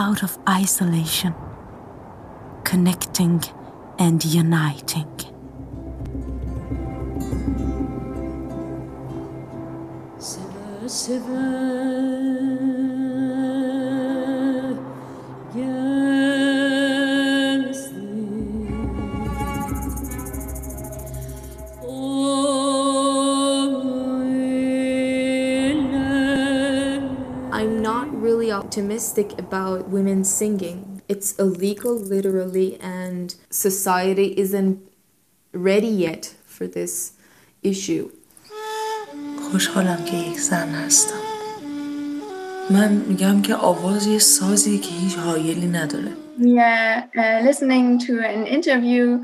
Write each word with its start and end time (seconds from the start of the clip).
out 0.00 0.22
of 0.22 0.38
isolation, 0.48 1.34
connecting 2.64 3.44
and 3.98 4.24
uniting. 4.24 5.06
I'm 10.78 11.79
optimistic 28.79 29.29
about 29.45 29.79
women 29.95 30.23
singing. 30.23 31.01
It's 31.13 31.29
illegal, 31.43 31.95
literally, 32.13 32.69
and 32.81 33.27
society 33.49 34.27
isn't 34.43 34.75
ready 35.69 35.93
yet 36.07 36.23
for 36.45 36.65
this 36.67 36.93
issue. 37.63 38.09
خوشحالم 39.51 40.03
که 40.05 40.17
یک 40.17 40.39
زن 40.39 40.69
هستم 40.69 41.19
من 42.69 42.91
میگم 42.93 43.41
که 43.41 43.55
آواز 43.55 44.07
یه 44.07 44.19
سازی 44.19 44.77
که 44.77 44.89
هیچ 44.89 45.15
حایلی 45.15 45.67
نداره 45.67 46.11
We 46.37 46.59
are 46.59 47.03
uh, 47.15 47.39
listening 47.47 47.99
to 48.07 48.13
an 48.19 48.45
interview 48.57 49.21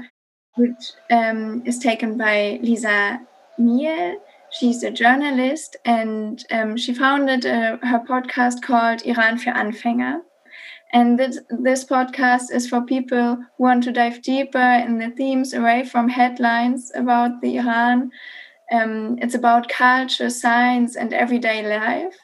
which 0.57 0.83
um, 1.11 1.61
is 1.65 1.77
taken 1.79 2.17
by 2.17 2.59
Lisa 2.61 3.19
Miel. 3.57 4.15
She's 4.58 4.82
a 4.82 4.90
journalist 4.90 5.76
and 5.84 6.42
um, 6.50 6.78
she 6.78 6.94
founded 6.94 7.44
uh, 7.44 7.76
her 7.82 8.00
podcast 8.08 8.62
called 8.62 9.02
Iran 9.04 9.36
für 9.38 9.54
Anfänger. 9.54 10.22
And 10.94 11.18
this, 11.18 11.38
this 11.50 11.84
podcast 11.84 12.50
is 12.50 12.66
for 12.66 12.80
people 12.80 13.36
who 13.36 13.62
want 13.62 13.84
to 13.84 13.92
dive 13.92 14.22
deeper 14.22 14.58
in 14.58 14.98
the 14.98 15.10
themes 15.10 15.52
away 15.52 15.84
from 15.84 16.08
headlines 16.08 16.90
about 16.94 17.42
the 17.42 17.58
Iran. 17.58 18.10
Um, 18.72 19.18
it's 19.20 19.34
about 19.34 19.68
culture, 19.68 20.30
science, 20.30 20.96
and 20.96 21.12
everyday 21.12 21.62
life. 21.68 22.16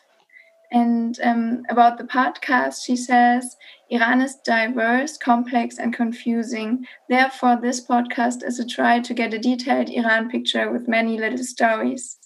And 0.71 1.21
um, 1.23 1.65
about 1.69 1.99
the 1.99 2.05
podcast, 2.05 2.83
she 2.83 2.97
says 2.97 3.57
Iran 3.91 4.23
is 4.23 4.37
diverse, 4.37 5.19
complex, 5.19 5.77
and 5.77 5.93
confusing. 5.93 6.87
Therefore, 7.11 7.59
this 7.61 7.87
podcast 7.87 8.43
is 8.43 8.59
a 8.59 8.67
try 8.67 9.01
to 9.01 9.13
get 9.13 9.35
a 9.35 9.39
detailed 9.39 9.91
Iran 9.91 10.31
picture 10.31 10.73
with 10.73 10.89
many 10.89 11.19
little 11.19 11.45
stories. 11.45 12.17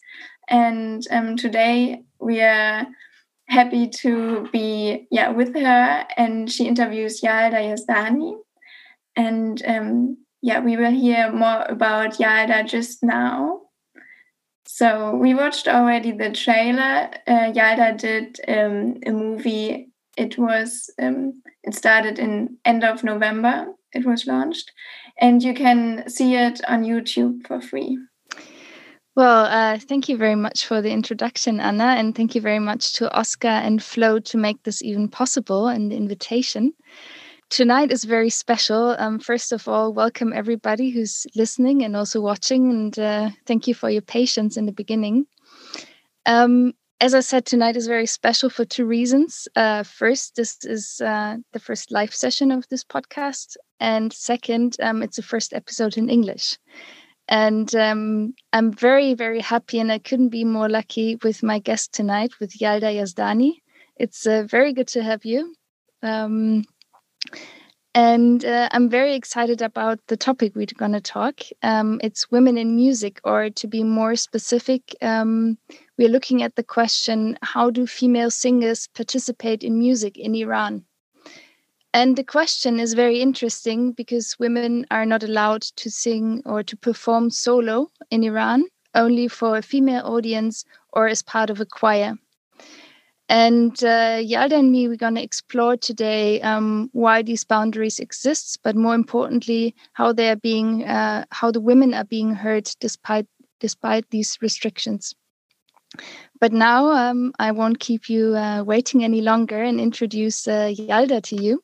And 0.49 1.07
um, 1.11 1.37
today 1.37 2.03
we 2.21 2.41
are 2.41 2.87
happy 3.49 3.89
to 3.89 4.49
be 4.53 5.07
yeah 5.11 5.31
with 5.31 5.55
her, 5.55 6.07
and 6.17 6.51
she 6.51 6.67
interviews 6.67 7.21
Yalda 7.21 7.61
Yazdani. 7.61 8.35
And 9.17 9.63
um, 9.67 10.19
yeah, 10.43 10.61
we 10.61 10.77
will 10.77 10.93
hear 10.93 11.33
more 11.33 11.65
about 11.69 12.19
Yalda 12.19 12.69
just 12.69 13.03
now. 13.03 13.63
So 14.67 15.15
we 15.15 15.33
watched 15.33 15.69
already 15.69 16.13
the 16.13 16.31
trailer. 16.31 17.11
Uh, 17.27 17.53
Yalda 17.53 17.97
did 17.97 18.41
um, 18.49 18.97
a 19.07 19.13
movie. 19.13 19.89
It 20.17 20.39
was 20.39 20.91
um, 21.01 21.43
it 21.63 21.75
started 21.75 22.19
in 22.19 22.59
end 22.65 22.85
of 22.85 23.05
November. 23.05 23.67
It 23.93 24.05
was 24.05 24.27
launched, 24.27 24.73
and 25.21 25.43
you 25.43 25.55
can 25.55 26.09
see 26.09 26.35
it 26.35 26.61
on 26.69 26.85
YouTube 26.85 27.47
for 27.47 27.61
free. 27.61 27.99
Well, 29.17 29.47
uh, 29.47 29.79
thank 29.79 30.09
you 30.09 30.17
very 30.19 30.35
much 30.35 30.67
for 30.67 30.83
the 30.83 30.91
introduction, 30.91 31.59
Anna, 31.59 31.95
and 31.97 32.15
thank 32.15 32.35
you 32.35 32.41
very 32.43 32.59
much 32.59 32.93
to 32.95 33.11
Oscar 33.13 33.49
and 33.49 33.83
Flo 33.83 34.19
to 34.21 34.37
make 34.37 34.63
this 34.63 34.83
even 34.83 35.09
possible 35.09 35.69
and 35.69 35.91
the 35.91 35.97
invitation. 35.97 36.75
Tonight 37.51 37.93
is 37.93 38.05
very 38.05 38.31
special. 38.31 38.97
Um, 38.99 39.19
first 39.19 39.53
of 39.53 39.69
all, 39.69 39.93
welcome 39.93 40.33
everybody 40.35 40.91
who's 40.91 41.27
listening 41.37 41.83
and 41.85 41.97
also 41.97 42.21
watching, 42.21 42.71
and 42.71 42.99
uh, 42.99 43.31
thank 43.47 43.67
you 43.67 43.75
for 43.75 43.91
your 43.91 44.03
patience 44.03 44.57
in 44.57 44.67
the 44.67 44.73
beginning. 44.73 45.27
Um, 46.27 46.75
as 47.01 47.15
I 47.15 47.21
said, 47.21 47.47
tonight 47.47 47.77
is 47.77 47.87
very 47.87 48.07
special 48.07 48.51
for 48.51 48.65
two 48.65 48.87
reasons. 48.87 49.49
Uh, 49.57 49.83
first, 49.83 50.37
this 50.37 50.59
is 50.65 51.01
uh, 51.05 51.37
the 51.53 51.61
first 51.61 51.91
live 51.93 52.15
session 52.15 52.51
of 52.51 52.69
this 52.69 52.85
podcast, 52.85 53.57
and 53.81 54.13
second, 54.13 54.77
um, 54.83 55.03
it's 55.03 55.17
the 55.17 55.23
first 55.23 55.53
episode 55.55 55.97
in 55.97 56.09
English. 56.09 56.59
And 57.29 57.75
um, 57.75 58.35
I'm 58.53 58.73
very, 58.73 59.15
very 59.15 59.41
happy, 59.41 59.81
and 59.81 59.91
I 59.91 59.99
couldn't 59.99 60.29
be 60.29 60.45
more 60.45 60.69
lucky 60.69 61.17
with 61.23 61.43
my 61.43 61.59
guest 61.59 61.93
tonight, 61.93 62.33
with 62.41 62.59
Yalda 62.59 62.95
Yazdani. 62.95 63.53
It's 63.97 64.27
uh, 64.27 64.45
very 64.45 64.73
good 64.73 64.89
to 64.89 65.03
have 65.03 65.25
you. 65.25 65.55
Um, 66.03 66.65
and 67.95 68.45
uh, 68.45 68.69
I'm 68.73 68.91
very 68.91 69.15
excited 69.15 69.63
about 69.63 69.99
the 70.09 70.19
topic 70.19 70.55
we're 70.55 70.67
going 70.77 70.93
to 70.93 71.01
talk. 71.01 71.41
Um, 71.63 71.99
it's 72.03 72.31
women 72.31 72.59
in 72.59 72.77
music, 72.77 73.21
or 73.25 73.49
to 73.49 73.67
be 73.67 73.83
more 73.83 74.17
specific, 74.17 74.95
um, 75.01 75.57
we're 75.97 76.11
looking 76.11 76.43
at 76.43 76.57
the 76.57 76.63
question 76.63 77.39
how 77.43 77.71
do 77.71 77.87
female 77.87 78.31
singers 78.31 78.87
participate 78.95 79.65
in 79.65 79.79
music 79.79 80.19
in 80.19 80.35
Iran? 80.35 80.85
And 81.97 82.15
the 82.15 82.25
question 82.25 82.79
is 82.79 82.93
very 82.93 83.23
interesting 83.23 83.93
because 83.93 84.39
women 84.39 84.85
are 84.91 85.07
not 85.07 85.23
allowed 85.23 85.63
to 85.63 85.91
sing 85.91 86.43
or 86.45 86.63
to 86.63 86.77
perform 86.77 87.31
solo 87.31 87.89
in 88.11 88.23
Iran, 88.23 88.65
only 88.95 89.29
for 89.29 89.57
a 89.57 89.63
female 89.63 90.05
audience 90.05 90.67
or 90.93 91.09
as 91.09 91.23
part 91.23 91.49
of 91.49 91.59
a 91.59 91.65
choir. 91.65 92.13
And 93.31 93.83
uh, 93.83 94.21
Yalda 94.21 94.59
and 94.59 94.71
me, 94.71 94.89
we're 94.89 94.99
going 94.99 95.15
to 95.15 95.23
explore 95.23 95.79
today 95.79 96.43
um, 96.43 96.91
why 96.93 97.23
these 97.23 97.45
boundaries 97.45 97.99
exist, 97.99 98.59
but 98.63 98.77
more 98.77 98.95
importantly, 98.95 99.75
how 99.95 100.13
they 100.13 100.29
are 100.29 100.37
being, 100.37 100.85
uh, 100.85 101.25
how 101.31 101.51
the 101.51 101.63
women 101.63 101.95
are 101.95 102.05
being 102.05 102.35
heard 102.35 102.71
despite 102.79 103.27
despite 103.59 104.11
these 104.11 104.37
restrictions. 104.43 105.15
But 106.41 106.53
now 106.53 106.91
um, 106.91 107.33
I 107.39 107.53
won't 107.53 107.81
keep 107.81 108.11
you 108.11 108.37
uh, 108.37 108.65
waiting 108.65 109.03
any 109.03 109.23
longer 109.23 109.63
and 109.63 109.81
introduce 109.81 110.47
uh, 110.47 110.75
Yalda 110.77 111.23
to 111.23 111.43
you. 111.43 111.63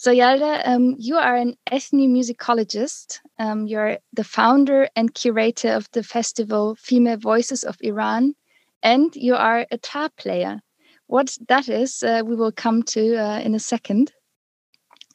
So, 0.00 0.12
Yalda, 0.12 0.62
um, 0.64 0.94
you 0.96 1.16
are 1.16 1.34
an 1.34 1.56
ethnomusicologist. 1.72 3.18
Um, 3.40 3.66
you're 3.66 3.98
the 4.12 4.22
founder 4.22 4.88
and 4.94 5.12
curator 5.12 5.70
of 5.70 5.90
the 5.90 6.04
festival 6.04 6.76
Female 6.76 7.16
Voices 7.16 7.64
of 7.64 7.76
Iran, 7.80 8.34
and 8.80 9.12
you 9.16 9.34
are 9.34 9.66
a 9.72 9.76
tar 9.76 10.08
player. 10.16 10.60
What 11.08 11.36
that 11.48 11.68
is, 11.68 12.04
uh, 12.04 12.22
we 12.24 12.36
will 12.36 12.52
come 12.52 12.84
to 12.94 13.16
uh, 13.16 13.40
in 13.40 13.56
a 13.56 13.58
second. 13.58 14.12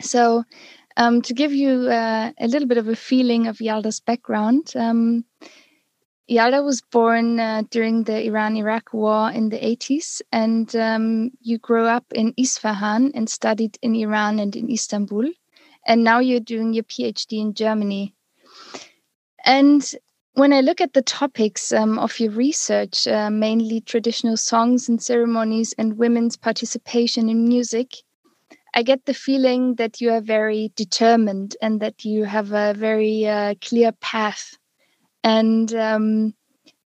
So, 0.02 0.44
um, 0.98 1.22
to 1.22 1.34
give 1.34 1.54
you 1.54 1.88
uh, 1.90 2.34
a 2.38 2.48
little 2.50 2.68
bit 2.68 2.78
of 2.78 2.90
a 2.90 2.96
feeling 2.98 3.48
of 3.48 3.60
Yalda's 3.60 4.02
background, 4.02 4.74
Yalda 6.34 6.64
was 6.64 6.82
born 6.82 7.40
uh, 7.40 7.62
during 7.70 8.06
the 8.06 8.26
Iran 8.26 8.58
Iraq 8.58 8.92
war 8.92 9.30
in 9.30 9.50
the 9.50 9.60
80s, 9.60 10.20
and 10.32 10.76
um, 10.76 11.30
you 11.42 11.60
grew 11.60 11.86
up 11.86 12.06
in 12.12 12.34
Isfahan 12.38 13.12
and 13.14 13.30
studied 13.30 13.78
in 13.84 13.94
Iran 13.94 14.40
and 14.40 14.56
in 14.56 14.72
Istanbul. 14.72 15.30
And 15.86 16.04
now 16.04 16.18
you're 16.18 16.40
doing 16.40 16.74
your 16.74 16.86
PhD 16.86 17.40
in 17.40 17.54
Germany. 17.54 18.16
And 19.46 19.88
when 20.34 20.54
I 20.54 20.62
look 20.62 20.82
at 20.82 20.94
the 20.94 21.04
topics 21.04 21.72
um, 21.72 22.00
of 22.00 22.20
your 22.20 22.32
research, 22.32 23.08
uh, 23.08 23.30
mainly 23.30 23.82
traditional 23.82 24.38
songs 24.38 24.90
and 24.90 25.00
ceremonies 25.00 25.76
and 25.78 26.00
women's 26.00 26.36
participation 26.36 27.30
in 27.30 27.48
music, 27.48 27.98
I 28.74 28.82
get 28.82 29.06
the 29.06 29.14
feeling 29.14 29.76
that 29.76 30.02
you 30.02 30.10
are 30.10 30.22
very 30.22 30.72
determined 30.76 31.56
and 31.62 31.80
that 31.82 32.04
you 32.04 32.24
have 32.24 32.54
a 32.54 32.74
very 32.74 33.28
uh, 33.28 33.54
clear 33.62 33.92
path 33.92 34.58
and 35.24 35.74
um, 35.74 36.34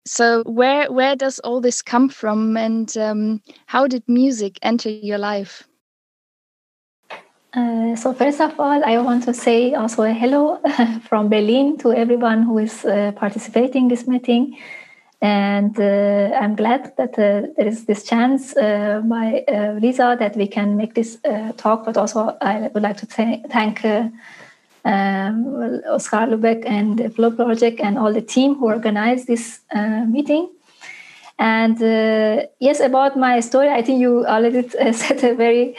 so 0.06 0.42
where 0.44 0.90
where 0.90 1.16
does 1.16 1.38
all 1.40 1.60
this 1.60 1.82
come 1.82 2.08
from? 2.08 2.56
And 2.56 2.96
um, 2.96 3.42
how 3.66 3.86
did 3.86 4.02
music 4.08 4.58
enter 4.62 4.90
your 4.90 5.18
life? 5.18 5.66
Uh, 7.54 7.94
so 7.94 8.12
first 8.12 8.40
of 8.40 8.58
all 8.58 8.82
i 8.84 8.98
want 8.98 9.22
to 9.22 9.32
say 9.32 9.74
also 9.74 10.02
a 10.02 10.12
hello 10.12 10.58
from 11.08 11.28
berlin 11.28 11.78
to 11.78 11.92
everyone 11.92 12.42
who 12.42 12.58
is 12.58 12.84
uh, 12.84 13.12
participating 13.14 13.82
in 13.82 13.88
this 13.88 14.08
meeting. 14.08 14.58
And 15.22 15.78
uh, 15.78 16.36
i'm 16.40 16.56
glad 16.56 16.92
that 16.96 17.12
uh, 17.12 17.46
there 17.56 17.68
is 17.68 17.84
this 17.84 18.02
chance 18.02 18.56
uh, 18.56 19.02
by 19.04 19.44
lisa 19.80 20.16
that 20.18 20.36
we 20.36 20.48
can 20.48 20.76
make 20.76 20.94
this 20.94 21.18
talk. 21.56 21.84
But 21.84 21.96
also 21.96 22.36
i 22.40 22.70
would 22.74 22.82
like 22.82 22.96
to 22.96 23.06
th- 23.06 23.46
thank 23.50 23.84
um, 24.84 25.82
Oscar 25.88 26.26
Lubeck 26.26 26.64
and 26.66 26.98
the 26.98 27.10
Flow 27.10 27.30
Project 27.30 27.80
and 27.80 27.98
all 27.98 28.12
the 28.12 28.22
team 28.22 28.54
who 28.54 28.66
organized 28.66 29.26
this 29.26 29.60
uh, 29.74 30.04
meeting. 30.04 30.50
And 31.38 31.82
uh, 31.82 32.46
yes, 32.60 32.80
about 32.80 33.16
my 33.16 33.40
story, 33.40 33.68
I 33.68 33.82
think 33.82 34.00
you 34.00 34.24
already 34.26 34.68
said 34.92 35.24
a 35.24 35.34
very 35.34 35.76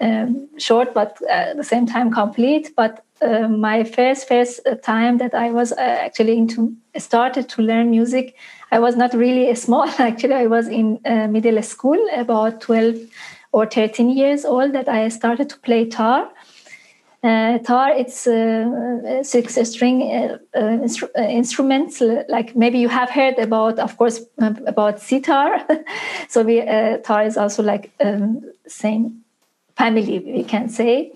um, 0.00 0.48
short 0.58 0.94
but 0.94 1.18
at 1.28 1.56
the 1.56 1.64
same 1.64 1.86
time 1.86 2.10
complete. 2.10 2.72
But 2.76 3.04
uh, 3.20 3.48
my 3.48 3.84
first 3.84 4.28
first 4.28 4.60
time 4.82 5.18
that 5.18 5.34
I 5.34 5.50
was 5.50 5.72
uh, 5.72 5.76
actually 5.80 6.36
into 6.36 6.74
started 6.96 7.48
to 7.50 7.62
learn 7.62 7.90
music, 7.90 8.36
I 8.70 8.78
was 8.78 8.96
not 8.96 9.14
really 9.14 9.50
a 9.50 9.56
small. 9.56 9.88
Actually, 9.98 10.34
I 10.34 10.46
was 10.46 10.68
in 10.68 10.98
uh, 11.04 11.28
middle 11.28 11.62
school, 11.62 11.98
about 12.12 12.60
twelve 12.60 12.96
or 13.52 13.66
13 13.66 14.10
years 14.10 14.44
old 14.44 14.72
that 14.72 14.88
I 14.88 15.08
started 15.08 15.48
to 15.48 15.58
play 15.60 15.88
tar. 15.88 16.28
Uh, 17.24 17.56
tar, 17.60 17.90
it's 17.96 18.26
uh, 18.26 19.22
six 19.22 19.58
string 19.70 20.02
uh, 20.02 20.36
uh 20.54 20.58
instru- 20.84 21.08
uh, 21.18 21.22
instruments. 21.22 22.02
Like 22.28 22.54
maybe 22.54 22.78
you 22.78 22.90
have 22.90 23.08
heard 23.08 23.38
about, 23.38 23.78
of 23.78 23.96
course, 23.96 24.20
about 24.66 25.00
sitar. 25.00 25.66
so 26.28 26.42
we, 26.42 26.60
uh, 26.60 26.98
tar 26.98 27.24
is 27.24 27.38
also 27.38 27.62
like 27.62 27.90
um, 28.00 28.42
same 28.66 29.24
family, 29.74 30.18
we 30.18 30.44
can 30.44 30.68
say. 30.68 31.12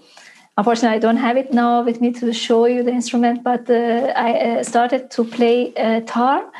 Unfortunately, 0.56 0.96
I 0.96 0.98
don't 0.98 1.18
have 1.18 1.36
it 1.36 1.52
now 1.52 1.82
with 1.84 2.00
me 2.00 2.10
to 2.14 2.32
show 2.32 2.64
you 2.64 2.82
the 2.82 2.90
instrument, 2.90 3.44
but 3.44 3.70
I 3.70 4.62
started 4.62 5.10
to 5.10 5.24
play 5.24 5.72
tar. 6.06 6.50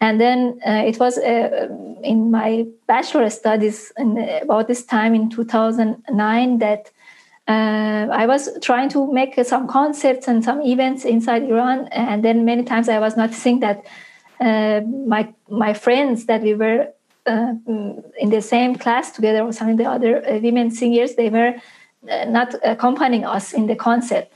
And 0.00 0.20
then 0.20 0.60
it 0.66 0.98
was 0.98 1.16
in 1.16 2.30
my 2.30 2.66
bachelor 2.88 3.30
studies 3.30 3.92
in, 3.96 4.18
about 4.42 4.66
this 4.68 4.84
time 4.84 5.14
in 5.14 5.30
2009 5.30 6.58
that 6.58 6.90
uh, 7.48 8.06
I 8.12 8.26
was 8.26 8.48
trying 8.62 8.88
to 8.90 9.12
make 9.12 9.34
some 9.44 9.66
concerts 9.66 10.28
and 10.28 10.44
some 10.44 10.62
events 10.62 11.04
inside 11.04 11.42
Iran, 11.42 11.88
and 11.88 12.24
then 12.24 12.44
many 12.44 12.62
times 12.62 12.88
I 12.88 13.00
was 13.00 13.16
noticing 13.16 13.60
that 13.60 13.84
uh, 14.40 14.80
my 15.06 15.32
my 15.48 15.74
friends 15.74 16.26
that 16.26 16.42
we 16.42 16.54
were 16.54 16.88
uh, 17.26 17.54
in 18.18 18.30
the 18.30 18.40
same 18.40 18.76
class 18.76 19.10
together 19.10 19.42
or 19.42 19.52
some 19.52 19.68
of 19.68 19.76
the 19.76 19.84
other 19.84 20.24
uh, 20.24 20.38
women 20.38 20.70
singers, 20.70 21.16
they 21.16 21.30
were 21.30 21.54
uh, 22.08 22.24
not 22.26 22.54
accompanying 22.64 23.24
us 23.24 23.52
in 23.52 23.66
the 23.66 23.76
concert. 23.76 24.28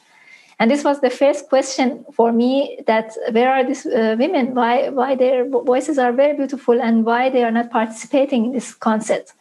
And 0.58 0.70
this 0.70 0.84
was 0.84 1.00
the 1.00 1.10
first 1.10 1.48
question 1.48 2.04
for 2.12 2.32
me: 2.32 2.80
that 2.86 3.16
where 3.30 3.52
are 3.52 3.64
these 3.64 3.86
uh, 3.86 4.16
women? 4.18 4.54
Why 4.54 4.88
why 4.88 5.14
their 5.14 5.48
voices 5.48 5.96
are 5.98 6.12
very 6.12 6.36
beautiful 6.36 6.82
and 6.82 7.04
why 7.04 7.30
they 7.30 7.44
are 7.44 7.52
not 7.52 7.70
participating 7.70 8.46
in 8.46 8.52
this 8.52 8.74
concert? 8.74 9.32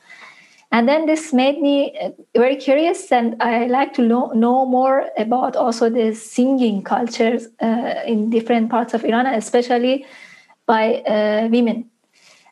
And 0.76 0.90
then 0.90 1.06
this 1.06 1.32
made 1.32 1.62
me 1.62 1.98
uh, 2.02 2.10
very 2.36 2.58
curious 2.58 3.10
and 3.10 3.42
i 3.42 3.66
like 3.68 3.94
to 3.94 4.02
know, 4.02 4.28
know 4.36 4.66
more 4.66 5.10
about 5.18 5.56
also 5.56 5.90
the 5.90 6.14
singing 6.14 6.84
cultures 6.84 7.48
uh, 7.62 7.94
in 8.06 8.30
different 8.30 8.70
parts 8.70 8.94
of 8.94 9.06
iran 9.06 9.26
especially 9.26 10.06
by 10.66 10.96
uh, 11.02 11.48
women. 11.50 11.90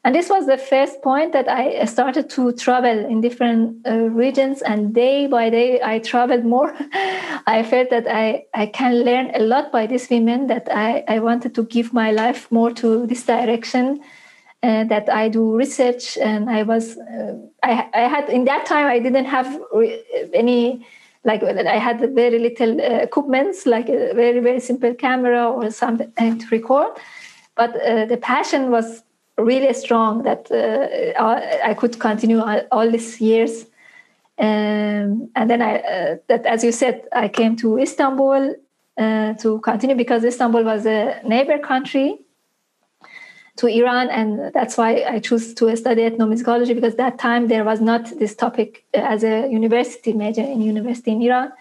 And 0.05 0.13
this 0.13 0.29
was 0.29 0.45
the 0.45 0.57
first 0.57 1.01
point 1.01 1.33
that 1.33 1.47
i 1.49 1.85
started 1.85 2.29
to 2.31 2.51
travel 2.53 2.97
in 3.11 3.21
different 3.21 3.85
uh, 3.87 4.09
regions 4.23 4.61
and 4.61 4.93
day 4.93 5.27
by 5.27 5.49
day 5.49 5.81
i 5.81 5.99
traveled 5.99 6.45
more. 6.45 6.73
I 7.55 7.63
felt 7.63 7.89
that 7.89 8.07
I, 8.07 8.45
I 8.53 8.67
can 8.67 9.03
learn 9.03 9.31
a 9.35 9.39
lot 9.39 9.71
by 9.71 9.87
these 9.87 10.09
women 10.09 10.47
that 10.47 10.67
I, 10.71 11.03
I 11.07 11.19
wanted 11.19 11.55
to 11.55 11.63
give 11.63 11.93
my 11.93 12.11
life 12.11 12.49
more 12.51 12.71
to 12.71 13.05
this 13.07 13.25
direction 13.25 14.01
uh, 14.63 14.85
that 14.85 15.09
I 15.09 15.27
do 15.27 15.57
research, 15.57 16.17
and 16.17 16.49
I 16.49 16.63
was 16.63 16.97
uh, 16.97 17.35
I, 17.63 17.89
I 17.93 18.01
had 18.07 18.29
in 18.29 18.45
that 18.45 18.65
time 18.65 18.87
I 18.87 18.99
didn't 18.99 19.25
have 19.25 19.61
any 20.33 20.87
like 21.25 21.43
I 21.43 21.77
had 21.77 21.99
very 22.15 22.39
little 22.39 22.79
uh, 22.79 23.01
equipments 23.03 23.65
like 23.65 23.89
a 23.89 24.13
very 24.13 24.39
very 24.39 24.61
simple 24.61 24.93
camera 24.93 25.51
or 25.51 25.69
something 25.69 26.39
to 26.39 26.47
record, 26.49 26.97
but 27.55 27.75
uh, 27.75 28.05
the 28.05 28.15
passion 28.15 28.71
was 28.71 29.03
really 29.37 29.73
strong 29.73 30.23
that 30.23 30.49
uh, 30.49 31.41
I 31.63 31.73
could 31.73 31.99
continue 31.99 32.39
all, 32.39 32.61
all 32.71 32.89
these 32.89 33.19
years. 33.19 33.65
Um, 34.39 35.29
and 35.35 35.49
then 35.49 35.61
I 35.61 35.79
uh, 35.79 36.15
that 36.27 36.45
as 36.45 36.63
you 36.63 36.71
said 36.71 37.01
I 37.11 37.27
came 37.27 37.57
to 37.57 37.79
Istanbul 37.79 38.55
to 38.97 39.59
continue 39.61 39.97
because 39.97 40.23
Istanbul 40.23 40.63
was 40.63 40.85
a 40.85 41.19
neighbor 41.25 41.57
country 41.57 42.22
to 43.57 43.67
Iran, 43.67 44.09
and 44.09 44.51
that's 44.53 44.77
why 44.77 45.03
I 45.07 45.19
chose 45.19 45.53
to 45.55 45.75
study 45.75 46.01
ethnomusicology 46.01 46.73
because 46.73 46.95
that 46.95 47.19
time 47.19 47.47
there 47.47 47.63
was 47.63 47.79
not 47.79 48.09
this 48.17 48.35
topic 48.35 48.83
as 48.93 49.23
a 49.23 49.47
university 49.47 50.13
major 50.13 50.41
in 50.41 50.61
university 50.61 51.11
in 51.11 51.21
Iran. 51.21 51.51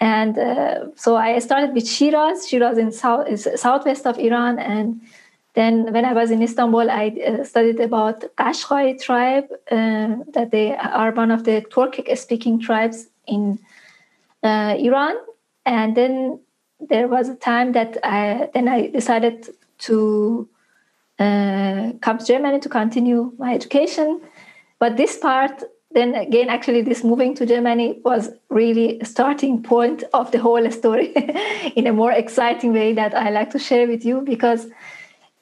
And 0.00 0.38
uh, 0.38 0.94
so 0.94 1.16
I 1.16 1.40
started 1.40 1.74
with 1.74 1.88
Shiraz. 1.88 2.48
Shiraz 2.48 2.78
in 2.78 2.92
south 2.92 3.26
is 3.28 3.48
southwest 3.56 4.06
of 4.06 4.18
Iran, 4.18 4.60
and 4.60 5.00
then 5.54 5.92
when 5.92 6.04
I 6.04 6.12
was 6.12 6.30
in 6.30 6.40
Istanbul, 6.40 6.88
I 6.88 7.08
uh, 7.08 7.42
studied 7.42 7.80
about 7.80 8.20
Qashqai 8.36 9.02
tribe, 9.02 9.46
uh, 9.72 10.22
that 10.34 10.50
they 10.52 10.76
are 10.76 11.10
one 11.10 11.32
of 11.32 11.42
the 11.42 11.62
Turkic-speaking 11.62 12.60
tribes 12.60 13.08
in 13.26 13.58
uh, 14.44 14.76
Iran. 14.78 15.16
And 15.66 15.96
then 15.96 16.38
there 16.78 17.08
was 17.08 17.28
a 17.28 17.34
time 17.34 17.72
that 17.72 17.98
I 18.04 18.48
then 18.54 18.68
I 18.68 18.86
decided 18.86 19.48
to 19.78 20.48
uh, 21.18 21.92
come 22.00 22.18
to 22.18 22.24
Germany 22.24 22.60
to 22.60 22.68
continue 22.68 23.32
my 23.38 23.54
education. 23.54 24.20
But 24.78 24.96
this 24.96 25.16
part, 25.18 25.62
then 25.90 26.14
again, 26.14 26.48
actually, 26.48 26.82
this 26.82 27.02
moving 27.02 27.34
to 27.36 27.46
Germany 27.46 28.00
was 28.04 28.30
really 28.50 29.00
a 29.00 29.04
starting 29.04 29.62
point 29.62 30.04
of 30.12 30.30
the 30.30 30.38
whole 30.38 30.70
story 30.70 31.12
in 31.76 31.86
a 31.86 31.92
more 31.92 32.12
exciting 32.12 32.72
way 32.72 32.92
that 32.92 33.14
I 33.14 33.30
like 33.30 33.50
to 33.50 33.58
share 33.58 33.86
with 33.86 34.04
you 34.04 34.20
because 34.20 34.66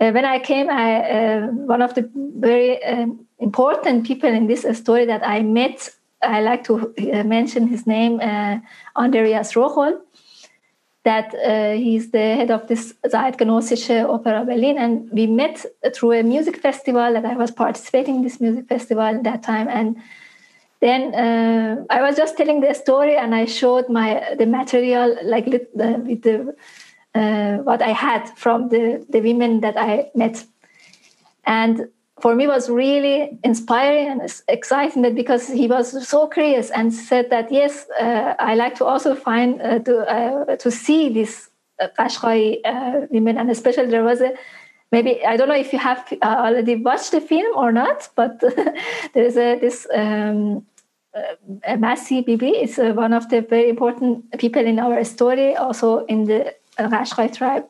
uh, 0.00 0.11
when 0.11 0.25
I 0.25 0.38
came, 0.38 0.70
I, 0.70 1.00
uh, 1.00 1.46
one 1.49 1.82
of 1.82 1.94
the 1.94 2.11
very 2.14 2.82
um, 2.84 3.26
important 3.38 4.06
people 4.06 4.31
in 4.31 4.46
this 4.46 4.67
story 4.78 5.06
that 5.06 5.26
I 5.26 5.43
met, 5.43 5.90
I 6.23 6.40
like 6.40 6.64
to 6.64 6.94
uh, 6.99 7.25
mention 7.25 7.67
his 7.67 7.87
name, 7.87 8.20
uh, 8.20 8.58
Andreas 8.96 9.55
Rocholl 9.55 10.00
that 11.06 11.32
uh, 11.35 11.70
he's 11.70 12.11
the 12.11 12.19
head 12.19 12.50
of 12.50 12.67
this 12.67 12.93
Zeitgenössische 13.06 14.05
Opera 14.08 14.44
Berlin. 14.44 14.76
And 14.76 15.08
we 15.12 15.29
met 15.29 15.64
through 15.94 16.12
a 16.19 16.23
music 16.25 16.56
festival 16.56 17.12
that 17.12 17.25
I 17.25 17.37
was 17.37 17.53
participating 17.53 18.17
in 18.17 18.23
this 18.23 18.41
music 18.41 18.67
festival 18.69 19.05
at 19.05 19.23
that 19.23 19.44
time. 19.44 19.69
And 19.69 19.97
then 20.81 21.14
uh, 21.14 21.85
I 21.91 22.03
was 22.03 22.17
just 22.17 22.37
telling 22.37 22.61
the 22.61 22.75
story 22.75 23.17
and 23.17 23.37
I 23.37 23.44
showed 23.44 23.88
my 23.88 24.35
the 24.37 24.47
material 24.47 25.17
like 25.23 25.47
with 25.47 26.23
the 26.23 26.56
uh, 27.14 27.59
what 27.59 27.82
I 27.82 27.93
had 27.93 28.29
from 28.37 28.69
the, 28.69 29.06
the 29.09 29.20
women 29.20 29.61
that 29.61 29.76
I 29.79 30.11
met. 30.14 30.44
And 31.44 31.88
for 32.20 32.34
me 32.34 32.46
was 32.46 32.70
really 32.70 33.38
inspiring 33.44 34.08
and 34.08 34.42
exciting 34.48 35.02
that 35.02 35.14
because 35.14 35.48
he 35.48 35.68
was 35.68 36.08
so 36.08 36.26
curious 36.26 36.70
and 36.70 36.92
said 36.92 37.28
that 37.30 37.52
yes 37.52 37.86
uh, 38.00 38.34
i 38.38 38.54
like 38.54 38.74
to 38.74 38.84
also 38.84 39.14
find 39.14 39.60
uh, 39.60 39.78
to 39.80 39.98
uh, 39.98 40.56
to 40.56 40.70
see 40.70 41.10
these 41.10 41.50
uh, 41.78 41.88
Qashqai 41.98 42.60
uh, 42.64 43.06
women. 43.10 43.36
And 43.36 43.50
especially 43.50 43.88
there 43.88 44.02
was 44.02 44.22
a 44.22 44.32
maybe 44.92 45.24
i 45.26 45.36
don't 45.36 45.48
know 45.48 45.54
if 45.56 45.72
you 45.72 45.78
have 45.78 46.06
uh, 46.22 46.36
already 46.46 46.76
watched 46.76 47.10
the 47.10 47.20
film 47.20 47.54
or 47.56 47.70
not 47.72 48.08
but 48.14 48.40
there's 49.14 49.36
a 49.36 49.58
this 49.58 49.87
um, 49.94 50.64
Masih 51.66 52.26
Bibi 52.26 52.50
is 52.50 52.76
one 52.76 53.14
of 53.14 53.30
the 53.30 53.40
very 53.40 53.70
important 53.70 54.38
people 54.38 54.64
in 54.64 54.78
our 54.78 55.02
story 55.02 55.56
also 55.56 56.04
in 56.06 56.25
the 56.25 56.54
Qashqai 56.78 57.35
tribe 57.35 57.64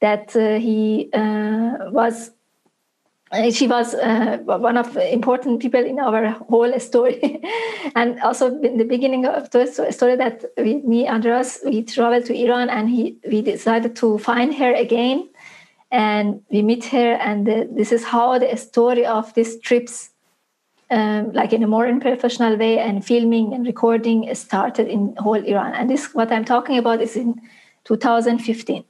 that 0.00 0.32
he 0.32 1.08
was 1.12 2.32
she 3.52 3.68
was 3.68 3.94
uh, 3.94 4.38
one 4.44 4.76
of 4.76 4.92
the 4.94 5.12
important 5.12 5.60
people 5.60 5.84
in 5.84 6.00
our 6.00 6.30
whole 6.48 6.78
story. 6.80 7.40
And 7.94 8.20
also 8.20 8.46
in 8.60 8.76
the 8.76 8.84
beginning 8.84 9.24
of 9.26 9.50
the 9.50 9.66
story 9.90 10.16
that 10.16 10.44
we, 10.56 10.82
me 10.82 11.08
andreas 11.08 11.60
we 11.64 11.82
traveled 11.82 12.26
to 12.26 12.34
iran 12.34 12.68
and 12.68 12.88
he 12.88 13.16
we 13.28 13.42
decided 13.42 13.96
to 13.96 14.18
find 14.18 14.54
her 14.54 14.74
again. 14.74 15.28
And 15.92 16.42
we 16.50 16.62
meet 16.62 16.84
her 16.86 17.14
and 17.14 17.46
the, 17.46 17.68
this 17.70 17.90
is 17.92 18.04
how 18.04 18.38
the 18.38 18.56
story 18.56 19.06
of 19.06 19.34
these 19.34 19.58
trips 19.60 20.10
um, 20.90 21.32
like 21.32 21.52
in 21.52 21.62
a 21.62 21.68
more 21.68 21.86
professional 22.00 22.56
way 22.56 22.78
and 22.78 23.04
filming 23.04 23.54
and 23.54 23.64
recording 23.66 24.32
started 24.34 24.88
in 24.88 25.14
whole 25.16 25.42
iran. 25.44 25.74
And 25.74 25.88
this 25.88 26.14
what 26.14 26.32
i'm 26.32 26.44
talking 26.44 26.78
about 26.78 27.00
is 27.00 27.16
in 27.16 27.40
2015 27.84 28.84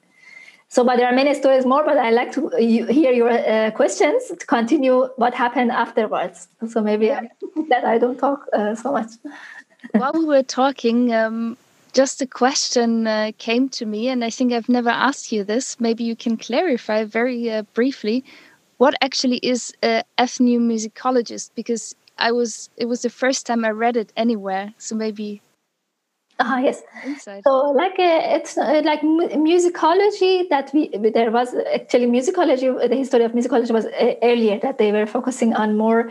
so, 0.72 0.84
but 0.84 0.98
there 0.98 1.08
are 1.08 1.14
many 1.14 1.34
stories 1.34 1.66
more, 1.66 1.84
but 1.84 1.98
I 1.98 2.10
like 2.10 2.30
to 2.32 2.48
hear 2.56 3.10
your 3.10 3.28
uh, 3.28 3.72
questions 3.72 4.28
to 4.28 4.46
continue 4.46 5.08
what 5.16 5.34
happened 5.34 5.72
afterwards. 5.72 6.46
So 6.68 6.80
maybe 6.80 7.06
yeah. 7.06 7.22
that 7.70 7.84
I 7.84 7.98
don't 7.98 8.16
talk 8.16 8.46
uh, 8.52 8.76
so 8.76 8.92
much. 8.92 9.10
While 9.92 10.12
we 10.12 10.24
were 10.24 10.44
talking, 10.44 11.12
um, 11.12 11.56
just 11.92 12.22
a 12.22 12.26
question 12.26 13.08
uh, 13.08 13.32
came 13.38 13.68
to 13.70 13.84
me, 13.84 14.06
and 14.06 14.24
I 14.24 14.30
think 14.30 14.52
I've 14.52 14.68
never 14.68 14.90
asked 14.90 15.32
you 15.32 15.42
this. 15.42 15.80
Maybe 15.80 16.04
you 16.04 16.14
can 16.14 16.36
clarify 16.36 17.02
very 17.02 17.50
uh, 17.50 17.62
briefly 17.74 18.22
what 18.78 18.94
actually 19.02 19.38
is 19.38 19.74
an 19.82 20.04
ethnomusicologist, 20.18 21.50
because 21.56 21.96
I 22.16 22.30
was 22.30 22.70
it 22.76 22.86
was 22.86 23.02
the 23.02 23.10
first 23.10 23.44
time 23.44 23.64
I 23.64 23.70
read 23.70 23.96
it 23.96 24.12
anywhere. 24.16 24.72
So 24.78 24.94
maybe 24.94 25.42
Ah, 26.50 26.58
yes. 26.58 26.82
Inside. 27.04 27.42
So, 27.46 27.70
like, 27.72 27.98
uh, 27.98 28.36
it's 28.36 28.56
uh, 28.56 28.80
like 28.82 29.02
musicology 29.02 30.48
that 30.48 30.70
we 30.72 30.88
there 30.88 31.30
was 31.30 31.54
actually 31.74 32.06
musicology. 32.06 32.88
The 32.88 32.96
history 32.96 33.24
of 33.24 33.32
musicology 33.32 33.70
was 33.70 33.84
uh, 33.84 34.14
earlier 34.22 34.58
that 34.60 34.78
they 34.78 34.90
were 34.90 35.06
focusing 35.06 35.52
on 35.52 35.76
more 35.76 36.10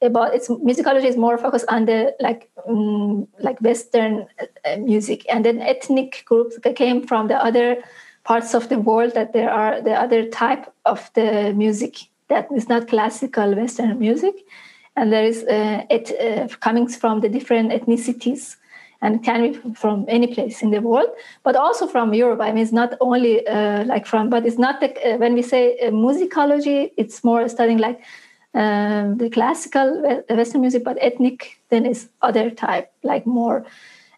about 0.00 0.32
its 0.32 0.48
musicology 0.48 1.06
is 1.06 1.16
more 1.16 1.36
focused 1.38 1.64
on 1.68 1.86
the 1.86 2.14
like 2.20 2.50
um, 2.68 3.26
like 3.40 3.60
Western 3.60 4.26
uh, 4.64 4.76
music, 4.76 5.26
and 5.28 5.44
then 5.44 5.60
ethnic 5.60 6.22
groups 6.24 6.56
that 6.62 6.76
came 6.76 7.04
from 7.04 7.26
the 7.26 7.44
other 7.44 7.82
parts 8.22 8.54
of 8.54 8.68
the 8.68 8.78
world. 8.78 9.14
That 9.14 9.32
there 9.32 9.50
are 9.50 9.82
the 9.82 9.94
other 9.94 10.28
type 10.28 10.72
of 10.84 11.10
the 11.14 11.52
music 11.52 11.96
that 12.28 12.46
is 12.54 12.68
not 12.68 12.86
classical 12.86 13.56
Western 13.56 13.98
music 13.98 14.34
and 14.96 15.12
there 15.12 15.24
is 15.24 15.42
uh, 15.44 15.84
it 15.90 16.12
uh, 16.20 16.46
coming 16.60 16.88
from 16.88 17.20
the 17.20 17.28
different 17.28 17.72
ethnicities 17.72 18.56
and 19.02 19.22
can 19.22 19.52
be 19.52 19.74
from 19.74 20.04
any 20.08 20.26
place 20.26 20.62
in 20.62 20.70
the 20.70 20.80
world, 20.80 21.08
but 21.42 21.56
also 21.56 21.86
from 21.86 22.14
Europe. 22.14 22.40
I 22.40 22.52
mean, 22.52 22.62
it's 22.62 22.72
not 22.72 22.94
only 23.00 23.46
uh, 23.46 23.84
like 23.84 24.06
from, 24.06 24.30
but 24.30 24.46
it's 24.46 24.58
not 24.58 24.80
the, 24.80 24.90
uh, 25.06 25.16
when 25.18 25.34
we 25.34 25.42
say 25.42 25.78
uh, 25.78 25.90
musicology, 25.90 26.92
it's 26.96 27.22
more 27.22 27.48
studying 27.48 27.78
like 27.78 28.00
um, 28.54 29.18
the 29.18 29.28
classical 29.30 30.22
Western 30.30 30.60
music, 30.60 30.84
but 30.84 30.96
ethnic 31.00 31.60
then 31.70 31.84
is 31.86 32.08
other 32.22 32.50
type, 32.50 32.92
like 33.02 33.26
more. 33.26 33.66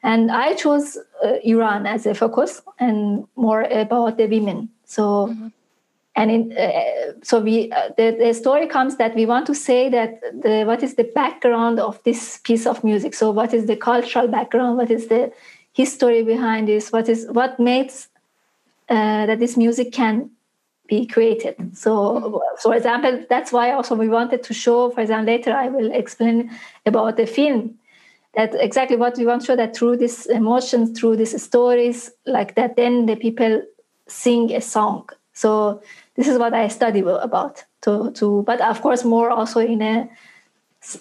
And 0.03 0.31
I 0.31 0.55
chose 0.55 0.99
uh, 1.25 1.37
Iran 1.43 1.87
as 1.87 2.07
a 2.07 2.15
focus 2.15 2.63
and 2.79 3.27
more 3.35 3.63
about 3.63 4.19
the 4.19 4.27
women. 4.27 4.69
So. 4.85 5.29
Mm-hmm 5.29 5.49
and 6.17 6.31
in, 6.31 6.53
uh, 6.53 7.13
so 7.23 7.41
we 7.41 7.71
uh, 7.73 7.91
the, 7.97 8.17
the 8.19 8.33
story 8.35 8.67
comes 8.67 8.97
that 8.97 9.15
we 9.15 9.27
want 9.27 9.47
to 9.47 9.55
say 9.55 9.89
that 9.91 10.21
the 10.43 10.65
what 10.65 10.83
is 10.83 10.95
the 10.95 11.05
background 11.15 11.79
of 11.79 12.03
this 12.05 12.39
piece 12.39 12.67
of 12.67 12.83
music? 12.83 13.15
So 13.15 13.31
what 13.31 13.53
is 13.53 13.67
the 13.67 13.77
cultural 13.77 14.27
background? 14.27 14.79
What 14.79 14.91
is 14.91 15.09
the 15.09 15.33
history 15.73 16.23
behind 16.23 16.69
this? 16.69 16.91
What 16.91 17.09
is 17.09 17.27
what 17.31 17.61
makes 17.61 18.09
uh, 18.89 19.27
that 19.27 19.39
this 19.39 19.57
music 19.57 19.93
can 19.93 20.31
be 20.89 21.07
created? 21.07 21.77
So 21.77 22.43
for 22.63 22.75
example 22.75 23.25
that's 23.29 23.53
why 23.53 23.73
also 23.73 23.95
we 23.95 24.09
wanted 24.09 24.43
to 24.45 24.55
show 24.55 24.91
for 24.91 25.01
example 25.01 25.35
later 25.35 25.53
i 25.53 25.69
will 25.69 25.91
explain 25.93 26.51
about 26.87 27.17
the 27.17 27.27
film 27.27 27.75
that 28.35 28.55
exactly 28.55 28.97
what 28.97 29.17
we 29.19 29.27
want 29.27 29.41
to 29.41 29.47
show 29.47 29.57
that 29.57 29.77
through 29.77 29.97
these 29.97 30.27
emotions 30.27 30.99
through 30.99 31.17
these 31.17 31.43
stories 31.43 32.11
like 32.25 32.55
that 32.55 32.77
then 32.77 33.07
the 33.07 33.17
people 33.17 33.63
sing 34.09 34.53
a 34.55 34.61
song. 34.61 35.09
So 35.33 35.83
this 36.17 36.29
is 36.29 36.39
what 36.39 36.55
I 36.55 36.69
study 36.69 37.01
about. 37.01 37.65
To 37.83 38.11
to, 38.13 38.43
but 38.43 38.61
of 38.61 38.83
course 38.83 39.05
more 39.05 39.31
also 39.31 39.61
in 39.61 39.83
a 39.83 40.09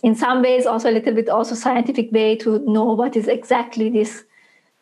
in 0.03 0.15
some 0.15 0.41
ways 0.41 0.65
also 0.65 0.89
a 0.89 0.93
little 0.93 1.13
bit 1.13 1.29
also 1.29 1.55
scientific 1.55 2.11
way 2.11 2.35
to 2.35 2.59
know 2.59 2.93
what 2.93 3.15
is 3.15 3.27
exactly 3.27 3.89
this 3.89 4.23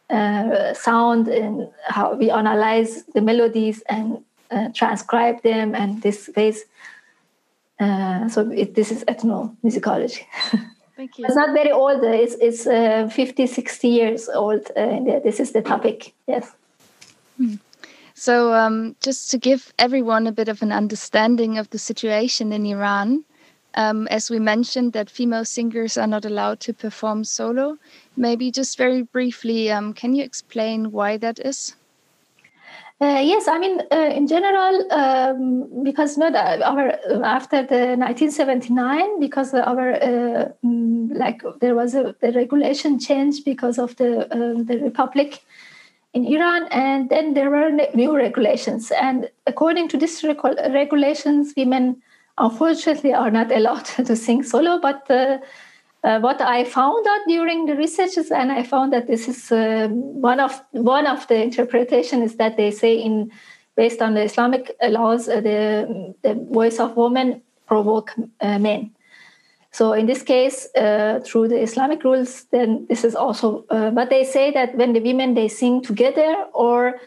uh, 0.09 0.73
sound 0.73 1.27
and 1.27 1.69
how 1.87 2.15
we 2.15 2.29
analyze 2.29 3.03
the 3.13 3.21
melodies 3.21 3.81
and 3.89 4.23
uh, 4.51 4.69
transcribe 4.73 5.41
them 5.41 5.75
and 5.75 6.01
this 6.01 6.29
ways. 6.35 6.65
Uh, 7.79 8.29
so 8.29 8.49
it, 8.51 8.75
this 8.75 8.91
is 8.91 9.03
ethnomusicology. 9.05 10.23
Thank 10.95 11.17
you. 11.17 11.25
it's 11.25 11.35
not 11.35 11.53
very 11.53 11.71
old. 11.71 12.03
It's 12.03 12.35
it's 12.35 12.67
uh, 12.67 13.09
50, 13.11 13.47
60 13.47 13.87
years 13.87 14.29
old. 14.29 14.71
Uh, 14.77 15.19
this 15.23 15.39
is 15.39 15.51
the 15.51 15.61
topic. 15.61 16.13
Yes. 16.27 16.51
Hmm. 17.37 17.55
So, 18.15 18.53
um, 18.53 18.95
just 19.01 19.31
to 19.31 19.37
give 19.37 19.73
everyone 19.79 20.27
a 20.27 20.31
bit 20.31 20.47
of 20.47 20.61
an 20.61 20.71
understanding 20.71 21.57
of 21.57 21.69
the 21.71 21.79
situation 21.79 22.53
in 22.53 22.65
Iran, 22.65 23.23
um, 23.75 24.07
as 24.07 24.29
we 24.29 24.39
mentioned, 24.39 24.93
that 24.93 25.09
female 25.09 25.45
singers 25.45 25.97
are 25.97 26.07
not 26.07 26.25
allowed 26.25 26.59
to 26.61 26.73
perform 26.73 27.23
solo. 27.23 27.77
Maybe 28.15 28.51
just 28.51 28.77
very 28.77 29.01
briefly, 29.01 29.71
um, 29.71 29.93
can 29.93 30.13
you 30.13 30.23
explain 30.23 30.91
why 30.91 31.17
that 31.17 31.39
is? 31.39 31.75
Uh, 33.01 33.19
yes, 33.19 33.47
I 33.47 33.57
mean, 33.57 33.81
uh, 33.91 34.11
in 34.15 34.27
general, 34.27 34.93
um, 34.93 35.83
because 35.83 36.17
not 36.17 36.35
our 36.35 36.91
after 37.25 37.63
the 37.63 37.97
1979, 37.97 39.19
because 39.19 39.53
our 39.53 39.93
uh, 39.93 40.49
mm, 40.63 41.09
like 41.17 41.41
there 41.59 41.75
was 41.75 41.95
a 41.95 42.15
the 42.21 42.31
regulation 42.31 42.99
change 42.99 43.43
because 43.43 43.77
of 43.77 43.95
the 43.97 44.21
uh, 44.31 44.63
the 44.63 44.79
republic 44.83 45.43
in 46.13 46.25
Iran, 46.25 46.67
and 46.69 47.09
then 47.09 47.33
there 47.33 47.49
were 47.49 47.71
new 47.93 48.15
regulations. 48.15 48.91
And 48.91 49.29
according 49.47 49.87
to 49.89 49.97
these 49.97 50.23
regulations, 50.23 51.53
women 51.57 52.01
unfortunately 52.37 53.13
are 53.13 53.31
not 53.31 53.51
allowed 53.51 53.85
to 54.05 54.15
sing 54.15 54.43
solo. 54.43 54.79
But 54.79 55.09
uh, 55.09 55.39
uh, 56.03 56.19
what 56.19 56.41
I 56.41 56.65
found 56.65 57.05
out 57.07 57.21
during 57.27 57.65
the 57.65 57.75
researches, 57.75 58.29
and 58.29 58.51
I 58.51 58.63
found 58.63 58.93
that 58.93 59.07
this 59.07 59.27
is 59.27 59.51
uh, 59.51 59.87
one 59.89 60.39
of 60.39 60.61
one 60.71 61.07
of 61.07 61.27
the 61.27 61.41
interpretation 61.41 62.21
is 62.21 62.35
that 62.35 62.57
they 62.57 62.71
say 62.71 62.95
in 62.95 63.31
based 63.75 64.01
on 64.01 64.13
the 64.13 64.23
Islamic 64.23 64.75
laws, 64.83 65.27
uh, 65.27 65.41
the 65.41 66.13
the 66.21 66.35
voice 66.35 66.79
of 66.79 66.95
women 66.95 67.41
provoke 67.67 68.11
uh, 68.41 68.59
men. 68.59 68.91
So 69.73 69.93
in 69.93 70.05
this 70.05 70.21
case, 70.21 70.67
uh, 70.75 71.19
through 71.25 71.47
the 71.47 71.59
Islamic 71.59 72.03
rules, 72.03 72.43
then 72.51 72.85
this 72.89 73.03
is 73.03 73.15
also. 73.15 73.65
Uh, 73.71 73.89
but 73.89 74.11
they 74.11 74.23
say 74.23 74.51
that 74.51 74.75
when 74.77 74.93
the 74.93 74.99
women 74.99 75.33
they 75.33 75.47
sing 75.47 75.81
together, 75.81 76.45
or 76.53 77.01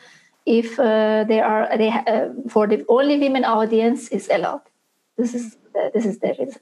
if 0.47 0.79
uh, 0.81 1.25
they 1.29 1.41
are 1.41 1.69
they 1.79 1.91
uh, 1.91 2.31
for 2.49 2.67
the 2.67 2.85
only 2.89 3.19
women 3.19 3.45
audience 3.45 4.09
is 4.09 4.29
allowed. 4.29 4.63
This 5.17 5.33
is 5.33 5.57
this 5.95 6.05
is 6.05 6.19
the 6.19 6.35
reason. 6.39 6.61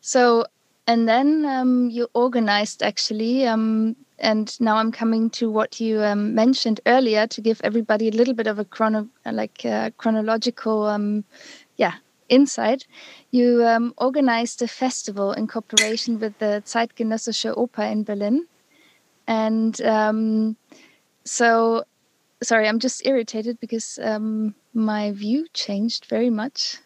So 0.00 0.46
and 0.88 1.08
then 1.08 1.46
um, 1.46 1.88
you 1.90 2.08
organized 2.14 2.82
actually. 2.82 3.46
Um, 3.46 3.94
and 4.18 4.60
now 4.60 4.76
I'm 4.76 4.92
coming 4.92 5.30
to 5.30 5.50
what 5.50 5.80
you 5.80 6.02
um, 6.02 6.34
mentioned 6.34 6.80
earlier 6.84 7.26
to 7.28 7.40
give 7.40 7.60
everybody 7.64 8.08
a 8.08 8.10
little 8.10 8.34
bit 8.34 8.46
of 8.46 8.58
a 8.58 8.66
chrono, 8.66 9.08
like 9.24 9.64
uh, 9.64 9.90
chronological, 9.96 10.84
um, 10.84 11.24
yeah, 11.76 11.94
insight. 12.30 12.86
You 13.30 13.66
um, 13.66 13.92
organized 13.98 14.62
a 14.62 14.68
festival 14.68 15.32
in 15.32 15.46
cooperation 15.46 16.18
with 16.18 16.38
the 16.38 16.62
Zeitgenössische 16.64 17.54
Oper 17.56 17.90
in 17.90 18.04
Berlin. 18.04 18.46
And 19.26 19.80
um, 19.82 20.56
so, 21.24 21.84
sorry, 22.42 22.66
I'm 22.68 22.78
just 22.78 23.04
irritated 23.06 23.60
because 23.60 23.98
um, 24.02 24.54
my 24.72 25.12
view 25.12 25.46
changed 25.52 26.06
very 26.06 26.30
much. 26.30 26.78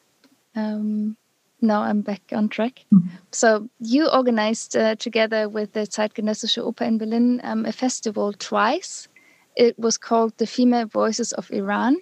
Um, 0.56 1.16
now 1.60 1.82
I'm 1.82 2.02
back 2.02 2.22
on 2.32 2.48
track. 2.48 2.84
Mm 2.90 3.02
-hmm. 3.02 3.10
So, 3.30 3.68
you 3.78 4.10
organized 4.12 4.76
uh, 4.76 4.94
together 4.96 5.48
with 5.50 5.72
the 5.72 5.86
Zeitgenössische 5.86 6.62
Oper 6.62 6.86
in 6.86 6.98
Berlin 6.98 7.40
um, 7.44 7.66
a 7.66 7.72
festival 7.72 8.32
twice. 8.32 9.08
It 9.54 9.74
was 9.76 9.98
called 9.98 10.32
the 10.36 10.46
Female 10.46 10.86
Voices 10.86 11.32
of 11.34 11.50
Iran. 11.50 11.96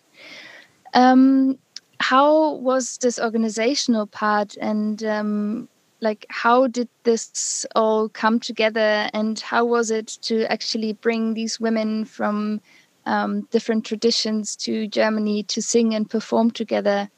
Um, 0.95 1.59
how 2.03 2.55
was 2.55 2.99
this 2.99 3.19
organizational 3.21 4.07
part 4.07 4.57
and 4.61 5.05
um, 5.05 5.69
like 6.01 6.27
how 6.31 6.67
did 6.67 6.89
this 7.05 7.65
all 7.77 8.09
come 8.09 8.41
together 8.41 9.09
and 9.15 9.39
how 9.39 9.65
was 9.65 9.93
it 9.93 10.09
to 10.23 10.45
actually 10.51 10.95
bring 10.95 11.35
these 11.35 11.61
women 11.61 12.05
from 12.05 12.61
um, 13.07 13.43
different 13.53 13.87
traditions 13.87 14.57
to 14.57 14.89
germany 14.89 15.45
to 15.45 15.63
sing 15.63 15.95
and 15.95 16.11
perform 16.11 16.51
together? 16.51 17.09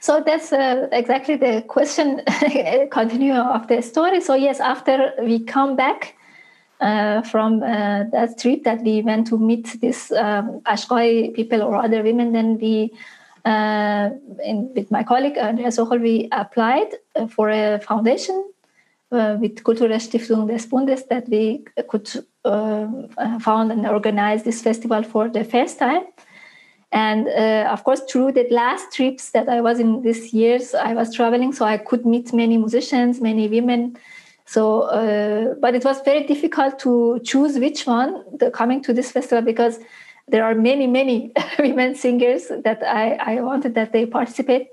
So 0.00 0.22
that's 0.24 0.52
uh, 0.52 0.88
exactly 0.92 1.36
the 1.36 1.62
question 1.66 2.22
continue 2.92 3.34
of 3.34 3.66
the 3.66 3.82
story. 3.82 4.20
So 4.20 4.34
yes 4.34 4.60
after 4.60 5.12
we 5.20 5.40
come 5.40 5.74
back 5.74 6.16
uh, 6.80 7.22
from 7.22 7.62
uh, 7.62 8.04
that 8.12 8.38
trip 8.38 8.64
that 8.64 8.82
we 8.82 9.02
went 9.02 9.26
to 9.28 9.38
meet 9.38 9.80
these 9.80 10.12
um, 10.12 10.60
Qashqai 10.60 11.34
people 11.34 11.62
or 11.62 11.76
other 11.76 12.02
women, 12.02 12.32
then 12.32 12.58
we, 12.58 12.92
uh, 13.44 14.10
in, 14.44 14.70
with 14.74 14.90
my 14.90 15.02
colleague 15.02 15.38
Andreas 15.38 15.78
Rocholl, 15.78 16.00
we 16.00 16.28
applied 16.32 16.88
uh, 17.14 17.26
for 17.28 17.48
a 17.48 17.80
foundation 17.80 18.50
uh, 19.10 19.36
with 19.40 19.62
Kulturstiftung 19.62 20.48
des 20.48 20.68
Bundes 20.68 21.04
that 21.08 21.28
we 21.28 21.64
could 21.88 22.10
uh, 22.44 22.86
found 23.40 23.72
and 23.72 23.86
organize 23.86 24.42
this 24.42 24.60
festival 24.60 25.02
for 25.02 25.28
the 25.28 25.44
first 25.44 25.78
time. 25.78 26.02
And 26.92 27.28
of 27.66 27.84
course, 27.84 28.00
through 28.02 28.32
the 28.32 28.46
last 28.50 28.92
trips 28.92 29.30
that 29.30 29.48
I 29.48 29.60
was 29.60 29.80
in 29.80 30.02
these 30.02 30.32
years, 30.32 30.74
I 30.74 30.94
was 30.94 31.14
traveling, 31.14 31.52
so 31.52 31.64
I 31.64 31.78
could 31.78 32.06
meet 32.06 32.32
many 32.32 32.56
musicians, 32.56 33.20
many 33.20 33.48
women, 33.48 33.96
so, 34.46 34.82
uh, 34.82 35.54
but 35.60 35.74
it 35.74 35.84
was 35.84 36.00
very 36.02 36.24
difficult 36.24 36.78
to 36.80 37.20
choose 37.24 37.58
which 37.58 37.84
one 37.84 38.24
the, 38.38 38.50
coming 38.52 38.80
to 38.84 38.92
this 38.92 39.10
festival 39.10 39.42
because 39.42 39.80
there 40.28 40.44
are 40.44 40.54
many, 40.54 40.86
many 40.86 41.32
women 41.58 41.96
singers 41.96 42.48
that 42.64 42.82
I, 42.82 43.14
I 43.14 43.40
wanted 43.40 43.74
that 43.74 43.92
they 43.92 44.06
participate. 44.06 44.68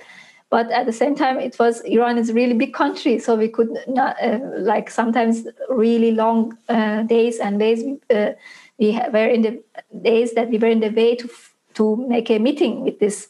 But 0.52 0.70
at 0.70 0.86
the 0.86 0.94
same 0.94 1.16
time, 1.16 1.40
it 1.40 1.58
was 1.58 1.82
Iran 1.82 2.20
is 2.20 2.30
a 2.30 2.34
really 2.36 2.54
big 2.54 2.76
country, 2.76 3.18
so 3.18 3.36
we 3.36 3.48
could 3.48 3.76
not 3.88 4.16
uh, 4.22 4.38
like 4.60 4.92
sometimes 4.92 5.48
really 5.68 6.12
long 6.12 6.56
uh, 6.70 7.02
days 7.02 7.40
and 7.40 7.58
days. 7.58 7.84
Uh, 8.14 8.34
we 8.78 9.00
were 9.12 9.26
in 9.26 9.42
the 9.42 9.64
days 10.04 10.36
that 10.36 10.52
we 10.52 10.60
were 10.60 10.68
in 10.68 10.82
the 10.82 10.90
way 10.90 11.16
to 11.16 11.28
to 11.74 11.96
make 11.96 12.30
a 12.30 12.38
meeting 12.38 12.84
with 12.84 13.00
these 13.00 13.30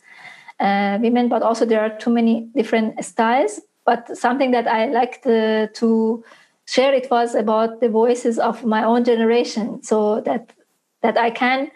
uh, 0.59 0.97
women, 1.01 1.29
but 1.29 1.41
also 1.41 1.65
there 1.65 1.79
are 1.79 1.97
too 1.97 2.09
many 2.09 2.49
different 2.53 3.01
styles 3.05 3.61
but 3.85 4.17
something 4.17 4.51
that 4.51 4.67
I 4.67 4.87
liked 4.87 5.25
uh, 5.25 5.67
to 5.73 6.23
share 6.65 6.93
it 6.93 7.09
was 7.11 7.35
about 7.35 7.81
the 7.81 7.89
voices 7.89 8.39
of 8.39 8.63
my 8.63 8.83
own 8.83 9.03
generation, 9.03 9.83
so 9.83 10.21
that 10.21 10.53
that 11.01 11.17
I 11.17 11.29
can 11.29 11.71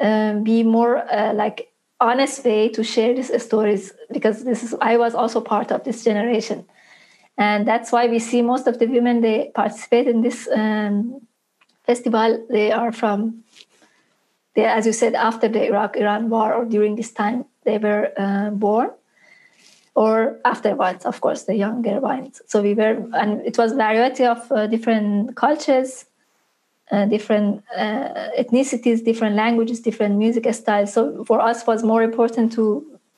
um, 0.00 0.44
be 0.44 0.62
more 0.62 0.98
uh, 1.12 1.32
like 1.34 1.68
honest 2.00 2.44
way 2.44 2.68
to 2.68 2.84
share 2.84 3.14
these 3.14 3.42
stories 3.42 3.92
because 4.12 4.44
this 4.44 4.62
is 4.62 4.74
I 4.80 4.96
was 4.96 5.14
also 5.14 5.40
part 5.40 5.72
of 5.72 5.84
this 5.84 6.04
generation, 6.04 6.66
and 7.36 7.66
that's 7.66 7.90
why 7.92 8.06
we 8.06 8.18
see 8.18 8.42
most 8.42 8.66
of 8.66 8.78
the 8.78 8.86
women 8.86 9.20
they 9.20 9.50
participate 9.54 10.06
in 10.06 10.22
this 10.22 10.48
um, 10.54 11.26
festival. 11.84 12.46
They 12.50 12.70
are 12.70 12.92
from, 12.92 13.44
they, 14.54 14.66
as 14.66 14.86
you 14.86 14.92
said, 14.92 15.14
after 15.14 15.48
the 15.48 15.64
Iraq-Iran 15.64 16.28
war 16.28 16.52
or 16.52 16.64
during 16.66 16.96
this 16.96 17.12
time 17.12 17.46
they 17.64 17.78
were 17.78 18.12
uh, 18.16 18.50
born 18.50 18.90
or 19.98 20.38
afterwards, 20.44 21.04
of 21.04 21.20
course, 21.20 21.42
the 21.42 21.56
younger 21.56 21.98
ones. 21.98 22.40
So 22.46 22.62
we 22.62 22.72
were, 22.72 22.94
and 23.14 23.44
it 23.44 23.58
was 23.58 23.72
a 23.72 23.74
variety 23.74 24.24
of 24.24 24.40
uh, 24.52 24.68
different 24.68 25.34
cultures, 25.34 26.04
uh, 26.92 27.06
different 27.06 27.64
uh, 27.76 28.30
ethnicities, 28.38 29.04
different 29.04 29.34
languages, 29.34 29.80
different 29.80 30.14
music 30.14 30.46
styles. 30.54 30.92
So 30.92 31.24
for 31.24 31.40
us, 31.40 31.66
was 31.66 31.82
more 31.82 32.04
important 32.04 32.52
to 32.52 32.64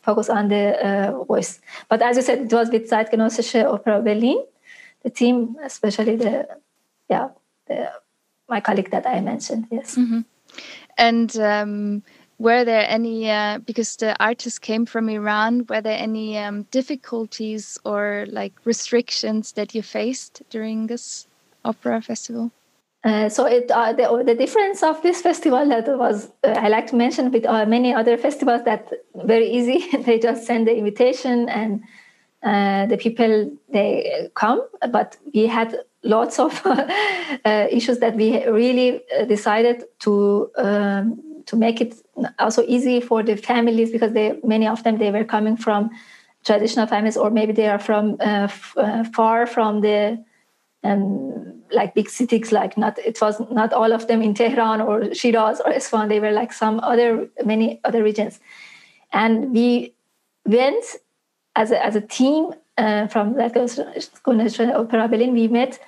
focus 0.00 0.30
on 0.30 0.48
the 0.48 0.64
uh, 0.80 1.24
voice. 1.24 1.60
But 1.90 2.00
as 2.00 2.16
you 2.16 2.22
said, 2.22 2.38
it 2.46 2.52
was 2.52 2.70
with 2.70 2.88
Zeitgenössische 2.88 3.62
Opera 3.74 4.00
Berlin, 4.00 4.42
the 5.02 5.10
team, 5.10 5.56
especially 5.62 6.16
the, 6.16 6.48
yeah, 7.10 7.28
the, 7.68 7.92
my 8.48 8.60
colleague 8.62 8.90
that 8.90 9.06
I 9.06 9.20
mentioned. 9.20 9.66
Yes. 9.70 9.96
Mm-hmm. 9.96 10.20
And 10.96 11.36
um, 11.36 12.02
were 12.40 12.64
there 12.64 12.86
any, 12.88 13.30
uh, 13.30 13.58
because 13.58 13.96
the 13.96 14.16
artists 14.18 14.58
came 14.58 14.86
from 14.86 15.10
Iran, 15.10 15.66
were 15.68 15.82
there 15.82 15.98
any 15.98 16.38
um, 16.38 16.62
difficulties 16.70 17.78
or 17.84 18.26
like 18.30 18.54
restrictions 18.64 19.52
that 19.52 19.74
you 19.74 19.82
faced 19.82 20.42
during 20.48 20.86
this 20.86 21.28
opera 21.66 22.00
festival? 22.00 22.50
Uh, 23.04 23.28
so 23.28 23.44
it, 23.44 23.70
uh, 23.70 23.92
the, 23.92 24.22
the 24.24 24.34
difference 24.34 24.82
of 24.82 25.02
this 25.02 25.20
festival 25.20 25.68
that 25.68 25.86
was 25.98 26.30
uh, 26.42 26.48
I 26.48 26.68
like 26.68 26.86
to 26.88 26.96
mention 26.96 27.30
with 27.30 27.44
uh, 27.44 27.66
many 27.66 27.94
other 27.94 28.16
festivals 28.16 28.64
that 28.64 28.90
very 29.14 29.48
easy 29.50 29.84
they 30.04 30.18
just 30.18 30.46
send 30.46 30.66
the 30.66 30.76
invitation 30.76 31.48
and 31.48 31.82
uh, 32.42 32.86
the 32.86 32.98
people 32.98 33.50
they 33.70 34.28
come 34.34 34.62
but 34.90 35.16
we 35.34 35.46
had 35.46 35.78
lots 36.02 36.38
of 36.38 36.62
issues 37.44 38.00
that 38.00 38.16
we 38.16 38.46
really 38.46 39.02
decided 39.28 39.84
to 40.00 40.50
um, 40.56 41.29
to 41.46 41.56
make 41.56 41.80
it 41.80 41.94
also 42.38 42.62
easy 42.66 43.00
for 43.00 43.22
the 43.22 43.36
families 43.36 43.90
because 43.90 44.12
they 44.12 44.38
many 44.44 44.66
of 44.66 44.82
them 44.84 44.98
they 44.98 45.10
were 45.10 45.24
coming 45.24 45.56
from 45.56 45.90
traditional 46.44 46.86
families 46.86 47.16
or 47.16 47.30
maybe 47.30 47.52
they 47.52 47.68
are 47.68 47.78
from 47.78 48.16
f- 48.20 48.74
far 49.12 49.46
from 49.46 49.80
the 49.80 50.22
um, 50.82 51.62
like 51.72 51.94
big 51.94 52.08
cities 52.08 52.52
like 52.52 52.76
not 52.76 52.98
it 52.98 53.20
was 53.20 53.40
not 53.50 53.72
all 53.72 53.92
of 53.92 54.06
them 54.08 54.22
in 54.22 54.34
tehran 54.34 54.80
or 54.80 55.14
shiraz 55.14 55.60
or 55.60 55.72
isfahan 55.72 56.08
they 56.08 56.20
were 56.20 56.32
like 56.32 56.52
some 56.52 56.80
other 56.80 57.28
many 57.44 57.80
other 57.84 58.02
regions 58.02 58.40
and 59.12 59.52
we 59.52 59.94
went 60.46 60.84
as 61.56 61.70
a, 61.70 61.84
as 61.84 61.96
a 61.96 62.00
team 62.00 62.52
uh, 62.78 63.06
from 63.08 63.34
that 63.34 63.54
opera 64.74 65.08
berlin 65.08 65.32
we 65.32 65.48
met 65.48 65.78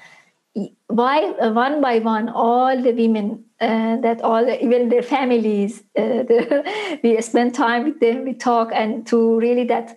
by 0.88 1.22
uh, 1.40 1.50
one 1.50 1.80
by 1.80 1.98
one 1.98 2.28
all 2.28 2.80
the 2.80 2.92
women 2.92 3.44
uh, 3.60 3.96
that 3.96 4.20
all 4.22 4.48
even 4.50 4.90
their 4.90 5.02
families 5.02 5.82
uh, 5.96 6.22
the, 6.28 7.00
we 7.02 7.20
spend 7.22 7.54
time 7.54 7.84
with 7.84 8.00
them 8.00 8.24
we 8.24 8.34
talk 8.34 8.70
and 8.74 9.06
to 9.06 9.38
really 9.40 9.64
that 9.64 9.96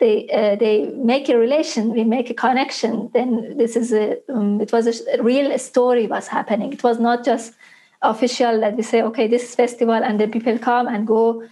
they 0.00 0.28
uh, 0.28 0.56
they 0.56 0.86
make 0.96 1.28
a 1.28 1.38
relation 1.38 1.90
we 1.90 2.04
make 2.04 2.28
a 2.28 2.34
connection 2.34 3.10
then 3.14 3.56
this 3.56 3.76
is 3.76 3.92
a 3.92 4.18
um, 4.28 4.60
it 4.60 4.72
was 4.72 4.86
a 4.86 5.22
real 5.22 5.58
story 5.58 6.06
was 6.06 6.26
happening. 6.28 6.72
It 6.72 6.82
was 6.82 6.98
not 6.98 7.24
just 7.24 7.54
official 8.02 8.60
that 8.60 8.76
we 8.76 8.82
say 8.82 9.02
okay 9.02 9.26
this 9.28 9.54
festival 9.54 9.94
and 9.94 10.20
the 10.20 10.28
people 10.28 10.58
come 10.58 10.86
and 10.88 11.06
go. 11.06 11.42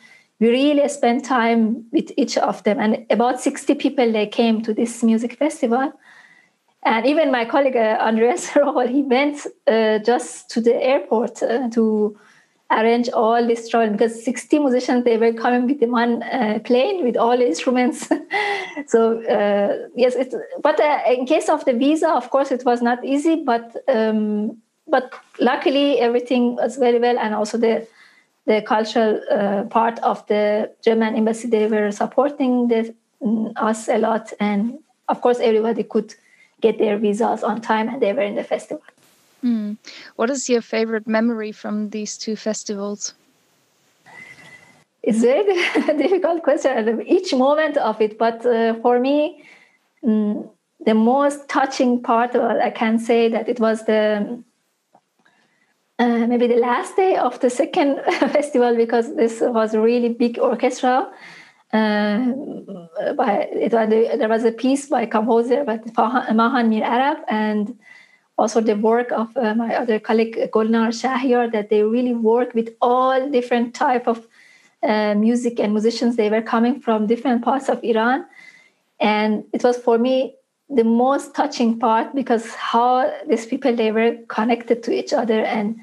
We 0.41 0.51
really 0.51 0.89
spend 0.89 1.25
time 1.25 1.87
with 1.93 2.11
each 2.17 2.37
of 2.37 2.65
them 2.65 2.81
and 2.81 3.07
about 3.11 3.41
60 3.41 3.77
people 3.77 4.11
they 4.13 4.27
came 4.27 4.61
to 4.63 4.75
this 4.75 5.03
music 5.03 5.39
festival 5.39 5.93
and 6.85 7.07
even 7.07 7.31
my 7.31 7.45
colleague 7.45 7.77
uh, 7.77 7.99
andreas 8.01 8.51
Rocholl, 8.55 8.89
he 8.89 9.03
went 9.03 9.47
uh, 9.67 9.99
just 9.99 10.51
to 10.51 10.61
the 10.61 10.75
airport 10.75 11.43
uh, 11.43 11.69
to 11.71 12.19
arrange 12.71 13.11
all 13.11 13.47
this 13.47 13.69
travel 13.69 13.91
because 13.91 14.25
60 14.25 14.59
musicians 14.61 15.05
they 15.05 15.19
were 15.19 15.33
coming 15.33 15.67
with 15.67 15.89
one 15.91 16.23
uh, 16.23 16.59
plane 16.65 17.05
with 17.05 17.17
all 17.17 17.41
instruments. 17.41 18.09
So 18.87 19.21
uh, 19.25 19.89
yes 19.95 20.17
but 20.63 20.81
uh, 20.81 21.01
in 21.07 21.27
case 21.27 21.51
of 21.51 21.65
the 21.67 21.75
visa 21.75 22.09
of 22.09 22.31
course 22.31 22.51
it 22.51 22.65
was 22.65 22.81
not 22.81 23.05
easy 23.05 23.37
but 23.45 23.77
um, 23.87 24.57
but 24.89 25.13
luckily 25.39 26.01
everything 26.01 26.57
was 26.57 26.79
very 26.79 26.99
well 26.99 27.19
and 27.19 27.35
also 27.35 27.59
the 27.59 27.87
the 28.47 28.63
cultural 28.63 29.21
uh, 29.31 29.65
part 29.65 29.99
of 29.99 30.27
the 30.27 30.71
german 30.83 31.15
embassy 31.15 31.49
they 31.49 31.67
were 31.67 31.91
supporting 31.91 32.69
the, 32.69 32.95
um, 33.23 33.53
us 33.57 33.89
a 33.89 33.99
lot. 33.99 34.33
And 34.41 34.79
of 35.09 35.21
course 35.21 35.39
everybody 35.39 35.85
could 35.85 36.15
get 36.63 36.79
their 36.79 36.97
visas 36.97 37.43
on 37.43 37.61
time 37.61 37.89
and 37.89 38.01
they 38.01 38.13
were 38.13 38.23
in 38.23 38.37
the 38.37 38.45
festival 38.45 38.83
Mm. 39.45 39.77
What 40.17 40.31
is 40.31 40.49
your 40.49 40.63
favorite 40.63 41.07
memory 41.07 41.53
from 41.53 41.91
these 41.91 42.17
two 42.17 42.37
festivals? 42.37 43.15
It's 45.03 45.19
a 45.19 45.43
very 45.43 45.99
difficult 45.99 46.45
question. 46.45 47.03
Each 47.07 47.35
moment 47.35 47.77
of 47.77 48.01
it, 48.01 48.19
but 48.19 48.47
uh, 48.47 48.75
for 48.75 49.01
me, 49.01 49.43
mm, 50.05 50.49
the 50.85 50.95
most 50.95 51.49
touching 51.49 52.03
part, 52.03 52.35
well, 52.35 52.61
I 52.63 52.71
can 52.71 52.99
say 52.99 53.29
that 53.29 53.49
it 53.49 53.59
was 53.59 53.85
the 53.85 54.43
uh, 55.99 56.27
maybe 56.27 56.47
the 56.47 56.57
last 56.57 56.97
day 56.97 57.17
of 57.17 57.39
the 57.41 57.51
second 57.51 58.01
festival 58.33 58.77
because 58.77 59.15
this 59.17 59.41
was 59.41 59.75
a 59.75 59.81
really 59.81 60.09
big 60.09 60.39
orchestra. 60.39 61.09
Uh, 61.73 62.33
by, 63.17 63.49
it 63.51 63.71
there 63.71 64.29
was 64.29 64.45
a 64.45 64.53
piece 64.53 64.89
by 64.89 65.07
composer 65.07 65.65
by 65.65 65.81
Mahan 65.97 66.71
Mirarab 66.71 67.23
and 67.29 67.79
also 68.37 68.61
the 68.61 68.77
work 68.77 69.11
of 69.13 69.35
uh, 69.37 69.55
my 69.55 69.75
other 69.75 69.99
colleague 69.99 70.37
Golnar 70.53 70.89
Shahyar 70.89 71.51
that 71.53 71.71
they 71.71 71.83
really 71.83 72.15
work 72.15 72.55
with 72.55 72.75
all 72.81 73.31
different 73.31 73.75
type 73.75 74.07
of 74.07 74.27
uh, 74.83 75.15
music 75.15 75.61
and 75.61 75.73
musicians. 75.73 76.17
They 76.17 76.31
were 76.31 76.43
coming 76.43 76.81
from 76.81 77.07
different 77.07 77.43
parts 77.43 77.69
of 77.69 77.83
Iran. 77.85 78.27
And 79.01 79.45
it 79.53 79.63
was 79.63 79.77
for 79.77 79.99
me 79.99 80.35
the 80.69 80.85
most 80.85 81.35
touching 81.35 81.79
part 81.79 82.15
because 82.15 82.55
how 82.55 83.13
these 83.29 83.47
people 83.47 83.77
they 83.77 83.93
were 83.93 84.17
connected 84.29 84.83
to 84.85 84.93
each 84.93 85.13
other 85.13 85.41
and 85.41 85.81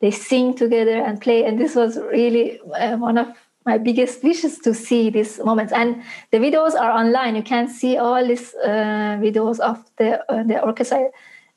they 0.00 0.10
sing 0.10 0.54
together 0.54 0.98
and 1.02 1.20
play. 1.20 1.44
And 1.44 1.58
this 1.60 1.74
was 1.74 1.98
really 1.98 2.60
uh, 2.60 2.96
one 2.96 3.18
of 3.18 3.28
my 3.70 3.78
biggest 3.78 4.24
wishes 4.24 4.58
to 4.58 4.74
see 4.74 5.10
these 5.10 5.38
moments. 5.48 5.72
And 5.72 6.02
the 6.32 6.38
videos 6.38 6.74
are 6.74 6.90
online. 7.02 7.36
You 7.36 7.42
can 7.42 7.68
see 7.68 7.96
all 7.96 8.22
these 8.26 8.54
uh, 8.54 9.18
videos 9.26 9.60
of 9.60 9.76
the 9.98 10.08
uh, 10.32 10.42
the 10.50 10.56
orchestra 10.68 11.00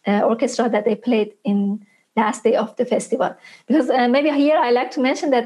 uh, 0.07 0.21
orchestra 0.31 0.69
that 0.69 0.85
they 0.85 0.95
played 0.95 1.29
in 1.43 1.85
last 2.15 2.43
day 2.43 2.55
of 2.55 2.75
the 2.77 2.85
festival. 2.85 3.31
Because 3.67 3.89
uh, 3.89 4.07
maybe 4.07 4.29
here 4.43 4.59
i 4.67 4.69
like 4.79 4.91
to 4.95 5.01
mention 5.09 5.31
that 5.31 5.45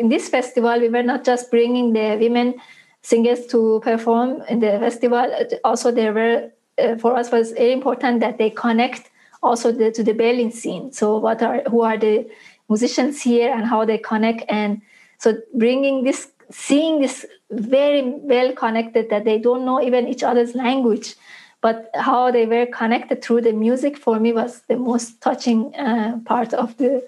in 0.00 0.08
this 0.14 0.28
festival 0.28 0.76
we 0.84 0.90
were 0.96 1.06
not 1.12 1.24
just 1.24 1.50
bringing 1.50 1.92
the 1.98 2.08
women 2.20 2.54
singers 3.02 3.46
to 3.46 3.80
perform 3.82 4.42
in 4.48 4.58
the 4.60 4.72
festival. 4.86 5.26
Also 5.64 5.90
there 5.92 6.12
were 6.12 6.36
uh, 6.82 6.96
for 7.02 7.16
us 7.16 7.32
was 7.32 7.52
very 7.52 7.72
important 7.72 8.20
that 8.20 8.36
they 8.36 8.50
connect 8.50 9.10
also 9.42 9.72
the, 9.72 9.90
to 9.96 10.02
the 10.02 10.12
berlin 10.12 10.50
scene. 10.50 10.92
So 10.92 11.16
what 11.26 11.42
are 11.42 11.62
who 11.70 11.80
are 11.82 11.98
the 11.98 12.28
musicians 12.68 13.22
here 13.22 13.50
and 13.56 13.64
how 13.72 13.84
they 13.84 13.98
connect 13.98 14.42
and 14.60 14.82
so 15.18 15.36
bringing 15.54 16.04
this 16.04 16.28
seeing 16.50 17.00
this 17.00 17.26
very 17.50 18.02
well 18.02 18.52
connected 18.52 19.10
that 19.10 19.24
they 19.24 19.38
don't 19.38 19.64
know 19.64 19.80
even 19.80 20.06
each 20.06 20.22
other's 20.22 20.54
language 20.54 21.14
but 21.60 21.90
how 21.94 22.30
they 22.30 22.46
were 22.46 22.66
connected 22.66 23.22
through 23.22 23.40
the 23.40 23.52
music 23.52 23.96
for 23.96 24.20
me 24.20 24.32
was 24.32 24.60
the 24.68 24.76
most 24.76 25.20
touching 25.20 25.74
uh, 25.74 26.18
part 26.24 26.54
of 26.54 26.76
the 26.76 27.04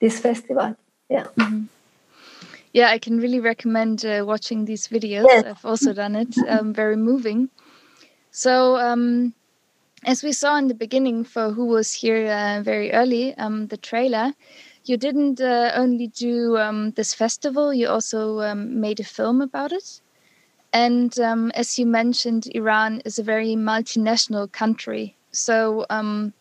this 0.00 0.18
festival. 0.18 0.76
Yeah. 1.08 1.26
Mm-hmm. 1.38 1.64
yeah 2.72 2.88
i 2.88 2.98
can 2.98 3.18
really 3.18 3.40
recommend 3.40 4.04
uh, 4.04 4.24
watching 4.26 4.64
these 4.64 4.88
videos. 4.88 5.26
Yes. 5.28 5.44
i've 5.44 5.64
also 5.64 5.92
done 5.92 6.16
it. 6.16 6.34
Um, 6.48 6.72
very 6.72 6.96
moving. 6.96 7.48
So 8.30 8.76
um, 8.78 9.34
as 10.04 10.22
we 10.22 10.32
saw 10.32 10.56
in 10.56 10.68
the 10.68 10.74
beginning 10.74 11.24
for 11.24 11.50
who 11.52 11.66
was 11.66 11.92
here 11.92 12.26
uh, 12.26 12.62
very 12.62 12.92
early 12.92 13.34
um, 13.36 13.66
the 13.68 13.76
trailer 13.76 14.34
you 14.84 14.96
didn't 14.96 15.40
uh, 15.40 15.72
only 15.74 16.08
do 16.08 16.56
um, 16.58 16.90
this 16.92 17.14
festival 17.14 17.72
you 17.72 17.88
also 17.88 18.40
um, 18.40 18.80
made 18.80 19.00
a 19.00 19.04
film 19.04 19.40
about 19.40 19.72
it 19.72 20.00
and 20.72 21.18
um, 21.20 21.50
as 21.54 21.78
you 21.78 21.86
mentioned, 21.86 22.48
Iran 22.54 23.02
is 23.04 23.18
a 23.18 23.22
very 23.22 23.54
multinational 23.54 24.50
country. 24.50 25.16
So, 25.30 25.84
um, 25.90 26.32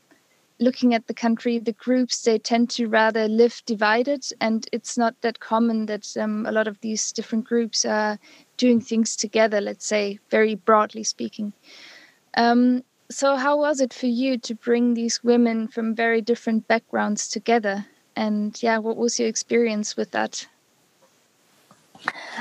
looking 0.60 0.94
at 0.94 1.08
the 1.08 1.14
country, 1.14 1.60
the 1.60 1.74
groups 1.74 2.22
they 2.22 2.38
tend 2.38 2.70
to 2.72 2.88
rather 2.88 3.28
live 3.28 3.62
divided, 3.66 4.26
and 4.40 4.68
it's 4.72 4.98
not 4.98 5.16
that 5.22 5.40
common 5.42 5.88
that 5.88 6.16
um, 6.18 6.46
a 6.46 6.52
lot 6.52 6.68
of 6.68 6.80
these 6.80 7.12
different 7.12 7.46
groups 7.46 7.84
are 7.84 8.20
doing 8.56 8.80
things 8.80 9.16
together. 9.18 9.60
Let's 9.60 9.86
say, 9.86 10.20
very 10.30 10.56
broadly 10.56 11.04
speaking. 11.04 11.52
Um, 12.36 12.84
so, 13.10 13.36
how 13.36 13.58
was 13.58 13.82
it 13.82 13.94
for 13.94 14.08
you 14.08 14.38
to 14.38 14.56
bring 14.56 14.94
these 14.94 15.22
women 15.24 15.68
from 15.68 15.94
very 15.94 16.22
different 16.22 16.70
backgrounds 16.70 17.28
together? 17.28 17.86
And 18.16 18.62
yeah, 18.62 18.78
what 18.78 18.98
was 18.98 19.20
your 19.20 19.30
experience 19.30 19.96
with 19.96 20.12
that? 20.12 20.48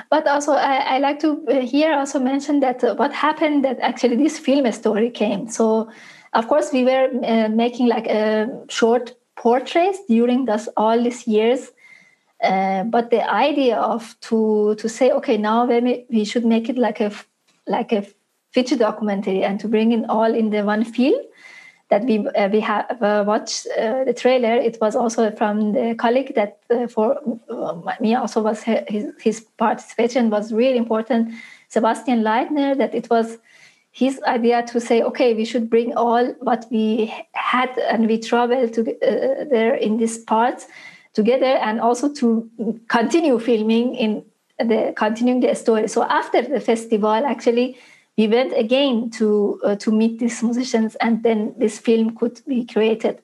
But 0.08 0.26
also, 0.26 0.52
I, 0.52 0.96
I, 0.96 0.98
like 0.98 1.18
to 1.20 1.44
uh, 1.48 1.60
here 1.60 1.92
also 1.94 2.18
mention 2.18 2.60
that 2.60 2.82
uh, 2.82 2.94
what 2.94 3.12
happened 3.12 3.64
that 3.64 3.78
actually 3.80 4.16
this 4.16 4.38
film 4.38 4.70
story 4.72 5.10
came. 5.10 5.48
So, 5.48 5.90
of 6.32 6.48
course, 6.48 6.72
we 6.72 6.84
were 6.84 7.10
uh, 7.22 7.48
making 7.48 7.86
like 7.86 8.06
a 8.06 8.48
short 8.68 9.14
portraits 9.36 9.98
during 10.08 10.46
this 10.46 10.68
all 10.76 11.02
these 11.02 11.26
years. 11.26 11.72
Uh, 12.42 12.84
but 12.84 13.10
the 13.10 13.22
idea 13.30 13.76
of 13.76 14.16
to 14.20 14.74
to 14.76 14.88
say 14.88 15.10
okay 15.10 15.36
now 15.36 15.66
we, 15.66 16.06
we 16.08 16.24
should 16.24 16.44
make 16.44 16.70
it 16.70 16.78
like 16.78 16.98
a 16.98 17.12
like 17.66 17.92
a 17.92 18.06
feature 18.52 18.76
documentary 18.76 19.44
and 19.44 19.60
to 19.60 19.68
bring 19.68 19.92
in 19.92 20.06
all 20.06 20.34
in 20.34 20.48
the 20.48 20.64
one 20.64 20.82
film 20.82 21.20
that 21.90 22.04
we 22.04 22.26
uh, 22.28 22.48
we 22.48 22.60
have 22.60 23.02
uh, 23.02 23.24
watched 23.26 23.66
uh, 23.76 24.04
the 24.04 24.14
trailer. 24.14 24.54
It 24.54 24.78
was 24.80 24.96
also 24.96 25.30
from 25.32 25.72
the 25.72 25.94
colleague 25.96 26.34
that 26.34 26.58
uh, 26.70 26.86
for 26.86 27.18
uh, 27.50 27.94
me 28.00 28.14
also 28.14 28.42
was 28.42 28.62
his, 28.62 29.12
his 29.20 29.40
participation 29.58 30.30
was 30.30 30.52
really 30.52 30.78
important. 30.78 31.34
Sebastian 31.68 32.22
Leitner 32.22 32.78
that 32.78 32.94
it 32.94 33.10
was 33.10 33.38
his 33.92 34.20
idea 34.22 34.62
to 34.62 34.80
say, 34.80 35.02
okay, 35.02 35.34
we 35.34 35.44
should 35.44 35.68
bring 35.68 35.96
all 35.96 36.32
what 36.40 36.64
we 36.70 37.12
had 37.32 37.76
and 37.90 38.06
we 38.06 38.18
traveled 38.18 38.72
to 38.74 38.82
uh, 38.82 39.44
there 39.50 39.74
in 39.74 39.98
this 39.98 40.18
part 40.18 40.66
together, 41.12 41.58
and 41.58 41.80
also 41.80 42.08
to 42.14 42.48
continue 42.86 43.38
filming 43.38 43.96
in 43.96 44.24
the 44.58 44.92
continuing 44.96 45.40
the 45.40 45.54
story. 45.54 45.88
So 45.88 46.04
after 46.04 46.42
the 46.42 46.60
festival, 46.60 47.26
actually 47.26 47.76
we 48.16 48.28
went 48.28 48.52
again 48.56 49.10
to 49.10 49.60
uh, 49.64 49.76
to 49.76 49.90
meet 49.90 50.18
these 50.18 50.42
musicians 50.42 50.96
and 50.96 51.22
then 51.22 51.54
this 51.58 51.78
film 51.78 52.16
could 52.16 52.40
be 52.46 52.64
created. 52.64 53.20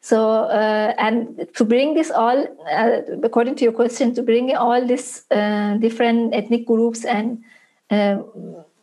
So 0.00 0.44
uh, 0.44 0.94
and 0.96 1.48
to 1.54 1.64
bring 1.64 1.94
this 1.94 2.10
all 2.10 2.46
uh, 2.72 3.00
according 3.22 3.56
to 3.56 3.64
your 3.64 3.72
question 3.72 4.14
to 4.14 4.22
bring 4.22 4.54
all 4.56 4.86
these 4.86 5.24
uh, 5.30 5.76
different 5.78 6.34
ethnic 6.34 6.66
groups 6.66 7.04
and 7.04 7.42
uh, 7.90 8.18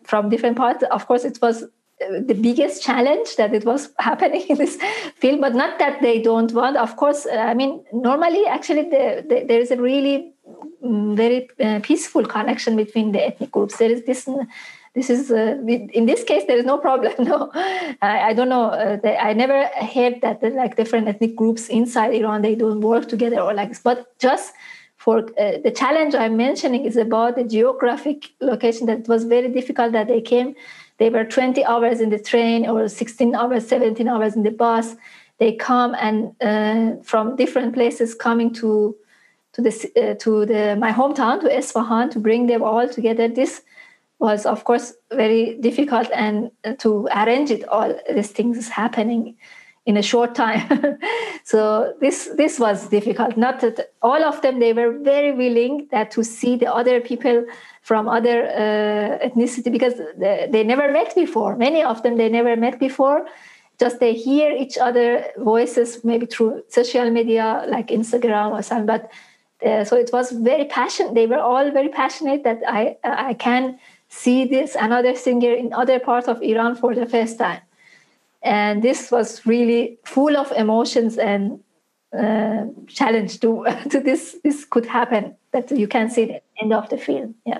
from 0.04 0.30
different 0.30 0.58
parts 0.58 0.84
of 0.92 1.08
course 1.08 1.24
it 1.24 1.40
was 1.42 1.64
uh, 1.64 2.20
the 2.28 2.36
biggest 2.36 2.84
challenge 2.84 3.38
that 3.38 3.54
it 3.54 3.66
was 3.66 3.90
happening 4.00 4.46
in 4.50 4.58
this 4.58 4.78
film 5.16 5.40
but 5.40 5.56
not 5.56 5.80
that 5.80 6.02
they 6.02 6.22
don't 6.22 6.52
want. 6.52 6.76
Of 6.78 6.98
course 6.98 7.26
i 7.26 7.54
mean 7.54 7.84
normally 7.94 8.46
actually 8.46 8.84
the, 8.84 9.26
the, 9.28 9.46
there 9.48 9.62
is 9.62 9.72
a 9.72 9.78
really 9.78 10.34
mm, 10.84 11.16
very 11.16 11.48
peaceful 11.82 12.26
connection 12.26 12.76
between 12.76 13.14
the 13.14 13.26
ethnic 13.26 13.52
groups. 13.52 13.78
There 13.78 13.90
is 13.90 14.04
this 14.04 14.28
this 14.96 15.10
is 15.10 15.30
uh, 15.30 15.58
in 15.68 16.06
this 16.06 16.24
case 16.24 16.44
there 16.48 16.58
is 16.58 16.66
no 16.66 16.78
problem 16.78 17.14
no. 17.20 17.52
I, 17.54 18.30
I 18.30 18.34
don't 18.34 18.50
know 18.50 18.70
uh, 18.70 18.96
they, 18.96 19.16
i 19.18 19.34
never 19.34 19.70
heard 19.94 20.22
that 20.22 20.42
the, 20.42 20.50
like 20.50 20.78
different 20.78 21.08
ethnic 21.08 21.36
groups 21.36 21.68
inside 21.68 22.16
iran 22.16 22.42
they 22.42 22.56
don't 22.56 22.82
work 22.82 23.08
together 23.08 23.40
or 23.40 23.54
like 23.54 23.70
this. 23.70 23.82
But 23.82 24.18
just 24.20 24.54
for 24.96 25.20
uh, 25.38 25.58
the 25.64 25.72
challenge 25.72 26.16
i'm 26.16 26.38
mentioning 26.38 26.86
is 26.86 26.98
about 26.98 27.36
the 27.36 27.44
geographic 27.44 28.32
location 28.42 28.88
that 28.88 29.08
was 29.08 29.26
very 29.26 29.50
difficult 29.50 29.92
that 29.92 30.08
they 30.08 30.22
came. 30.22 30.56
They 30.98 31.10
were 31.10 31.26
20 31.26 31.66
hours 31.66 32.00
in 32.00 32.10
the 32.10 32.20
train 32.20 32.66
or 32.66 32.88
16 32.88 33.36
hours 33.36 33.68
17 33.68 34.08
hours 34.08 34.36
in 34.36 34.44
the 34.44 34.52
bus. 34.52 34.96
They 35.40 35.52
come 35.54 35.94
and 36.00 36.34
uh, 36.42 37.04
from 37.04 37.36
different 37.36 37.74
places 37.74 38.16
coming 38.16 38.54
to 38.54 38.96
to 39.54 39.62
the 39.62 39.72
uh, 39.98 40.16
to 40.24 40.46
the 40.46 40.78
my 40.78 40.92
hometown 40.94 41.42
to 41.42 41.48
Esfahan 41.50 42.12
to 42.12 42.20
bring 42.20 42.48
them 42.48 42.64
all 42.64 42.88
together. 42.88 43.28
This 43.28 43.62
was 44.20 44.46
of 44.46 44.64
course 44.64 44.94
very 45.12 45.58
difficult 45.60 46.08
and 46.14 46.52
to 46.80 47.08
arrange 47.16 47.52
it 47.52 47.68
all. 47.68 47.94
These 48.14 48.32
things 48.32 48.58
is 48.58 48.70
happening 48.70 49.36
in 49.86 49.98
a 49.98 50.02
short 50.02 50.36
time. 50.36 51.00
So 51.48 51.94
this 52.02 52.32
this 52.38 52.60
was 52.60 52.90
difficult. 52.90 53.38
Not 53.38 53.60
that 53.60 53.94
all 54.02 54.24
of 54.24 54.42
them 54.42 54.60
they 54.60 54.74
were 54.74 54.92
very 54.98 55.32
willing 55.32 55.88
that 55.92 56.10
to 56.12 56.24
see 56.24 56.56
the 56.56 56.74
other 56.74 57.00
people 57.00 57.46
from 57.84 58.10
other 58.10 58.48
uh, 58.48 59.28
ethnicity 59.28 59.72
because 59.72 59.94
they, 60.18 60.48
they 60.52 60.64
never 60.64 60.92
met 60.92 61.14
before. 61.14 61.56
Many 61.56 61.84
of 61.84 62.02
them 62.02 62.18
they 62.18 62.30
never 62.30 62.56
met 62.56 62.80
before. 62.80 63.28
Just 63.80 64.00
they 64.00 64.14
hear 64.14 64.50
each 64.50 64.76
other 64.80 65.24
voices 65.38 66.04
maybe 66.04 66.26
through 66.26 66.64
social 66.68 67.12
media 67.12 67.66
like 67.68 67.90
instagram 67.90 68.58
or 68.58 68.64
something. 68.64 68.88
But 68.88 69.12
uh, 69.64 69.84
so 69.84 69.96
it 69.96 70.10
was 70.12 70.32
very 70.32 70.66
passionate 70.66 71.14
they 71.14 71.28
were 71.28 71.40
all 71.40 71.72
very 71.72 71.88
passionate 71.88 72.44
that 72.44 72.60
i 72.68 72.98
i 73.04 73.34
can 73.34 73.80
see 74.10 74.46
this 74.46 74.76
another 74.76 75.16
singer 75.16 75.54
in 75.54 75.74
other 75.74 76.00
parts 76.00 76.28
of 76.28 76.42
Iran 76.42 76.76
for 76.76 76.96
the 76.96 77.06
first 77.06 77.38
time. 77.40 77.62
And 78.42 78.84
this 78.84 79.12
was 79.12 79.46
really 79.46 79.98
full 80.06 80.38
of 80.38 80.52
emotions 80.52 81.18
and 81.18 81.60
uh, 82.18 82.66
challenge 82.88 83.40
to 83.42 83.66
to 83.90 84.00
this 84.00 84.38
this 84.44 84.66
could 84.66 84.86
happen 84.86 85.36
that 85.52 85.72
you 85.72 85.88
can 85.88 86.10
see 86.10 86.26
the 86.26 86.42
end 86.62 86.74
of 86.74 86.90
the 86.90 86.98
film. 86.98 87.36
Yeah. 87.46 87.60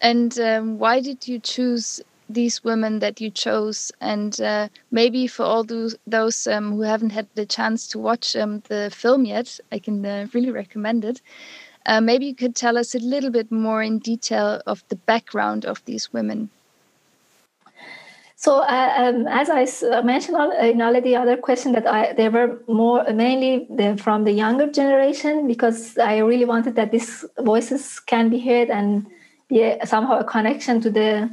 And 0.00 0.38
um, 0.38 0.78
why 0.78 1.00
did 1.00 1.26
you 1.26 1.38
choose 1.38 2.00
these 2.28 2.62
women 2.64 2.98
that 3.00 3.20
you 3.20 3.30
chose? 3.30 3.92
And 4.00 4.40
uh, 4.40 4.68
maybe 4.90 5.26
for 5.26 5.44
all 5.44 5.64
those 5.64 5.96
those 6.06 6.46
um, 6.46 6.72
who 6.72 6.82
haven't 6.82 7.10
had 7.10 7.26
the 7.34 7.46
chance 7.46 7.86
to 7.88 7.98
watch 7.98 8.36
um, 8.36 8.62
the 8.68 8.90
film 8.94 9.24
yet, 9.24 9.60
I 9.72 9.78
can 9.78 10.04
uh, 10.04 10.26
really 10.32 10.50
recommend 10.50 11.04
it. 11.04 11.20
Uh, 11.86 12.00
maybe 12.00 12.26
you 12.26 12.34
could 12.34 12.54
tell 12.54 12.76
us 12.76 12.94
a 12.94 12.98
little 12.98 13.30
bit 13.30 13.50
more 13.50 13.82
in 13.82 13.98
detail 13.98 14.60
of 14.66 14.82
the 14.88 14.96
background 14.96 15.64
of 15.64 15.84
these 15.84 16.12
women. 16.12 16.50
So, 18.38 18.58
uh, 18.60 18.92
um, 18.98 19.26
as 19.28 19.48
I 19.48 19.64
uh, 19.86 20.02
mentioned 20.02 20.36
in 20.60 20.82
all 20.82 21.00
the 21.00 21.16
other 21.16 21.38
questions, 21.38 21.74
that 21.74 21.86
I 21.86 22.12
they 22.12 22.28
were 22.28 22.60
more 22.68 23.02
mainly 23.10 23.66
the, 23.70 23.96
from 23.96 24.24
the 24.24 24.32
younger 24.32 24.70
generation 24.70 25.46
because 25.46 25.96
I 25.96 26.18
really 26.18 26.44
wanted 26.44 26.74
that 26.74 26.90
these 26.90 27.24
voices 27.40 27.98
can 27.98 28.28
be 28.28 28.38
heard 28.38 28.68
and 28.68 29.06
be 29.48 29.76
somehow 29.84 30.18
a 30.18 30.24
connection 30.24 30.82
to 30.82 30.90
the 30.90 31.30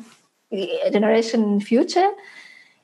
generation 0.91 1.59
future. 1.59 2.09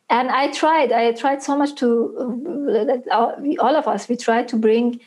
And 0.09 0.29
I 0.29 0.51
tried, 0.51 0.91
I 0.91 1.11
tried 1.11 1.43
so 1.43 1.55
much 1.55 1.75
to 1.75 2.97
uh, 3.11 3.35
all 3.59 3.75
of 3.75 3.87
us. 3.87 4.09
We 4.09 4.17
tried 4.17 4.47
to 4.49 4.57
bring 4.57 4.99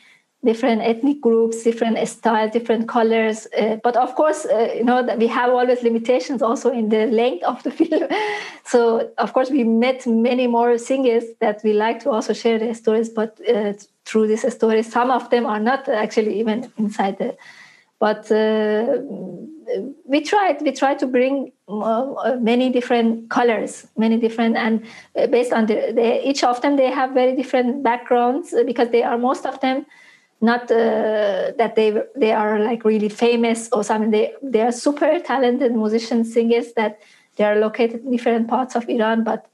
different 0.43 0.81
ethnic 0.81 1.21
groups, 1.21 1.63
different 1.63 1.97
styles, 2.07 2.51
different 2.51 2.87
colors. 2.87 3.47
Uh, 3.57 3.77
but 3.83 3.95
of 3.95 4.13
course, 4.15 4.45
uh, 4.45 4.73
you 4.75 4.83
know 4.83 5.05
that 5.05 5.17
we 5.17 5.27
have 5.27 5.49
always 5.49 5.81
limitations 5.83 6.41
also 6.41 6.71
in 6.71 6.89
the 6.89 7.05
length 7.07 7.43
of 7.43 7.63
the 7.63 7.71
film. 7.79 8.07
so 8.65 9.09
of 9.17 9.33
course, 9.33 9.49
we 9.49 9.63
met 9.63 10.05
many 10.05 10.47
more 10.47 10.77
singers 10.77 11.23
that 11.39 11.61
we 11.63 11.73
like 11.73 12.01
to 12.01 12.09
also 12.09 12.33
share 12.33 12.59
their 12.59 12.73
stories. 12.73 13.09
But 13.09 13.39
uh, 13.47 13.73
through 14.05 14.27
these 14.27 14.53
stories, 14.53 14.91
some 14.91 15.11
of 15.11 15.29
them 15.29 15.45
are 15.45 15.59
not 15.59 15.87
actually 15.87 16.39
even 16.39 16.71
inside 16.77 17.17
the. 17.17 17.35
But 17.99 18.29
uh, 18.29 18.97
we 20.05 20.21
tried. 20.21 20.61
We 20.61 20.73
tried 20.73 20.99
to 20.99 21.07
bring 21.07 21.53
uh, 21.69 22.35
many 22.41 22.69
different 22.69 23.29
colors, 23.29 23.87
many 23.97 24.17
different, 24.17 24.57
and 24.57 24.85
uh, 25.15 25.27
based 25.27 25.53
on 25.53 25.67
the, 25.67 25.93
the, 25.95 26.27
each 26.27 26.43
of 26.43 26.61
them, 26.61 26.75
they 26.75 26.91
have 26.91 27.11
very 27.11 27.33
different 27.33 27.81
backgrounds 27.81 28.53
because 28.65 28.89
they 28.89 29.03
are 29.03 29.17
most 29.17 29.45
of 29.45 29.61
them 29.61 29.85
not 30.41 30.71
uh, 30.71 31.51
that 31.57 31.73
they 31.75 32.01
they 32.15 32.31
are 32.31 32.59
like 32.59 32.83
really 32.83 33.09
famous 33.09 33.69
or 33.71 33.83
something. 33.83 34.11
They 34.11 34.33
they 34.41 34.61
are 34.61 34.71
super 34.71 35.19
talented 35.19 35.73
musicians, 35.73 36.33
singers 36.33 36.73
that 36.73 36.99
they 37.35 37.43
are 37.43 37.55
located 37.55 38.03
in 38.05 38.11
different 38.11 38.47
parts 38.47 38.75
of 38.75 38.89
Iran. 38.89 39.23
But 39.23 39.45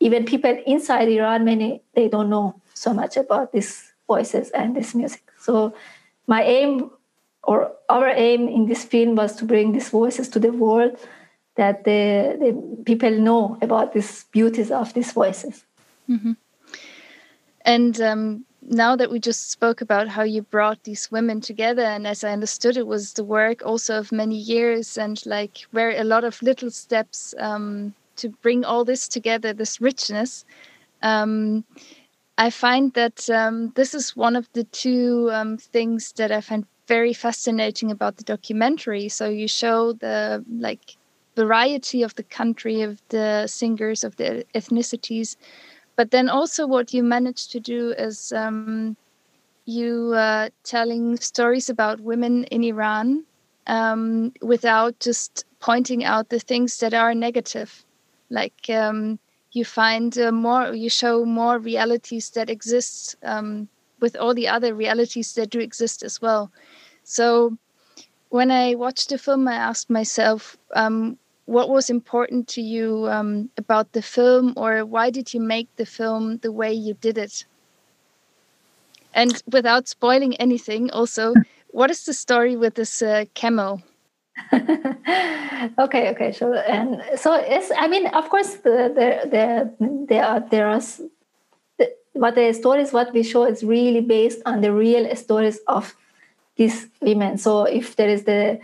even 0.00 0.24
people 0.24 0.56
inside 0.66 1.08
Iran, 1.08 1.44
many 1.44 1.82
they 1.94 2.08
don't 2.08 2.28
know 2.28 2.60
so 2.74 2.92
much 2.92 3.16
about 3.16 3.52
these 3.52 3.92
voices 4.06 4.50
and 4.50 4.76
this 4.76 4.94
music. 4.94 5.22
So 5.38 5.74
my 6.26 6.42
aim 6.42 6.90
or 7.42 7.72
our 7.88 8.08
aim 8.08 8.48
in 8.48 8.66
this 8.66 8.84
film 8.84 9.14
was 9.16 9.36
to 9.36 9.44
bring 9.44 9.72
these 9.72 9.90
voices 9.90 10.28
to 10.30 10.38
the 10.38 10.52
world 10.52 10.98
that 11.56 11.84
the, 11.84 12.36
the 12.40 12.82
people 12.84 13.10
know 13.10 13.58
about 13.62 13.92
these 13.92 14.24
beauties 14.32 14.70
of 14.70 14.92
these 14.92 15.12
voices. 15.12 15.64
Mm 16.08 16.20
-hmm. 16.22 16.36
And 17.64 18.00
um, 18.00 18.44
now 18.68 18.96
that 18.96 19.10
we 19.10 19.18
just 19.18 19.50
spoke 19.50 19.80
about 19.80 20.08
how 20.08 20.22
you 20.22 20.42
brought 20.42 20.82
these 20.84 21.10
women 21.10 21.40
together 21.40 21.82
and 21.82 22.06
as 22.06 22.24
i 22.24 22.30
understood 22.30 22.76
it 22.76 22.86
was 22.86 23.12
the 23.12 23.24
work 23.24 23.62
also 23.64 23.98
of 23.98 24.10
many 24.12 24.36
years 24.36 24.96
and 24.96 25.24
like 25.26 25.66
where 25.72 25.90
a 25.90 26.04
lot 26.04 26.24
of 26.24 26.42
little 26.42 26.70
steps 26.70 27.34
um, 27.38 27.94
to 28.16 28.28
bring 28.42 28.64
all 28.64 28.84
this 28.84 29.08
together 29.08 29.52
this 29.52 29.80
richness. 29.80 30.44
Um, 31.02 31.64
i 32.38 32.50
find 32.50 32.92
that 32.94 33.28
um, 33.30 33.72
this 33.76 33.94
is 33.94 34.16
one 34.16 34.36
of 34.36 34.48
the 34.54 34.64
two 34.64 35.30
um, 35.32 35.58
things 35.58 36.12
that 36.12 36.32
i 36.32 36.40
find 36.40 36.64
very 36.86 37.12
fascinating 37.12 37.90
about 37.90 38.16
the 38.16 38.24
documentary. 38.24 39.08
So 39.08 39.28
you 39.28 39.48
show 39.48 39.92
the 39.92 40.44
like 40.58 40.96
variety 41.36 42.02
of 42.02 42.14
the 42.14 42.22
country 42.22 42.82
of 42.82 43.00
the 43.08 43.46
singers 43.46 44.04
of 44.04 44.16
the 44.16 44.44
ethnicities 44.54 45.36
but 45.96 46.10
then 46.10 46.28
also 46.28 46.66
what 46.66 46.92
you 46.92 47.02
managed 47.02 47.52
to 47.52 47.60
do 47.60 47.92
is 47.96 48.32
um, 48.32 48.96
you 49.64 50.12
uh, 50.14 50.48
telling 50.64 51.16
stories 51.16 51.70
about 51.70 52.00
women 52.00 52.44
in 52.44 52.64
Iran 52.64 53.24
um, 53.66 54.32
without 54.42 54.98
just 55.00 55.44
pointing 55.60 56.04
out 56.04 56.28
the 56.28 56.40
things 56.40 56.78
that 56.78 56.94
are 56.94 57.14
negative. 57.14 57.84
Like 58.30 58.68
um, 58.68 59.18
you 59.52 59.64
find 59.64 60.16
uh, 60.18 60.32
more, 60.32 60.74
you 60.74 60.90
show 60.90 61.24
more 61.24 61.58
realities 61.58 62.30
that 62.30 62.50
exist 62.50 63.16
um, 63.22 63.68
with 64.00 64.16
all 64.16 64.34
the 64.34 64.48
other 64.48 64.74
realities 64.74 65.34
that 65.34 65.50
do 65.50 65.60
exist 65.60 66.02
as 66.02 66.20
well. 66.20 66.50
So 67.04 67.56
when 68.28 68.50
I 68.50 68.74
watched 68.74 69.10
the 69.10 69.18
film, 69.18 69.46
I 69.48 69.54
asked 69.54 69.88
myself, 69.88 70.56
um, 70.74 71.18
what 71.46 71.68
was 71.68 71.90
important 71.90 72.48
to 72.48 72.62
you 72.62 73.06
um, 73.08 73.50
about 73.56 73.92
the 73.92 74.02
film, 74.02 74.54
or 74.56 74.84
why 74.84 75.10
did 75.10 75.34
you 75.34 75.40
make 75.40 75.68
the 75.76 75.86
film 75.86 76.38
the 76.38 76.52
way 76.52 76.72
you 76.72 76.94
did 76.94 77.18
it? 77.18 77.44
And 79.14 79.42
without 79.50 79.86
spoiling 79.86 80.34
anything, 80.36 80.90
also, 80.90 81.34
what 81.70 81.90
is 81.90 82.04
the 82.04 82.14
story 82.14 82.56
with 82.56 82.74
this 82.74 83.02
uh, 83.02 83.24
camel? 83.34 83.82
okay, 84.52 86.10
okay, 86.10 86.32
sure. 86.32 86.56
And 86.68 87.02
so 87.16 87.34
it's, 87.34 87.70
I 87.76 87.86
mean, 87.86 88.06
of 88.08 88.28
course, 88.28 88.54
the, 88.54 88.90
the, 88.94 89.28
the, 89.30 90.06
there 90.08 90.24
are, 90.24 90.40
there 90.40 90.68
are, 90.68 90.80
the, 91.78 91.94
what 92.14 92.34
the 92.34 92.52
stories, 92.52 92.92
what 92.92 93.12
we 93.12 93.22
show 93.22 93.44
is 93.44 93.62
really 93.62 94.00
based 94.00 94.40
on 94.46 94.60
the 94.60 94.72
real 94.72 95.14
stories 95.14 95.60
of 95.68 95.94
these 96.56 96.88
women. 97.00 97.38
So 97.38 97.64
if 97.64 97.96
there 97.96 98.08
is 98.08 98.24
the 98.24 98.60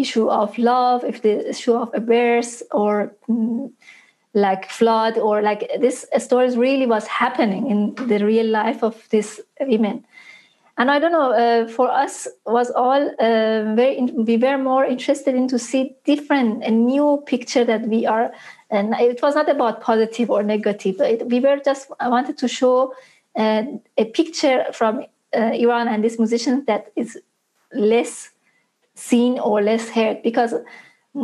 issue 0.00 0.28
of 0.28 0.56
love, 0.58 1.04
if 1.04 1.22
the 1.22 1.48
issue 1.48 1.74
of 1.74 1.90
a 1.94 2.00
birth 2.00 2.62
or 2.72 3.14
mm, 3.28 3.70
like 4.34 4.70
flood 4.70 5.18
or 5.18 5.42
like 5.42 5.70
this 5.80 6.06
stories 6.18 6.56
really 6.56 6.86
was 6.86 7.06
happening 7.06 7.68
in 7.68 7.94
the 8.08 8.24
real 8.24 8.46
life 8.46 8.82
of 8.82 9.08
these 9.10 9.40
women. 9.60 10.04
And 10.78 10.90
i 10.90 10.98
don't 10.98 11.12
know 11.12 11.32
uh, 11.32 11.68
for 11.68 11.90
us 11.90 12.26
was 12.46 12.70
all 12.70 13.10
uh, 13.18 13.74
very 13.74 14.00
we 14.00 14.36
were 14.38 14.56
more 14.56 14.84
interested 14.84 15.34
in 15.34 15.46
to 15.48 15.58
see 15.58 15.94
different 16.04 16.64
a 16.64 16.70
new 16.70 17.22
picture 17.26 17.64
that 17.64 17.82
we 17.82 18.06
are 18.06 18.32
and 18.70 18.94
it 18.94 19.20
was 19.20 19.34
not 19.34 19.48
about 19.50 19.80
positive 19.80 20.30
or 20.30 20.42
negative. 20.42 21.00
It, 21.00 21.26
we 21.26 21.40
were 21.40 21.58
just 21.62 21.90
i 22.00 22.08
wanted 22.08 22.38
to 22.38 22.48
show 22.48 22.94
uh, 23.36 23.64
a 23.98 24.04
picture 24.06 24.64
from 24.72 25.04
uh, 25.36 25.52
iran 25.64 25.86
and 25.88 26.02
this 26.02 26.18
musician 26.18 26.64
that 26.66 26.92
is 26.96 27.18
less 27.74 28.30
seen 28.94 29.38
or 29.38 29.62
less 29.62 29.88
heard 29.88 30.22
because 30.22 30.54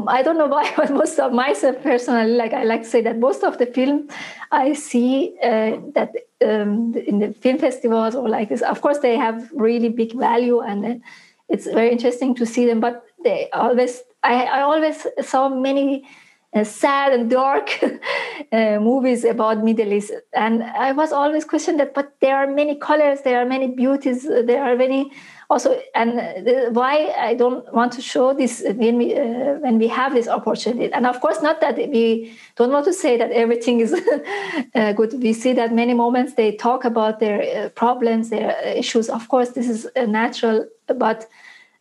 I 0.09 0.23
don't 0.23 0.39
know 0.39 0.47
why, 0.57 0.73
but 0.77 0.91
most 0.91 1.19
of 1.19 1.33
myself 1.33 1.83
personally, 1.83 2.33
like 2.33 2.53
I 2.53 2.65
like 2.65 2.83
to 2.83 2.89
say 2.89 3.01
that 3.03 3.19
most 3.19 3.45
of 3.45 3.59
the 3.59 3.67
film 3.67 4.09
I 4.51 4.73
see 4.73 5.37
uh, 5.43 5.79
that 5.95 6.13
um, 6.45 6.95
in 7.07 7.19
the 7.21 7.33
film 7.35 7.59
festivals 7.59 8.15
or 8.15 8.29
like 8.29 8.49
this, 8.49 8.63
of 8.63 8.81
course, 8.81 8.99
they 8.99 9.17
have 9.17 9.51
really 9.53 9.89
big 9.89 10.13
value 10.15 10.61
and 10.61 11.03
it's 11.49 11.67
very 11.67 11.91
interesting 11.93 12.35
to 12.35 12.47
see 12.47 12.67
them. 12.67 12.81
But 12.81 13.05
they 13.23 13.49
always, 13.51 14.03
I, 14.23 14.45
I 14.45 14.61
always 14.63 15.07
saw 15.21 15.49
many 15.49 16.09
uh, 16.55 16.65
sad 16.65 17.13
and 17.13 17.31
dark 17.31 17.79
uh, 18.53 18.79
movies 18.81 19.25
about 19.25 19.63
Middle 19.63 19.93
East, 19.93 20.13
and 20.35 20.63
I 20.63 20.93
was 20.93 21.13
always 21.13 21.45
questioned 21.45 21.79
that. 21.81 21.95
But 21.95 22.15
there 22.21 22.37
are 22.37 22.47
many 22.47 22.77
colors, 22.77 23.21
there 23.23 23.41
are 23.41 23.45
many 23.45 23.69
beauties, 23.69 24.23
there 24.25 24.65
are 24.65 24.77
many 24.77 25.13
also 25.49 25.81
and 25.95 26.19
the, 26.47 26.69
why 26.73 27.15
i 27.19 27.35
don't 27.35 27.73
want 27.73 27.93
to 27.93 28.03
show 28.03 28.35
this 28.35 28.65
when 28.77 28.99
we 28.99 29.15
uh, 29.15 29.55
when 29.61 29.79
we 29.79 29.89
have 29.89 30.13
this 30.15 30.29
opportunity. 30.29 30.93
And 30.93 31.07
of 31.07 31.21
course 31.21 31.43
not 31.43 31.61
that 31.61 31.77
we 31.77 32.33
don't 32.57 32.73
want 32.73 32.85
to 32.87 32.93
say 32.93 33.17
that 33.17 33.31
everything 33.31 33.81
is 33.81 33.93
uh, 34.75 34.93
good. 34.93 35.13
We 35.23 35.33
see 35.33 35.53
that 35.55 35.73
many 35.73 35.95
moments 35.95 36.35
they 36.35 36.57
talk 36.57 36.85
about 36.85 37.21
their 37.21 37.41
uh, 37.43 37.69
problems 37.71 38.31
their 38.31 38.51
issues. 38.83 39.09
Of 39.09 39.29
course 39.29 39.51
this 39.51 39.69
is 39.69 39.89
uh, 39.97 40.07
natural 40.07 40.67
but 40.87 41.27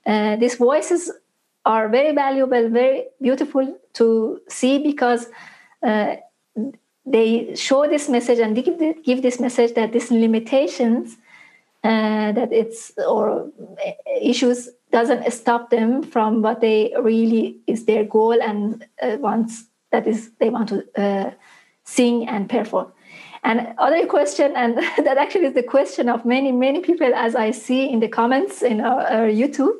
uh, 0.06 0.36
these 0.38 0.56
voices 0.56 1.12
are 1.66 1.90
very 1.90 2.14
valuable 2.14 2.70
very 2.70 3.06
beautiful 3.22 3.66
to 3.94 4.40
see 4.48 4.80
because 4.80 5.28
uh, 5.82 6.16
they 7.06 7.54
show 7.56 7.88
this 7.88 8.10
message 8.10 8.40
and 8.40 8.56
give, 8.56 9.04
give 9.04 9.22
this 9.22 9.40
message 9.40 9.74
that 9.76 9.94
these 9.94 10.10
limitations 10.10 11.18
uh, 11.86 12.32
that 12.32 12.52
it's 12.52 12.92
or 12.98 13.52
issues 14.20 14.70
doesn't 14.92 15.32
stop 15.32 15.70
them 15.70 16.02
from 16.02 16.42
what 16.42 16.60
they 16.60 16.92
really 17.00 17.60
is 17.68 17.86
their 17.86 18.04
goal 18.04 18.42
and 18.42 18.88
uh, 19.04 19.18
wants 19.20 19.66
that 19.92 20.08
is 20.08 20.32
they 20.40 20.50
want 20.50 20.70
to 20.70 20.84
uh, 20.98 21.30
sing 21.84 22.28
and 22.28 22.50
perform. 22.50 22.92
And 23.44 23.76
other 23.78 24.08
question 24.08 24.54
and 24.56 24.78
that 25.06 25.18
actually 25.18 25.46
is 25.46 25.54
the 25.54 25.62
question 25.62 26.10
of 26.10 26.26
many 26.26 26.52
many 26.52 26.80
people 26.80 27.14
as 27.14 27.36
i 27.36 27.52
see 27.52 27.88
in 27.88 28.00
the 28.00 28.08
comments 28.08 28.64
in 28.64 28.82
our, 28.82 29.02
our 29.02 29.28
youtube. 29.28 29.76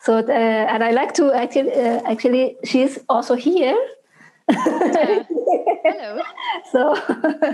So 0.00 0.22
the, 0.22 0.32
and 0.72 0.82
i 0.82 0.90
like 0.90 1.12
to 1.14 1.32
actually 1.32 1.72
uh, 1.72 2.00
actually 2.12 2.56
she's 2.64 2.98
also 3.10 3.34
here 3.34 3.76
Hello. 4.48 6.20
So, 6.72 6.94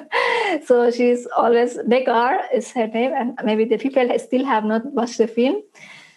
so 0.64 0.90
she's 0.90 1.26
always 1.36 1.76
Negar 1.78 2.40
is 2.52 2.70
her 2.72 2.86
name, 2.86 3.12
and 3.14 3.38
maybe 3.44 3.64
the 3.64 3.78
people 3.78 4.08
still 4.18 4.44
have 4.44 4.64
not 4.64 4.84
watched 4.92 5.18
the 5.18 5.26
film. 5.26 5.62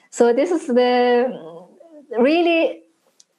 So 0.09 0.33
this 0.33 0.51
is 0.51 0.67
the 0.67 1.29
really, 2.17 2.83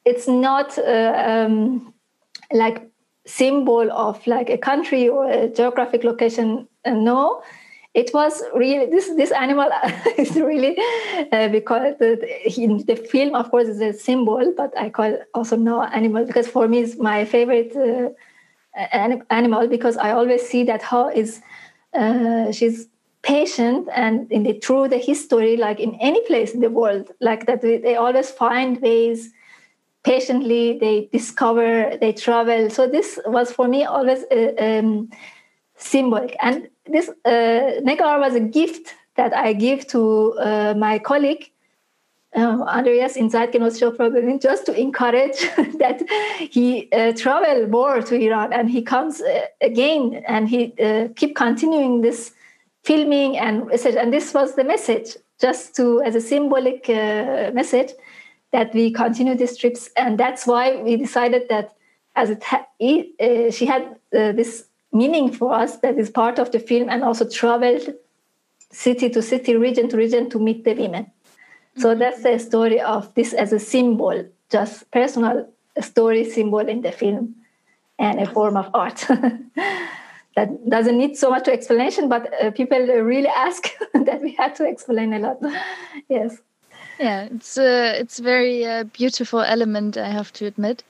it's 0.05 0.27
not 0.27 0.77
uh, 0.77 1.13
um, 1.15 1.93
like 2.51 2.89
symbol 3.25 3.91
of 3.91 4.25
like 4.27 4.49
a 4.49 4.57
country 4.57 5.09
or 5.09 5.29
a 5.29 5.49
geographic 5.49 6.03
location. 6.03 6.67
Uh, 6.85 6.91
no, 6.91 7.41
it 8.01 8.11
was 8.13 8.43
really 8.53 8.85
this 8.93 9.07
this 9.21 9.31
animal 9.31 9.69
is 10.17 10.35
really 10.35 10.77
uh, 11.31 11.47
because 11.49 11.95
the, 11.99 12.11
the 12.87 12.95
film 12.95 13.35
of 13.35 13.49
course 13.51 13.67
is 13.67 13.81
a 13.81 13.93
symbol 13.93 14.53
but 14.55 14.71
i 14.77 14.89
call 14.89 15.17
also 15.33 15.55
no 15.55 15.81
animal 15.83 16.25
because 16.25 16.47
for 16.47 16.67
me 16.67 16.79
it's 16.79 16.97
my 16.97 17.25
favorite 17.25 17.75
uh, 17.75 18.09
animal 19.29 19.67
because 19.67 19.97
i 19.97 20.11
always 20.11 20.47
see 20.47 20.63
that 20.63 20.81
how 20.81 21.09
is 21.09 21.41
uh, 21.93 22.51
she's 22.51 22.87
patient 23.23 23.89
and 23.93 24.31
in 24.31 24.43
the 24.43 24.53
through 24.59 24.87
the 24.87 24.97
history 24.97 25.57
like 25.57 25.79
in 25.79 25.95
any 25.95 26.21
place 26.27 26.53
in 26.53 26.61
the 26.61 26.69
world 26.69 27.11
like 27.19 27.45
that 27.47 27.61
they 27.61 27.95
always 27.95 28.29
find 28.29 28.79
ways 28.81 29.33
patiently 30.07 30.77
they 30.79 31.09
discover 31.11 31.97
they 31.99 32.13
travel. 32.13 32.69
So 32.69 32.87
this 32.87 33.19
was 33.25 33.51
for 33.51 33.67
me 33.67 33.83
always 33.83 34.23
uh, 34.31 34.53
um, 34.57 35.09
symbolic. 35.75 36.35
And 36.41 36.69
this 36.89 37.09
uh, 37.25 37.81
Negar 37.83 38.19
was 38.19 38.35
a 38.35 38.39
gift 38.39 38.93
that 39.15 39.35
I 39.35 39.53
give 39.53 39.87
to 39.87 40.33
uh, 40.39 40.73
my 40.77 40.99
colleague 40.99 41.51
uh, 42.35 42.63
Andreas 42.67 43.15
in 43.15 43.29
Zeitgenössische 43.29 43.95
Problem 43.95 44.39
just 44.39 44.65
to 44.65 44.79
encourage 44.79 45.39
that 45.79 46.03
he 46.51 46.89
uh, 46.91 47.13
travel 47.13 47.67
more 47.67 48.01
to 48.01 48.15
Iran 48.15 48.53
and 48.53 48.69
he 48.69 48.81
comes 48.81 49.21
uh, 49.21 49.41
again 49.61 50.23
and 50.27 50.47
he 50.47 50.73
uh, 50.79 51.07
keep 51.15 51.35
continuing 51.35 52.01
this 52.01 52.33
filming 52.83 53.37
and 53.37 53.67
research. 53.67 53.95
And 53.95 54.13
this 54.13 54.33
was 54.33 54.55
the 54.55 54.63
message, 54.63 55.17
just 55.39 55.75
to 55.77 56.01
as 56.01 56.15
a 56.15 56.21
symbolic 56.21 56.89
uh, 56.89 57.51
message 57.53 57.91
that 58.51 58.73
we 58.73 58.91
continue 58.91 59.35
these 59.35 59.57
trips. 59.57 59.89
And 59.97 60.17
that's 60.17 60.45
why 60.47 60.81
we 60.81 60.95
decided 60.95 61.49
that 61.49 61.75
as 62.15 62.29
it 62.29 62.43
ha- 62.43 62.67
uh, 62.81 63.51
she 63.51 63.65
had 63.65 63.95
this 64.11 64.65
meaning 64.97 65.31
for 65.31 65.53
us 65.53 65.77
that 65.77 65.97
is 65.97 66.09
part 66.09 66.39
of 66.39 66.51
the 66.51 66.59
film 66.59 66.89
and 66.89 67.03
also 67.03 67.27
traveled 67.29 67.93
city 68.71 69.09
to 69.09 69.21
city, 69.21 69.55
region 69.55 69.89
to 69.89 69.97
region 69.97 70.29
to 70.29 70.39
meet 70.39 70.63
the 70.63 70.73
women. 70.73 71.05
Mm-hmm. 71.05 71.81
So 71.81 71.95
that's 71.95 72.23
the 72.23 72.39
story 72.39 72.79
of 72.81 73.13
this 73.15 73.33
as 73.33 73.53
a 73.53 73.59
symbol, 73.59 74.25
just 74.49 74.89
personal 74.91 75.47
story 75.81 76.23
symbol 76.29 76.67
in 76.67 76.81
the 76.81 76.91
film 76.91 77.35
and 77.99 78.19
a 78.19 78.25
form 78.25 78.57
of 78.57 78.69
art. 78.73 79.05
that 80.35 80.69
doesn't 80.69 80.97
need 80.97 81.17
so 81.17 81.29
much 81.29 81.47
explanation, 81.47 82.09
but 82.09 82.31
uh, 82.43 82.51
people 82.51 82.79
really 82.79 83.27
ask 83.27 83.69
that 83.93 84.21
we 84.21 84.33
had 84.33 84.55
to 84.55 84.67
explain 84.67 85.13
a 85.13 85.19
lot. 85.19 85.37
yes. 86.09 86.37
Yeah, 86.99 87.27
it's 87.31 87.57
a 87.57 87.99
it's 87.99 88.19
a 88.19 88.23
very 88.23 88.65
uh, 88.65 88.83
beautiful 88.85 89.41
element, 89.41 89.97
I 89.97 90.09
have 90.09 90.33
to 90.33 90.45
admit. 90.45 90.83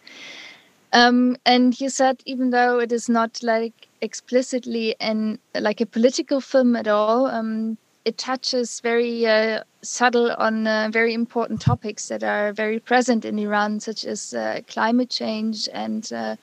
Um, 0.94 1.36
and 1.46 1.80
you 1.82 1.90
said 1.90 2.22
even 2.26 2.52
though 2.52 2.80
it 2.80 2.92
is 2.92 3.10
not 3.10 3.44
like 3.44 3.87
explicitly 4.02 4.96
and 5.00 5.40
like 5.56 5.82
a 5.82 5.86
political 5.86 6.42
film 6.42 6.76
at 6.76 6.88
all. 6.88 7.28
Um, 7.28 7.78
it 8.06 8.18
touches 8.18 8.80
very 8.80 9.26
uh, 9.26 9.64
subtle 9.82 10.32
on 10.38 10.66
uh, 10.66 10.90
very 10.92 11.14
important 11.14 11.60
topics 11.60 12.08
that 12.08 12.24
are 12.24 12.54
very 12.54 12.80
present 12.80 13.26
in 13.26 13.38
Iran, 13.38 13.80
such 13.82 14.06
as 14.06 14.34
uh, 14.34 14.62
climate 14.68 15.10
change. 15.10 15.68
And 15.74 16.12
uh, 16.14 16.38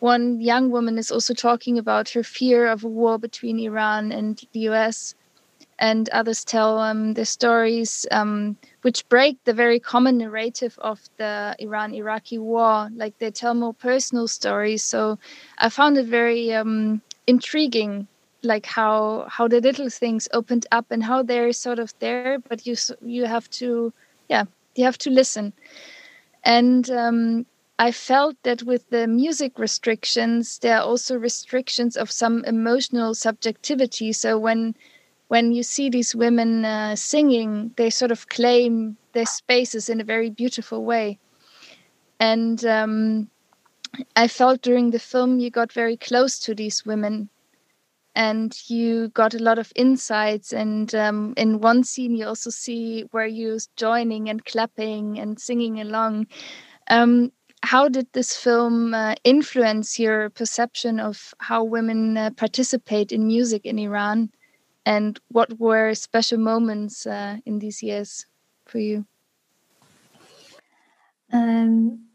one 0.00 0.40
young 0.40 0.70
woman 0.70 0.98
is 0.98 1.10
also 1.10 1.32
talking 1.32 1.78
about 1.78 2.10
her 2.10 2.22
fear 2.22 2.66
of 2.66 2.84
a 2.84 2.88
war 2.88 3.18
between 3.18 3.58
Iran 3.58 4.12
and 4.12 4.42
the 4.52 4.60
US 4.70 5.14
and 5.78 6.08
others 6.10 6.44
tell 6.44 6.78
um, 6.78 7.14
the 7.14 7.24
stories 7.24 8.06
um, 8.10 8.56
which 8.82 9.08
break 9.08 9.36
the 9.44 9.52
very 9.52 9.78
common 9.78 10.18
narrative 10.18 10.78
of 10.78 11.08
the 11.16 11.54
Iran 11.58 11.94
Iraqi 11.94 12.38
war. 12.38 12.88
Like 12.94 13.18
they 13.18 13.30
tell 13.30 13.54
more 13.54 13.74
personal 13.74 14.28
stories. 14.28 14.82
So 14.82 15.18
I 15.58 15.68
found 15.68 15.98
it 15.98 16.06
very 16.06 16.52
um, 16.54 17.02
intriguing, 17.26 18.06
like 18.42 18.66
how 18.66 19.26
how 19.28 19.48
the 19.48 19.60
little 19.60 19.90
things 19.90 20.28
opened 20.32 20.66
up 20.72 20.86
and 20.90 21.02
how 21.04 21.22
they're 21.22 21.52
sort 21.52 21.78
of 21.78 21.92
there, 21.98 22.38
but 22.48 22.66
you 22.66 22.76
you 23.02 23.26
have 23.26 23.48
to, 23.50 23.92
yeah, 24.28 24.44
you 24.74 24.84
have 24.84 24.98
to 24.98 25.10
listen. 25.10 25.52
And 26.44 26.90
um, 26.90 27.46
I 27.78 27.92
felt 27.92 28.36
that 28.42 28.62
with 28.62 28.88
the 28.90 29.06
music 29.06 29.58
restrictions, 29.58 30.58
there 30.58 30.76
are 30.76 30.82
also 30.82 31.16
restrictions 31.16 31.96
of 31.96 32.10
some 32.10 32.44
emotional 32.44 33.14
subjectivity. 33.14 34.12
So 34.12 34.38
when 34.38 34.74
when 35.30 35.52
you 35.52 35.62
see 35.64 35.90
these 35.90 36.14
women 36.14 36.64
uh, 36.66 36.96
singing, 36.96 37.72
they 37.78 37.90
sort 37.90 38.12
of 38.12 38.28
claim 38.28 38.98
their 39.14 39.26
spaces 39.26 39.88
in 39.88 40.00
a 40.00 40.04
very 40.04 40.30
beautiful 40.30 40.84
way. 40.84 41.18
And 42.20 42.64
um, 42.64 43.30
I 44.16 44.28
felt 44.28 44.62
during 44.62 44.90
the 44.90 45.00
film 45.00 45.40
you 45.40 45.50
got 45.50 45.72
very 45.72 45.96
close 45.96 46.38
to 46.40 46.54
these 46.54 46.86
women. 46.86 47.30
and 48.16 48.52
you 48.68 49.08
got 49.10 49.34
a 49.34 49.38
lot 49.42 49.58
of 49.58 49.72
insights. 49.76 50.52
And 50.52 50.94
um, 50.94 51.34
in 51.36 51.60
one 51.60 51.84
scene, 51.84 52.16
you 52.16 52.26
also 52.26 52.50
see 52.50 53.02
where 53.12 53.26
you're 53.26 53.58
joining 53.76 54.28
and 54.30 54.44
clapping 54.44 55.18
and 55.18 55.40
singing 55.40 55.80
along. 55.80 56.26
Um, 56.90 57.32
how 57.64 57.88
did 57.88 58.08
this 58.12 58.36
film 58.36 58.94
uh, 58.94 59.14
influence 59.24 59.98
your 59.98 60.30
perception 60.30 61.00
of 61.00 61.34
how 61.38 61.64
women 61.64 62.16
uh, 62.18 62.30
participate 62.36 63.12
in 63.12 63.26
music 63.28 63.66
in 63.66 63.78
Iran? 63.78 64.30
And 64.90 65.20
what 65.28 65.56
were 65.60 65.94
special 65.94 66.38
moments 66.38 67.06
uh, 67.06 67.36
in 67.46 67.60
these 67.60 67.80
years 67.80 68.26
for 68.66 68.80
you? 68.80 69.06
Um, 71.32 72.06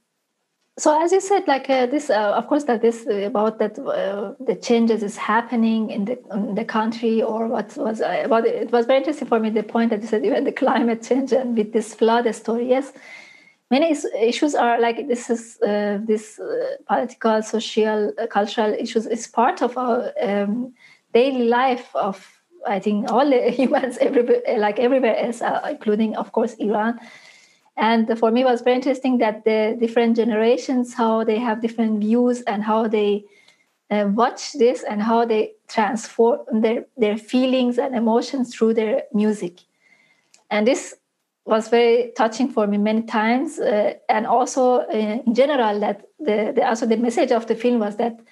so 0.78 1.02
as 1.02 1.14
you 1.14 1.22
said 1.22 1.48
like 1.48 1.70
uh, 1.70 1.86
this 1.86 2.10
uh, 2.10 2.34
of 2.34 2.48
course 2.48 2.66
that 2.66 2.82
this 2.82 3.08
uh, 3.08 3.14
about 3.32 3.60
that 3.60 3.80
uh, 3.80 4.34
the 4.42 4.56
changes 4.56 5.04
is 5.04 5.16
happening 5.16 5.90
in 5.90 6.04
the 6.04 6.20
in 6.34 6.56
the 6.56 6.66
country 6.66 7.22
or 7.22 7.48
what 7.48 7.78
was 7.78 8.02
uh, 8.02 8.24
about 8.26 8.46
it 8.46 8.70
was 8.74 8.86
very 8.86 9.00
interesting 9.00 9.30
for 9.30 9.40
me 9.40 9.50
the 9.50 9.64
point 9.64 9.90
that 9.90 10.02
you 10.02 10.08
said 10.08 10.26
even 10.26 10.44
the 10.44 10.52
climate 10.52 11.02
change 11.02 11.32
and 11.32 11.58
with 11.58 11.72
this 11.72 11.96
flood 11.96 12.28
story 12.36 12.68
yes 12.68 12.92
many 13.72 13.96
issues 14.20 14.54
are 14.54 14.82
like 14.82 15.08
this 15.08 15.30
is 15.30 15.58
uh, 15.62 15.98
this 16.04 16.42
political 16.90 17.42
social 17.42 18.12
cultural 18.30 18.74
issues 18.74 19.06
is 19.06 19.28
part 19.28 19.62
of 19.62 19.78
our 19.78 20.12
um, 20.22 20.74
daily 21.14 21.48
life 21.48 21.96
of 21.96 22.36
i 22.68 22.80
think 22.80 23.12
all 23.12 23.32
humans 23.62 23.98
everywhere 24.00 24.42
like 24.58 24.80
everywhere 24.80 25.18
else 25.18 25.42
including 25.70 26.16
of 26.16 26.32
course 26.32 26.56
iran. 26.56 27.00
And 27.78 28.18
for 28.18 28.32
me 28.32 28.42
it 28.42 28.46
was 28.46 28.62
very 28.62 28.78
interesting 28.78 29.18
that 29.18 29.44
the 29.44 29.76
different 29.78 30.16
generations 30.16 30.94
how 30.94 31.26
they 31.26 31.40
have 31.40 31.62
different 31.62 32.00
views 32.00 32.42
and 32.44 32.64
how 32.64 32.88
they 32.88 33.26
uh, 33.92 34.10
watch 34.14 34.54
this 34.54 34.84
and 34.84 35.02
how 35.02 35.26
they 35.26 35.54
transform 35.68 36.40
their, 36.62 36.86
their 36.98 37.18
feelings 37.18 37.78
and 37.78 37.96
emotions 37.96 38.56
through 38.56 38.74
their 38.74 39.04
music. 39.14 39.60
And 40.50 40.66
this 40.66 40.96
was 41.46 41.68
very 41.68 42.12
touching 42.16 42.50
for 42.50 42.66
me 42.66 42.78
many 42.78 43.04
times 43.04 43.60
uh, 43.60 43.94
and 44.10 44.26
also 44.26 44.80
uh, 44.80 45.22
in 45.26 45.34
general 45.36 45.80
that 45.80 46.08
the, 46.20 46.54
the, 46.56 46.68
also 46.68 46.86
the 46.86 46.98
message 46.98 47.32
of 47.32 47.46
the 47.46 47.56
film 47.56 47.80
was 47.80 47.98
that 47.98 48.14
uh, 48.14 48.24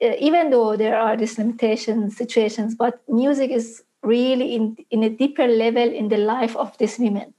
even 0.00 0.50
though 0.50 0.76
there 0.76 0.98
are 0.98 1.16
these 1.16 1.38
limitation 1.38 2.10
situations 2.10 2.74
but 2.74 3.00
music 3.08 3.50
is 3.50 3.82
really 4.06 4.54
in, 4.54 4.76
in 4.90 5.02
a 5.02 5.10
deeper 5.10 5.46
level 5.46 5.82
in 5.82 6.08
the 6.08 6.16
life 6.16 6.56
of 6.56 6.76
these 6.78 6.98
women. 6.98 7.34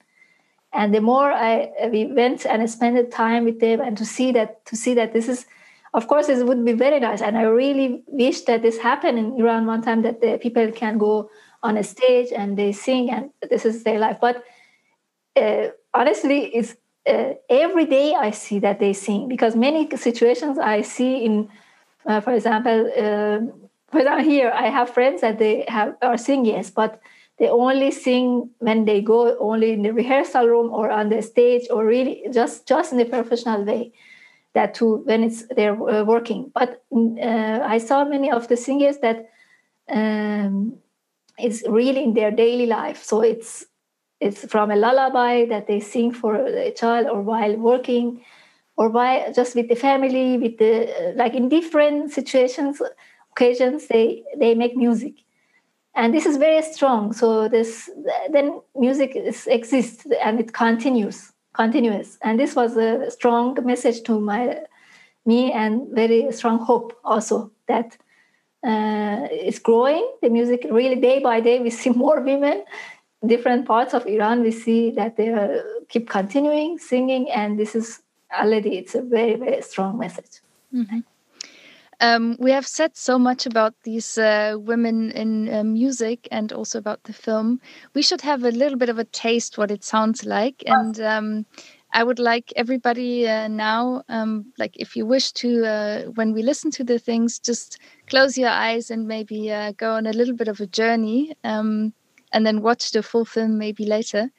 And 0.74 0.94
the 0.94 1.02
more 1.02 1.32
I 1.32 1.72
we 1.92 2.06
went 2.06 2.46
and 2.46 2.62
I 2.62 2.66
spent 2.66 3.12
time 3.12 3.46
with 3.46 3.60
them 3.60 3.80
and 3.80 3.98
to 3.98 4.06
see 4.06 4.32
that 4.34 4.66
to 4.66 4.76
see 4.76 4.94
that 4.96 5.14
this 5.14 5.30
is 5.30 5.46
of 5.94 6.08
course 6.08 6.28
it 6.30 6.46
would 6.46 6.64
be 6.66 6.74
very 6.74 7.00
nice. 7.00 7.22
And 7.22 7.38
I 7.38 7.44
really 7.44 8.04
wish 8.08 8.42
that 8.42 8.62
this 8.62 8.78
happened 8.78 9.18
in 9.18 9.40
Iran 9.40 9.66
one 9.66 9.82
time 9.82 10.02
that 10.02 10.22
the 10.22 10.38
people 10.38 10.72
can 10.72 10.98
go 10.98 11.30
on 11.64 11.78
a 11.78 11.84
stage 11.84 12.32
and 12.36 12.58
they 12.58 12.74
sing 12.74 13.10
and 13.10 13.32
this 13.50 13.66
is 13.66 13.84
their 13.84 13.98
life. 13.98 14.18
But 14.20 14.44
uh, 15.36 15.70
honestly 15.94 16.48
it's 16.54 16.76
uh, 17.08 17.36
every 17.50 17.86
day 17.86 18.14
I 18.14 18.32
see 18.32 18.60
that 18.60 18.80
they 18.80 18.92
sing 18.92 19.30
because 19.30 19.56
many 19.56 19.90
situations 19.96 20.60
I 20.60 20.82
see 20.82 21.24
in 21.24 21.50
uh, 22.08 22.22
for 22.22 22.34
example 22.34 22.92
uh, 22.98 23.40
for 23.92 24.00
example 24.00 24.26
here 24.26 24.52
I 24.54 24.68
have 24.70 24.90
friends 24.90 25.22
that 25.22 25.40
they 25.40 25.66
have 25.68 25.96
are 26.02 26.18
singers 26.18 26.72
but 26.72 27.02
they 27.38 27.50
only 27.50 27.92
sing 27.92 28.50
when 28.60 28.86
they 28.86 29.02
go 29.02 29.38
only 29.38 29.72
in 29.72 29.84
the 29.84 29.94
rehearsal 29.94 30.48
room 30.48 30.74
or 30.74 30.90
on 30.90 31.10
the 31.10 31.22
stage 31.22 31.68
or 31.70 31.86
really 31.86 32.24
just 32.34 32.68
just 32.68 32.94
in 32.94 33.00
a 33.00 33.06
professional 33.06 33.64
way. 33.64 33.92
That 34.54 34.74
too 34.74 35.04
when 35.06 35.24
it's 35.24 35.46
they're 35.56 35.80
uh, 35.80 36.04
working. 36.04 36.52
But 36.54 36.84
uh, 36.92 37.60
i 37.64 37.78
saw 37.78 38.06
many 38.06 38.32
of 38.32 38.48
the 38.48 38.58
singers 38.58 38.98
that 39.00 39.30
um, 39.90 40.78
it's 41.38 41.64
really 41.68 42.04
in 42.04 42.14
their 42.14 42.32
daily 42.32 42.66
life. 42.66 43.04
So 43.04 43.22
it's 43.22 43.68
it's 44.20 44.46
from 44.46 44.72
a 44.72 44.76
lullaby 44.76 45.46
that 45.46 45.68
they 45.68 45.80
sing 45.80 46.12
for 46.12 46.36
a 46.36 46.72
child 46.72 47.06
or 47.08 47.22
while 47.22 47.56
working 47.56 48.24
or 48.78 48.90
by 48.90 49.32
just 49.36 49.56
with 49.56 49.68
the 49.68 49.76
family 49.76 50.38
with 50.38 50.58
the 50.60 51.14
like 51.16 51.34
in 51.34 51.50
different 51.50 52.12
situations 52.12 52.82
occasions 53.32 53.88
they 53.88 54.24
they 54.38 54.56
make 54.56 54.76
music. 54.78 55.16
And 55.96 56.14
this 56.14 56.28
is 56.28 56.38
very 56.38 56.62
strong. 56.62 57.12
So 57.12 57.48
this 57.48 57.90
then 58.32 58.62
music 58.76 59.16
is, 59.16 59.48
exists 59.48 60.06
and 60.24 60.40
it 60.40 60.54
continues 60.54 61.34
continuous 61.54 62.20
and 62.22 62.40
this 62.40 62.56
was 62.56 62.78
a 62.78 63.10
strong 63.10 63.58
message 63.66 64.04
to 64.04 64.20
my 64.20 64.60
me 65.26 65.52
and 65.52 65.88
very 65.92 66.32
strong 66.32 66.60
hope 66.60 66.94
also 67.04 67.52
that 67.68 67.98
uh, 68.64 69.28
it's 69.32 69.60
growing. 69.60 70.08
The 70.22 70.30
music 70.30 70.68
really 70.70 70.96
day 70.96 71.20
by 71.20 71.40
day 71.40 71.60
we 71.60 71.70
see 71.82 71.90
more 71.90 72.22
women. 72.22 72.64
Different 73.26 73.66
parts 73.66 73.96
of 73.96 74.06
iran 74.06 74.42
we 74.42 74.52
see 74.52 74.92
that 74.92 75.18
they 75.18 75.34
uh, 75.34 75.64
keep 75.90 76.08
continuing 76.10 76.78
singing. 76.78 77.32
And 77.32 77.60
this 77.60 77.76
is 77.76 78.02
already 78.34 78.78
it's 78.78 78.96
a 78.96 79.02
very 79.02 79.36
very 79.36 79.62
strong 79.62 79.98
message 79.98 80.42
mm-hmm. 80.74 81.00
Um, 82.00 82.38
we 82.40 82.52
have 82.52 82.68
said 82.68 82.96
so 82.96 83.18
much 83.18 83.48
about 83.48 83.74
these 83.84 84.18
uh, 84.20 84.56
women 84.60 85.12
in 85.12 85.52
uh, 85.52 85.64
music 85.64 86.28
and 86.32 86.54
also 86.54 86.78
about 86.78 87.04
the 87.04 87.14
film. 87.14 87.60
We 87.96 88.04
should 88.04 88.22
have 88.22 88.44
a 88.44 88.52
little 88.52 88.78
bit 88.78 88.90
of 88.90 89.00
a 89.00 89.04
taste 89.04 89.58
what 89.58 89.72
it 89.72 89.84
sounds 89.84 90.24
like. 90.24 90.62
And 90.68 91.00
um, 91.02 91.46
I 91.94 92.04
would 92.04 92.20
like 92.20 92.54
everybody 92.56 93.28
uh, 93.28 93.48
now, 93.48 94.04
um, 94.10 94.54
like 94.60 94.76
if 94.78 94.96
you 94.96 95.06
wish 95.06 95.32
to, 95.34 95.66
uh, 95.66 96.02
when 96.14 96.34
we 96.34 96.44
listen 96.44 96.70
to 96.72 96.84
the 96.84 97.00
things, 97.00 97.40
just 97.40 97.80
close 98.08 98.38
your 98.38 98.50
eyes 98.50 98.92
and 98.92 99.08
maybe 99.08 99.52
uh, 99.52 99.72
go 99.72 99.94
on 99.94 100.06
a 100.06 100.14
little 100.14 100.36
bit 100.36 100.48
of 100.48 100.60
a 100.60 100.68
journey 100.68 101.36
um, 101.44 101.94
and 102.32 102.46
then 102.46 102.62
watch 102.62 102.92
the 102.92 103.02
full 103.02 103.26
film 103.26 103.58
maybe 103.58 103.86
later. 103.86 104.30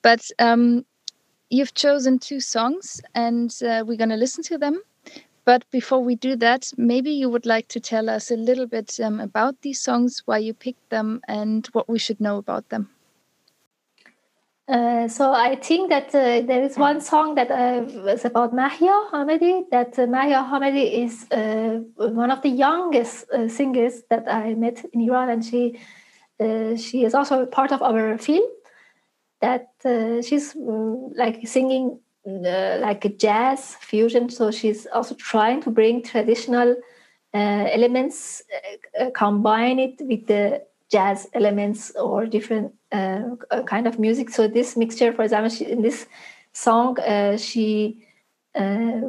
But 0.00 0.30
um, 0.38 0.86
you've 1.52 1.74
chosen 1.74 2.18
two 2.18 2.40
songs 2.40 3.00
and 3.14 3.54
uh, 3.62 3.84
we're 3.86 3.98
going 3.98 4.08
to 4.08 4.16
listen 4.16 4.42
to 4.44 4.58
them. 4.58 4.80
But 5.44 5.64
before 5.70 6.02
we 6.02 6.14
do 6.14 6.34
that, 6.36 6.72
maybe 6.76 7.10
you 7.10 7.28
would 7.28 7.46
like 7.46 7.68
to 7.68 7.80
tell 7.80 8.08
us 8.08 8.30
a 8.30 8.36
little 8.36 8.66
bit 8.66 8.98
um, 9.00 9.20
about 9.20 9.60
these 9.62 9.80
songs, 9.80 10.22
why 10.24 10.38
you 10.38 10.54
picked 10.54 10.88
them, 10.90 11.20
and 11.26 11.66
what 11.72 11.88
we 11.88 11.98
should 11.98 12.20
know 12.20 12.38
about 12.38 12.68
them. 12.68 12.90
Uh, 14.68 15.08
so 15.08 15.32
I 15.32 15.56
think 15.56 15.90
that 15.90 16.14
uh, 16.14 16.46
there 16.46 16.62
is 16.62 16.78
one 16.78 17.00
song 17.00 17.34
that 17.34 17.50
uh, 17.50 17.82
was 18.02 18.24
about 18.24 18.54
Mahia 18.54 19.10
Hamedi. 19.10 19.64
That 19.72 19.98
uh, 19.98 20.06
Mahia 20.06 20.48
Hamedi 20.48 21.04
is 21.04 21.26
uh, 21.32 21.80
one 21.96 22.30
of 22.30 22.40
the 22.42 22.48
youngest 22.48 23.28
uh, 23.30 23.48
singers 23.48 24.02
that 24.08 24.32
I 24.32 24.54
met 24.54 24.84
in 24.92 25.00
Iran, 25.00 25.28
and 25.28 25.44
she 25.44 25.78
she 26.76 27.04
is 27.04 27.14
also 27.14 27.46
part 27.46 27.72
of 27.72 27.82
our 27.82 28.18
film. 28.18 28.42
That 29.42 29.66
she's 30.24 30.54
like 30.54 31.46
singing 31.46 31.98
uh, 32.24 32.78
like 32.80 33.18
jazz 33.18 33.74
fusion. 33.80 34.30
So 34.30 34.52
she's 34.52 34.86
also 34.86 35.16
trying 35.16 35.60
to 35.62 35.70
bring 35.70 36.02
traditional 36.02 36.76
uh, 37.34 37.66
elements, 37.72 38.42
uh, 39.00 39.10
combine 39.10 39.80
it 39.80 40.00
with 40.00 40.26
the 40.28 40.62
jazz 40.90 41.26
elements 41.32 41.90
or 41.96 42.26
different 42.26 42.72
uh, 42.92 43.22
kind 43.66 43.88
of 43.88 43.98
music. 43.98 44.30
So 44.30 44.46
this 44.46 44.76
mixture, 44.76 45.12
for 45.12 45.22
example, 45.22 45.50
she, 45.50 45.64
in 45.64 45.82
this 45.82 46.06
song, 46.52 47.00
uh, 47.00 47.36
she 47.36 48.06
uh, 48.54 49.00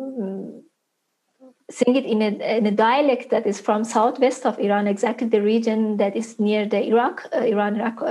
sing 1.70 1.96
it 1.96 2.06
in 2.06 2.22
a, 2.22 2.58
in 2.58 2.66
a 2.66 2.72
dialect 2.72 3.30
that 3.30 3.46
is 3.46 3.60
from 3.62 3.84
southwest 3.84 4.46
of 4.46 4.58
Iran, 4.58 4.88
exactly 4.88 5.28
the 5.28 5.42
region 5.42 5.98
that 5.98 6.16
is 6.16 6.40
near 6.40 6.66
the 6.66 6.82
Iraq, 6.88 7.28
Iran-Iraq 7.34 8.02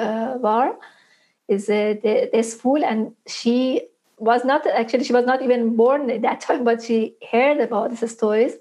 war 0.41 0.79
is 1.53 1.69
uh, 1.71 1.95
the 2.03 2.43
school 2.43 2.85
and 2.85 3.15
she 3.27 3.83
was 4.19 4.45
not 4.45 4.67
actually 4.67 5.05
she 5.05 5.13
was 5.13 5.27
not 5.27 5.43
even 5.43 5.77
born 5.77 6.11
at 6.11 6.23
that 6.23 6.41
time, 6.47 6.65
but 6.65 6.83
she 6.83 7.15
heard 7.31 7.59
about 7.61 7.91
these 7.91 8.11
stories. 8.11 8.55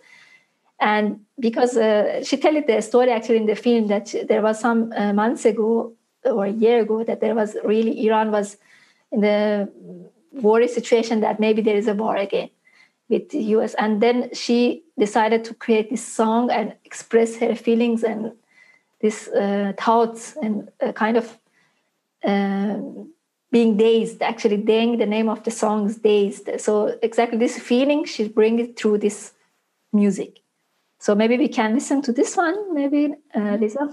And 0.80 1.22
because 1.40 1.78
uh, 1.78 2.24
she 2.24 2.38
told 2.38 2.66
the 2.66 2.82
story 2.82 3.12
actually 3.12 3.38
in 3.38 3.46
the 3.46 3.56
film 3.56 3.88
that 3.88 4.08
she, 4.08 4.24
there 4.24 4.42
was 4.42 4.60
some 4.60 4.92
uh, 4.98 5.14
months 5.14 5.46
ago 5.46 5.94
or 6.26 6.46
a 6.46 6.52
year 6.52 6.82
ago 6.82 7.04
that 7.04 7.22
there 7.22 7.36
was 7.36 7.56
really 7.64 8.06
Iran 8.08 8.32
was 8.32 8.58
in 9.12 9.22
the 9.22 9.70
worry 10.32 10.68
situation 10.68 11.22
that 11.22 11.40
maybe 11.40 11.62
there 11.62 11.76
is 11.76 11.88
a 11.88 11.94
war 11.94 12.16
again 12.16 12.50
with 13.10 13.30
the 13.30 13.44
US. 13.56 13.76
And 13.76 14.02
then 14.02 14.34
she 14.34 14.84
decided 14.98 15.44
to 15.46 15.54
create 15.54 15.92
this 15.92 16.06
song 16.06 16.50
and 16.50 16.74
express 16.86 17.36
her 17.38 17.56
feelings 17.56 18.04
and 18.04 18.32
these 19.02 19.28
uh, 19.28 19.74
thoughts 19.78 20.36
and 20.42 20.70
kind 20.96 21.18
of 21.18 21.38
being 22.24 23.78
dazed 23.78 24.22
actually 24.22 24.58
dang 24.58 24.98
the 24.98 25.06
name 25.06 25.30
of 25.30 25.44
the 25.44 25.52
song 25.52 25.88
is 25.88 25.98
dazed. 25.98 26.50
So 26.60 26.98
exactly 27.02 27.38
this 27.38 27.60
feeling 27.60 28.06
she 28.06 28.28
brings 28.30 28.62
it 28.62 28.80
through 28.80 29.00
this 29.00 29.34
music. 29.92 30.40
So 31.00 31.16
maybe 31.16 31.38
we 31.38 31.48
can 31.48 31.74
listen 31.74 32.02
to 32.04 32.12
this 32.12 32.38
one 32.38 32.74
maybe 32.74 33.14
uh, 33.36 33.58
lisa 33.60 33.90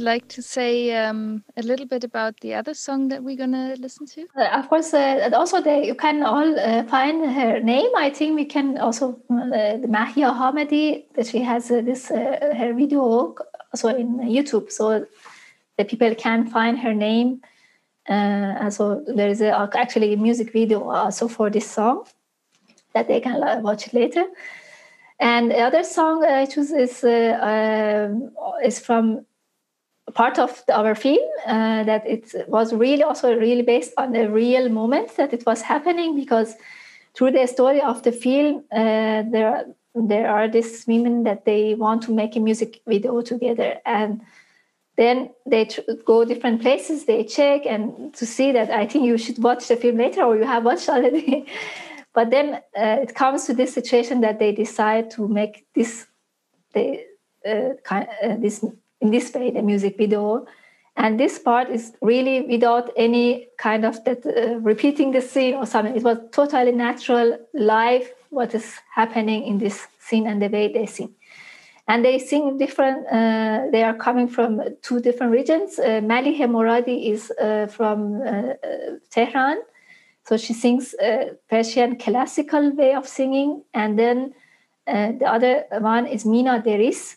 you 0.00 0.04
like 0.06 0.28
to 0.28 0.42
say 0.42 0.94
um, 0.96 1.44
a 1.56 1.62
little 1.62 1.86
bit 1.86 2.04
about 2.04 2.40
the 2.40 2.54
other 2.54 2.74
song 2.74 3.08
that 3.08 3.22
we're 3.22 3.36
gonna 3.36 3.76
listen 3.78 4.06
to? 4.06 4.26
Uh, 4.36 4.58
of 4.58 4.68
course, 4.68 4.94
uh, 4.94 5.30
also 5.34 5.60
they, 5.60 5.86
you 5.86 5.94
can 5.94 6.22
all 6.22 6.58
uh, 6.58 6.82
find 6.84 7.30
her 7.30 7.60
name. 7.60 7.90
I 7.96 8.10
think 8.10 8.36
we 8.36 8.44
can 8.44 8.78
also 8.78 9.20
uh, 9.30 9.78
Mahia 9.86 10.32
Hamedi 10.32 11.04
that 11.14 11.26
she 11.26 11.40
has 11.40 11.70
uh, 11.70 11.82
this 11.82 12.10
uh, 12.10 12.54
her 12.56 12.72
video 12.74 13.34
also 13.72 13.88
in 13.88 14.18
YouTube, 14.18 14.70
so 14.70 15.06
the 15.76 15.84
people 15.84 16.14
can 16.14 16.46
find 16.46 16.78
her 16.78 16.94
name. 16.94 17.40
and 18.06 18.72
so 18.74 19.04
there 19.16 19.30
is 19.30 19.40
a, 19.40 19.50
actually 19.74 20.14
a 20.14 20.16
music 20.16 20.52
video 20.52 20.80
also 20.90 21.28
for 21.28 21.50
this 21.50 21.70
song 21.70 22.04
that 22.94 23.06
they 23.06 23.20
can 23.20 23.62
watch 23.62 23.92
later. 23.92 24.24
And 25.20 25.50
the 25.50 25.60
other 25.60 25.84
song 25.84 26.24
I 26.24 26.46
choose 26.46 26.72
is 26.72 27.04
um, 27.04 28.30
is 28.64 28.80
from 28.80 29.26
part 30.14 30.38
of 30.38 30.62
our 30.72 30.94
film 30.94 31.26
uh, 31.46 31.82
that 31.84 32.06
it 32.06 32.34
was 32.48 32.72
really 32.72 33.02
also 33.02 33.36
really 33.36 33.62
based 33.62 33.92
on 33.96 34.12
the 34.12 34.30
real 34.30 34.68
moment 34.68 35.16
that 35.16 35.32
it 35.32 35.44
was 35.46 35.62
happening 35.62 36.16
because 36.16 36.54
through 37.14 37.32
the 37.32 37.46
story 37.46 37.80
of 37.80 38.02
the 38.02 38.12
film 38.12 38.64
uh, 38.72 39.22
there 39.30 39.66
there 39.94 40.30
are 40.30 40.48
these 40.48 40.84
women 40.86 41.24
that 41.24 41.44
they 41.44 41.74
want 41.74 42.02
to 42.02 42.12
make 42.12 42.36
a 42.36 42.40
music 42.40 42.80
video 42.86 43.20
together. 43.22 43.80
And 43.84 44.22
then 44.96 45.30
they 45.46 45.64
tr- 45.64 45.80
go 46.04 46.24
different 46.24 46.60
places 46.60 47.06
they 47.06 47.24
check 47.24 47.62
and 47.64 48.12
to 48.12 48.26
see 48.26 48.52
that 48.52 48.70
i 48.70 48.86
think 48.86 49.04
you 49.06 49.16
should 49.16 49.42
watch 49.42 49.66
the 49.68 49.76
film 49.76 49.96
later 49.96 50.22
or 50.22 50.36
you 50.36 50.44
have 50.44 50.64
watched 50.64 50.88
already. 50.88 51.46
But 52.12 52.30
then 52.30 52.54
uh, 52.76 52.98
it 53.04 53.14
comes 53.14 53.46
to 53.46 53.54
this 53.54 53.72
situation 53.72 54.20
that 54.22 54.40
they 54.40 54.50
decide 54.52 55.12
to 55.12 55.28
make 55.28 55.64
this 55.74 56.06
they 56.74 57.04
uh, 57.46 57.74
kind 57.84 58.08
uh, 58.22 58.36
this 58.36 58.64
in 59.00 59.10
this 59.10 59.32
way 59.34 59.50
the 59.50 59.62
music 59.62 59.96
video. 59.96 60.46
And 60.96 61.18
this 61.18 61.38
part 61.38 61.70
is 61.70 61.92
really 62.02 62.42
without 62.42 62.90
any 62.96 63.48
kind 63.56 63.84
of 63.84 64.04
that 64.04 64.26
uh, 64.26 64.58
repeating 64.58 65.12
the 65.12 65.20
scene 65.20 65.54
or 65.54 65.66
something. 65.66 65.96
It 65.96 66.02
was 66.02 66.18
totally 66.32 66.72
natural 66.72 67.38
live 67.54 68.12
what 68.30 68.54
is 68.54 68.76
happening 68.94 69.44
in 69.44 69.58
this 69.58 69.86
scene 69.98 70.26
and 70.26 70.42
the 70.42 70.48
way 70.48 70.72
they 70.72 70.86
sing. 70.86 71.14
And 71.88 72.04
they 72.04 72.18
sing 72.18 72.58
different 72.58 73.06
uh, 73.06 73.66
they 73.72 73.82
are 73.82 73.94
coming 73.94 74.28
from 74.28 74.60
two 74.82 75.00
different 75.00 75.32
regions. 75.32 75.78
Uh, 75.78 76.00
malihe 76.00 76.46
moradi 76.46 77.10
is 77.10 77.32
uh, 77.32 77.66
from 77.66 78.22
uh, 78.22 78.26
uh, 78.26 78.98
tehran. 79.10 79.58
So 80.24 80.36
she 80.36 80.52
sings 80.52 80.94
uh, 80.94 81.34
persian 81.48 81.96
classical 81.96 82.70
way 82.76 82.94
of 82.94 83.08
singing. 83.08 83.64
And 83.74 83.98
then 83.98 84.34
the 84.86 85.26
other 85.26 85.64
one 85.80 86.06
is 86.06 86.24
mina 86.24 86.62
deris 86.64 87.16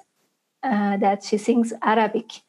uh, 0.64 0.98
that 0.98 1.24
she 1.24 1.38
sings 1.38 1.74
Arabic. 1.82 2.42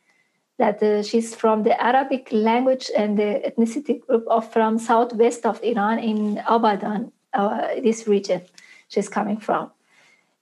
That 0.58 0.82
uh, 0.82 1.02
she's 1.02 1.34
from 1.34 1.64
the 1.64 1.74
Arabic 1.82 2.28
language 2.30 2.90
and 2.96 3.18
the 3.18 3.42
ethnicity 3.44 4.06
group 4.06 4.24
of 4.28 4.52
from 4.52 4.78
southwest 4.78 5.44
of 5.44 5.60
Iran 5.64 5.98
in 5.98 6.40
Abadan, 6.46 7.10
uh, 7.32 7.80
this 7.82 8.06
region 8.06 8.42
she's 8.88 9.08
coming 9.08 9.38
from. 9.38 9.70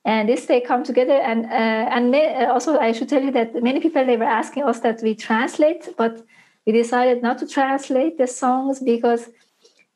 And 0.04 0.28
this 0.28 0.46
they 0.46 0.60
come 0.60 0.82
together, 0.84 1.14
and 1.14 1.46
uh, 1.46 1.94
and 1.94 2.10
may, 2.10 2.34
uh, 2.34 2.52
also 2.52 2.78
I 2.78 2.92
should 2.92 3.08
tell 3.08 3.22
you 3.22 3.30
that 3.30 3.62
many 3.62 3.80
people 3.80 4.04
they 4.04 4.16
were 4.16 4.24
asking 4.24 4.64
us 4.64 4.80
that 4.80 5.00
we 5.02 5.14
translate, 5.14 5.88
but 5.96 6.26
we 6.66 6.72
decided 6.72 7.22
not 7.22 7.38
to 7.38 7.46
translate 7.46 8.18
the 8.18 8.26
songs 8.26 8.80
because 8.80 9.30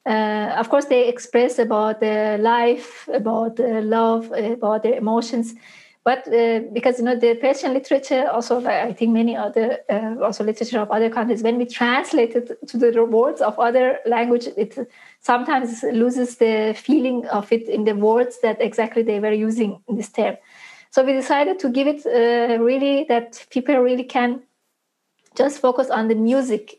uh, 0.07 0.55
of 0.57 0.69
course 0.69 0.87
they 0.87 1.09
express 1.09 1.59
about 1.59 2.01
the 2.01 2.39
life 2.41 3.09
about 3.13 3.57
the 3.57 3.81
love 3.83 4.33
about 4.33 4.83
their 4.83 4.95
emotions 4.95 5.55
but 6.07 6.33
uh, 6.33 6.61
because 6.73 7.01
you 7.01 7.05
know 7.05 7.19
the 7.19 7.35
Persian 7.35 7.75
literature, 7.75 8.31
also 8.31 8.65
I 8.65 8.93
think 8.93 9.13
many 9.13 9.35
other 9.37 9.79
uh, 9.91 10.15
also 10.23 10.45
literature 10.45 10.79
of 10.79 10.89
other 10.93 11.11
countries, 11.11 11.43
when 11.43 11.59
we 11.59 11.67
translate 11.67 12.37
it 12.37 12.69
to 12.69 12.79
the 12.79 13.05
words 13.05 13.41
of 13.41 13.59
other 13.59 13.99
language, 14.07 14.47
it 14.57 14.79
sometimes 15.19 15.83
loses 15.83 16.37
the 16.37 16.77
feeling 16.79 17.27
of 17.27 17.51
it 17.51 17.69
in 17.69 17.83
the 17.87 17.97
words 17.97 18.39
that 18.43 18.63
exactly 18.63 19.03
they 19.03 19.19
were 19.19 19.33
using 19.33 19.83
in 19.89 19.97
this 19.97 20.09
term. 20.09 20.37
So 20.93 21.05
we 21.05 21.13
decided 21.13 21.59
to 21.59 21.71
give 21.71 21.89
it 21.89 22.07
uh, 22.07 22.63
really 22.63 23.07
that 23.09 23.45
people 23.51 23.77
really 23.79 24.05
can 24.05 24.43
just 25.35 25.59
focus 25.59 25.91
on 25.91 26.07
the 26.07 26.15
music 26.15 26.79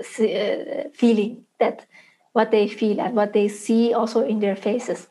uh, 0.00 0.88
feeling 0.94 1.44
that 1.60 1.84
what 2.32 2.50
they 2.50 2.68
feel 2.68 3.02
and 3.02 3.14
what 3.14 3.34
they 3.34 3.48
see 3.48 3.92
also 3.92 4.24
in 4.24 4.40
their 4.40 4.56
faces. 4.56 5.08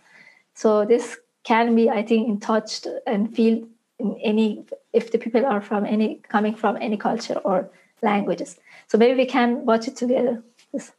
So 0.55 0.83
this 0.83 1.19
can 1.43 1.75
be, 1.75 1.89
I 1.89 2.03
think, 2.03 2.27
in 2.27 2.39
touch 2.39 2.85
and 3.07 3.35
feel 3.35 3.67
in 3.99 4.17
any 4.23 4.65
if 4.93 5.11
the 5.11 5.17
people 5.17 5.45
are 5.45 5.61
from 5.61 5.85
any 5.85 6.21
coming 6.27 6.55
from 6.55 6.77
any 6.77 6.97
culture 6.97 7.39
or 7.43 7.69
languages. 8.01 8.59
So 8.87 8.97
maybe 8.97 9.15
we 9.17 9.25
can 9.25 9.65
watch 9.65 9.87
it 9.87 9.95
together. 9.95 10.43
Yes. 10.73 10.91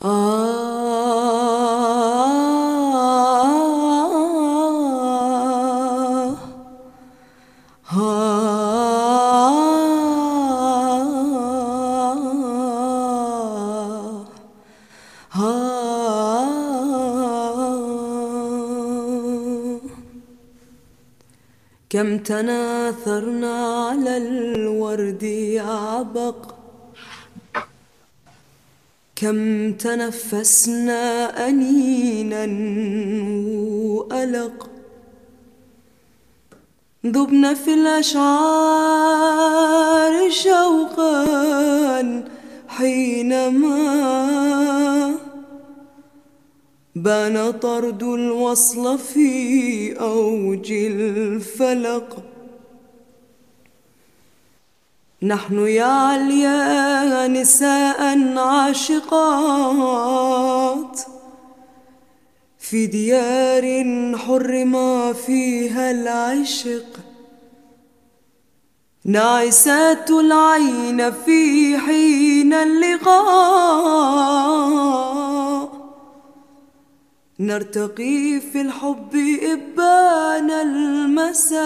كم 0.00 0.77
تناثرنا 22.28 23.56
على 23.88 24.16
الورد 24.16 25.24
عبق 25.66 26.54
كم 29.16 29.72
تنفسنا 29.72 31.02
أنينا 31.48 32.44
وألق. 33.94 34.70
ذبنا 37.06 37.54
في 37.54 37.74
الأشعار 37.74 38.18
شوقا 40.30 41.24
حينما 42.68 43.78
بان 47.02 47.52
طرد 47.52 48.02
الوصل 48.02 48.98
في 48.98 50.00
أوج 50.00 50.72
الفلق. 50.72 52.22
نحن 55.22 55.58
يا 55.58 55.84
عليا 55.84 57.28
نساء 57.28 58.38
عاشقات 58.38 59.80
في 62.58 62.86
ديار 62.86 63.64
حرم 64.18 64.74
فيها 65.12 65.90
العشق. 65.90 67.00
ناعسات 69.04 70.10
العين 70.10 71.10
في 71.10 71.78
حين 71.78 72.52
اللقاء. 72.54 73.88
نرتقي 77.40 78.40
في 78.40 78.60
الحب 78.60 79.16
إبان 79.42 80.50
المساء. 80.50 81.58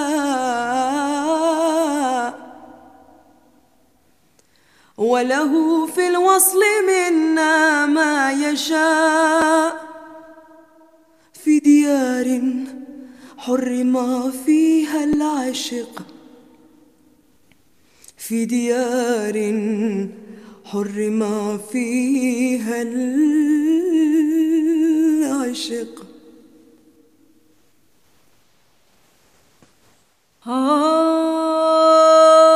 وله 4.96 5.86
في 5.86 6.08
الوصل 6.08 6.60
منا 6.88 7.86
ما 7.86 8.32
يشاء. 8.32 9.92
في 11.44 11.58
ديار 11.58 12.40
حرم 13.38 14.30
فيها 14.30 15.04
العشق 15.04 16.02
في 18.16 18.44
ديار 18.44 19.36
حرم 20.64 21.22
فيها 21.72 22.82
عاشق 25.62 25.88
آه 30.46 32.51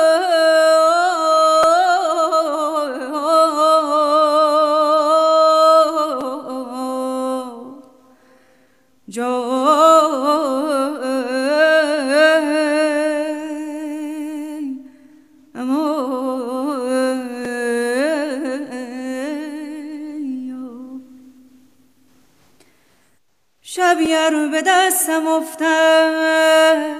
دستم 25.02 25.26
افتد. 25.26 26.96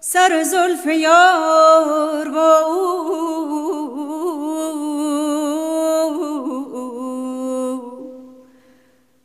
سر 0.00 0.42
زلف 0.42 0.86
یار 0.86 2.28
با 2.28 2.58
او. 2.58 2.92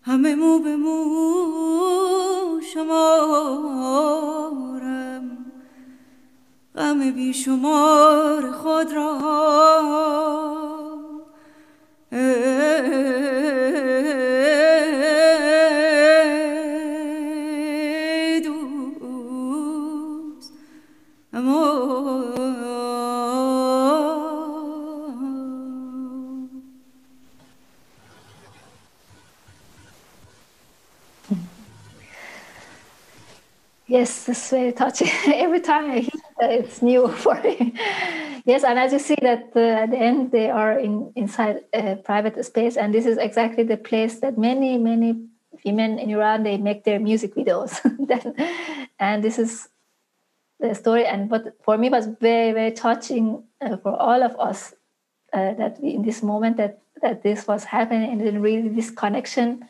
همه 0.01 0.35
مو 0.35 0.59
به 0.59 0.75
مو 0.75 2.61
شمارم. 2.73 4.17
غم 6.75 7.11
بیشمار 7.11 8.51
خود 8.51 8.93
را 8.93 9.26
it's 34.47 34.51
very 34.51 34.71
touching. 34.71 35.09
Every 35.33 35.59
time 35.59 35.91
I 35.91 35.99
hear 35.99 36.21
that, 36.39 36.51
it's 36.51 36.81
new 36.81 37.07
for 37.23 37.35
me. 37.41 37.73
yes, 38.45 38.63
and 38.63 38.79
as 38.79 38.93
you 38.93 38.99
see 38.99 39.17
that 39.21 39.51
uh, 39.55 39.83
at 39.83 39.91
the 39.91 39.97
end 39.97 40.31
they 40.31 40.49
are 40.49 40.79
in 40.79 41.11
inside 41.15 41.63
a 41.73 41.95
private 41.97 42.43
space, 42.45 42.77
and 42.77 42.93
this 42.93 43.05
is 43.05 43.17
exactly 43.17 43.63
the 43.63 43.77
place 43.77 44.19
that 44.19 44.37
many 44.37 44.77
many 44.77 45.15
women 45.65 45.99
in 45.99 46.09
Iran 46.09 46.43
they 46.43 46.57
make 46.57 46.83
their 46.83 46.99
music 46.99 47.35
videos. 47.35 47.81
And 48.99 49.23
this 49.23 49.37
is 49.37 49.69
the 50.59 50.73
story. 50.73 51.05
And 51.05 51.29
what 51.29 51.53
for 51.63 51.77
me 51.77 51.89
was 51.89 52.07
very 52.07 52.51
very 52.53 52.71
touching 52.71 53.43
uh, 53.61 53.77
for 53.77 53.93
all 53.95 54.23
of 54.23 54.35
us 54.39 54.73
uh, 55.33 55.53
that 55.53 55.79
we, 55.81 55.89
in 55.89 56.03
this 56.03 56.23
moment 56.23 56.57
that 56.57 56.79
that 57.01 57.21
this 57.21 57.47
was 57.47 57.63
happening, 57.65 58.09
and 58.11 58.21
then 58.21 58.41
really 58.41 58.69
this 58.69 58.91
connection 58.91 59.67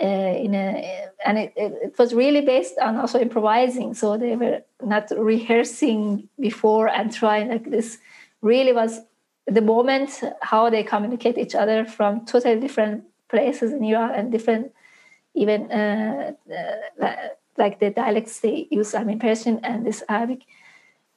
uh, 0.00 0.04
in 0.04 0.54
a 0.54 1.08
and 1.24 1.38
it, 1.38 1.52
it, 1.56 1.72
it 1.82 1.98
was 1.98 2.14
really 2.14 2.40
based 2.40 2.78
on 2.78 2.96
also 2.96 3.18
improvising. 3.18 3.94
So 3.94 4.16
they 4.16 4.36
were 4.36 4.62
not 4.82 5.10
rehearsing 5.16 6.28
before 6.38 6.88
and 6.88 7.12
trying 7.12 7.48
like 7.48 7.70
this 7.70 7.98
really 8.40 8.72
was 8.72 9.00
the 9.46 9.60
moment 9.60 10.22
how 10.42 10.70
they 10.70 10.82
communicate 10.82 11.38
each 11.38 11.54
other 11.54 11.84
from 11.84 12.24
totally 12.26 12.60
different 12.60 13.04
places 13.28 13.72
in 13.72 13.82
Iran 13.84 14.14
and 14.14 14.32
different 14.32 14.72
even 15.34 15.70
uh, 15.70 16.32
uh, 17.02 17.16
like 17.56 17.80
the 17.80 17.90
dialects 17.90 18.40
they 18.40 18.68
use 18.70 18.94
I 18.94 19.04
mean 19.04 19.18
Persian 19.18 19.60
and 19.64 19.84
this 19.84 20.02
Arabic. 20.08 20.42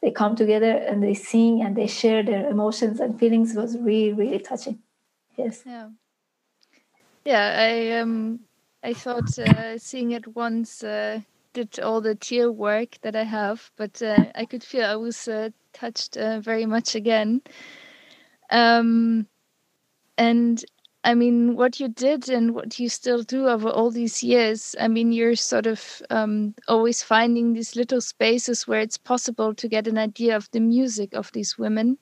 They 0.02 0.10
come 0.10 0.36
together 0.36 0.72
and 0.72 1.04
they 1.04 1.14
sing 1.14 1.62
and 1.62 1.76
they 1.76 1.86
share 1.86 2.24
their 2.24 2.50
emotions 2.50 3.00
and 3.00 3.20
feelings. 3.20 3.56
It 3.56 3.62
was 3.62 3.78
really 3.78 4.14
really 4.14 4.40
touching. 4.40 4.80
Yes. 5.38 5.62
Yeah. 5.66 5.90
Yeah, 7.24 7.56
I 7.60 8.00
um 8.00 8.40
I 8.84 8.94
thought 8.94 9.38
uh, 9.38 9.78
seeing 9.78 10.12
it 10.12 10.36
once 10.36 10.84
uh, 10.84 11.22
did 11.54 11.80
all 11.80 12.02
the 12.02 12.16
tear 12.16 12.52
work 12.52 12.98
that 13.02 13.16
I 13.16 13.24
have, 13.24 13.72
but 13.76 14.02
uh, 14.02 14.26
I 14.36 14.46
could 14.46 14.64
feel 14.64 14.86
I 14.86 14.96
was 14.96 15.28
uh, 15.28 15.50
touched 15.74 16.18
uh, 16.18 16.40
very 16.40 16.66
much 16.66 16.96
again. 16.96 17.42
Um, 18.50 19.28
and 20.18 20.64
I 21.04 21.16
mean, 21.16 21.56
what 21.56 21.80
you 21.80 21.88
did 21.88 22.30
and 22.30 22.54
what 22.54 22.80
you 22.80 22.90
still 22.90 23.24
do 23.24 23.48
over 23.48 23.70
all 23.70 23.92
these 23.92 24.24
years, 24.24 24.76
I 24.80 24.88
mean, 24.88 25.12
you're 25.12 25.36
sort 25.36 25.68
of 25.68 26.02
um, 26.10 26.54
always 26.68 27.02
finding 27.04 27.54
these 27.54 27.76
little 27.76 28.02
spaces 28.02 28.68
where 28.68 28.82
it's 28.82 28.98
possible 28.98 29.54
to 29.56 29.68
get 29.68 29.88
an 29.88 29.98
idea 29.98 30.36
of 30.36 30.50
the 30.52 30.60
music 30.60 31.14
of 31.14 31.32
these 31.32 31.58
women. 31.58 31.98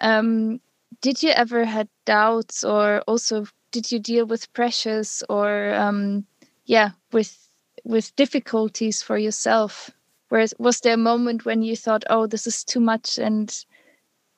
Um, 0.00 0.60
did 1.00 1.22
you 1.22 1.30
ever 1.30 1.64
had 1.64 1.88
doubts 2.04 2.64
or 2.64 3.02
also 3.06 3.46
did 3.70 3.92
you 3.92 3.98
deal 3.98 4.26
with 4.26 4.52
pressures 4.52 5.22
or 5.28 5.74
um 5.74 6.26
yeah 6.64 6.90
with 7.12 7.50
with 7.84 8.14
difficulties 8.16 9.02
for 9.02 9.16
yourself? 9.16 9.90
Where 10.28 10.46
was 10.58 10.80
there 10.80 10.94
a 10.94 10.98
moment 10.98 11.44
when 11.44 11.62
you 11.62 11.76
thought 11.76 12.04
oh 12.10 12.26
this 12.26 12.46
is 12.46 12.64
too 12.64 12.80
much 12.80 13.18
and 13.18 13.54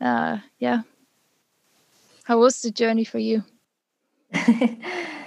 uh 0.00 0.38
yeah? 0.58 0.82
How 2.24 2.38
was 2.38 2.60
the 2.60 2.70
journey 2.70 3.04
for 3.04 3.18
you 3.18 3.44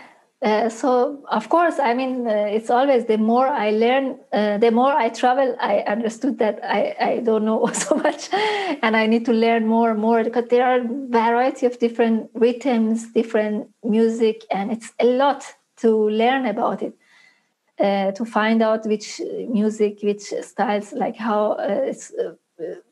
Uh, 0.43 0.67
so 0.67 1.23
of 1.29 1.47
course 1.47 1.79
i 1.79 1.93
mean 1.93 2.27
uh, 2.27 2.31
it's 2.55 2.69
always 2.69 3.05
the 3.05 3.17
more 3.17 3.47
i 3.47 3.69
learn 3.69 4.19
uh, 4.33 4.57
the 4.57 4.71
more 4.71 4.91
i 4.91 5.07
travel 5.07 5.55
i 5.61 5.77
understood 5.87 6.37
that 6.37 6.59
I, 6.61 6.93
I 6.99 7.19
don't 7.19 7.45
know 7.45 7.65
so 7.73 7.95
much 7.95 8.27
and 8.81 8.97
i 8.97 9.07
need 9.07 9.23
to 9.27 9.31
learn 9.31 9.65
more 9.65 9.91
and 9.91 10.01
more 10.01 10.21
because 10.21 10.49
there 10.49 10.65
are 10.65 10.81
variety 11.07 11.65
of 11.65 11.79
different 11.79 12.29
rhythms 12.33 13.09
different 13.13 13.69
music 13.85 14.43
and 14.51 14.69
it's 14.69 14.91
a 14.99 15.05
lot 15.05 15.45
to 15.77 16.09
learn 16.09 16.45
about 16.45 16.81
it 16.81 16.93
uh, 17.79 18.11
to 18.11 18.25
find 18.25 18.61
out 18.61 18.85
which 18.85 19.21
music 19.47 19.99
which 20.03 20.33
styles 20.41 20.91
like 20.91 21.15
how 21.15 21.53
uh, 21.53 21.83
it's 21.85 22.11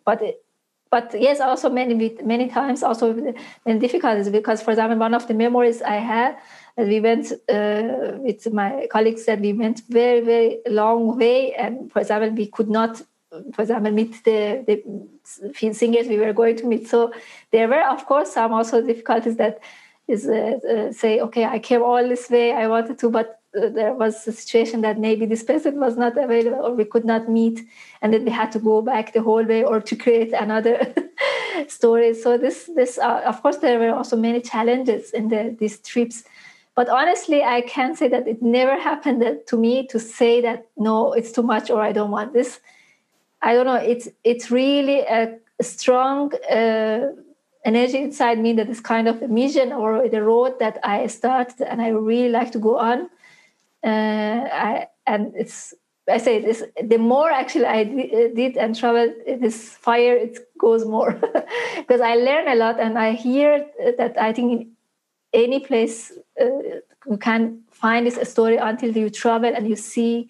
but 0.06 0.22
it, 0.22 0.42
but 0.90 1.14
yes 1.20 1.42
also 1.42 1.70
many 1.70 2.16
many 2.24 2.48
times 2.48 2.82
also 2.82 3.14
many 3.66 3.80
difficulties 3.80 4.30
because 4.30 4.62
for 4.62 4.72
example 4.72 4.98
one 4.98 5.14
of 5.14 5.28
the 5.28 5.34
memories 5.34 5.82
i 5.82 5.96
had 5.96 6.38
that 6.78 6.88
we 6.88 7.00
went 7.00 7.32
uh, 7.50 8.18
with 8.20 8.52
my 8.54 8.88
colleagues 8.92 9.26
that 9.26 9.40
we 9.40 9.54
went 9.54 9.82
very 9.90 10.22
very 10.22 10.60
long 10.68 11.18
way. 11.18 11.54
And 11.54 11.92
for 11.92 12.00
example 12.00 12.32
we 12.32 12.48
could 12.48 12.70
not 12.70 13.02
for 13.54 13.62
example 13.62 13.92
meet 13.92 14.24
the, 14.26 14.64
the 14.68 15.74
singers 15.74 16.08
we 16.08 16.18
were 16.18 16.34
going 16.34 16.58
to 16.58 16.66
meet. 16.66 16.88
So 16.88 17.14
there 17.52 17.68
were 17.68 17.88
of 17.88 18.06
course 18.06 18.34
some 18.34 18.54
also 18.54 18.82
difficulties 18.82 19.38
that 19.38 19.60
is 20.08 20.28
uh, 20.28 20.60
uh, 20.70 20.92
say 20.92 21.22
okay 21.22 21.46
i 21.46 21.60
came 21.60 21.82
all 21.82 22.06
this 22.10 22.30
way 22.30 22.52
i 22.52 22.68
wanted 22.68 22.98
to 22.98 23.10
but 23.10 23.42
uh, 23.54 23.68
there 23.68 23.94
was 23.94 24.28
a 24.28 24.32
situation 24.32 24.80
that 24.82 24.98
maybe 24.98 25.26
this 25.26 25.44
person 25.44 25.78
was 25.80 25.98
not 25.98 26.18
available 26.18 26.66
or 26.66 26.74
we 26.74 26.86
could 26.86 27.04
not 27.04 27.28
meet. 27.28 27.60
And 28.02 28.14
then 28.14 28.24
we 28.24 28.32
had 28.32 28.52
to 28.54 28.60
go 28.60 28.82
back 28.82 29.12
the 29.12 29.22
whole 29.22 29.44
way 29.44 29.64
or 29.64 29.82
to 29.82 29.96
create 29.96 30.32
another 30.32 30.94
story. 31.68 32.14
So 32.14 32.38
this 32.38 32.70
this 32.76 32.98
uh, 32.98 33.24
of 33.26 33.42
course 33.42 33.58
there 33.58 33.78
were 33.78 33.94
also 33.94 34.16
many 34.16 34.40
challenges 34.40 35.12
in 35.12 35.28
the, 35.28 35.56
these 35.60 35.80
trips 35.80 36.24
but 36.76 36.90
honestly 36.90 37.44
i 37.44 37.62
can 37.62 37.96
say 37.96 38.08
that 38.08 38.28
it 38.28 38.42
never 38.42 38.80
happened 38.80 39.24
to 39.48 39.58
me 39.58 39.86
to 39.88 40.00
say 40.00 40.42
that 40.42 40.68
no 40.78 41.14
it's 41.14 41.32
too 41.32 41.44
much 41.44 41.70
or 41.70 41.82
i 41.82 41.92
don't 41.92 42.12
want 42.12 42.34
this. 42.34 42.60
I 43.42 43.54
don't 43.54 43.66
know. 43.66 43.76
It's 43.76 44.08
it's 44.24 44.52
really 44.52 45.00
a 45.00 45.38
strong 45.62 46.34
uh, 46.50 47.12
energy 47.66 47.98
inside 47.98 48.40
me 48.40 48.54
that 48.54 48.70
is 48.70 48.80
kind 48.80 49.08
of 49.08 49.22
a 49.22 49.28
mission 49.28 49.72
or 49.72 50.08
the 50.10 50.24
road 50.24 50.58
that 50.60 50.80
i 50.84 51.06
started 51.06 51.62
and 51.62 51.80
i 51.80 51.90
really 51.90 52.30
like 52.30 52.52
to 52.52 52.60
go 52.60 52.78
on. 52.78 53.10
Uh, 53.84 54.48
I, 54.52 54.88
and 55.08 55.34
it's 55.36 55.74
I 56.10 56.18
say 56.18 56.40
this 56.40 56.64
the 56.84 56.98
more 56.98 57.32
actually 57.32 57.66
I 57.66 57.84
did 57.84 58.58
and 58.58 58.76
traveled 58.76 59.14
this 59.26 59.70
fire 59.70 60.16
it 60.16 60.38
goes 60.58 60.86
more. 60.86 61.14
Because 61.78 62.02
I 62.02 62.16
learn 62.16 62.48
a 62.48 62.56
lot 62.56 62.80
and 62.80 62.98
I 62.98 63.14
hear 63.14 63.66
that 63.98 64.20
I 64.20 64.34
think 64.34 64.52
in 64.52 64.72
any 65.34 65.60
place 65.60 66.12
uh, 66.40 66.46
you 67.08 67.18
can 67.20 67.62
find 67.72 68.06
this 68.06 68.30
story 68.30 68.58
until 68.58 68.96
you 68.96 69.10
travel 69.10 69.54
and 69.54 69.68
you 69.68 69.76
see 69.76 70.30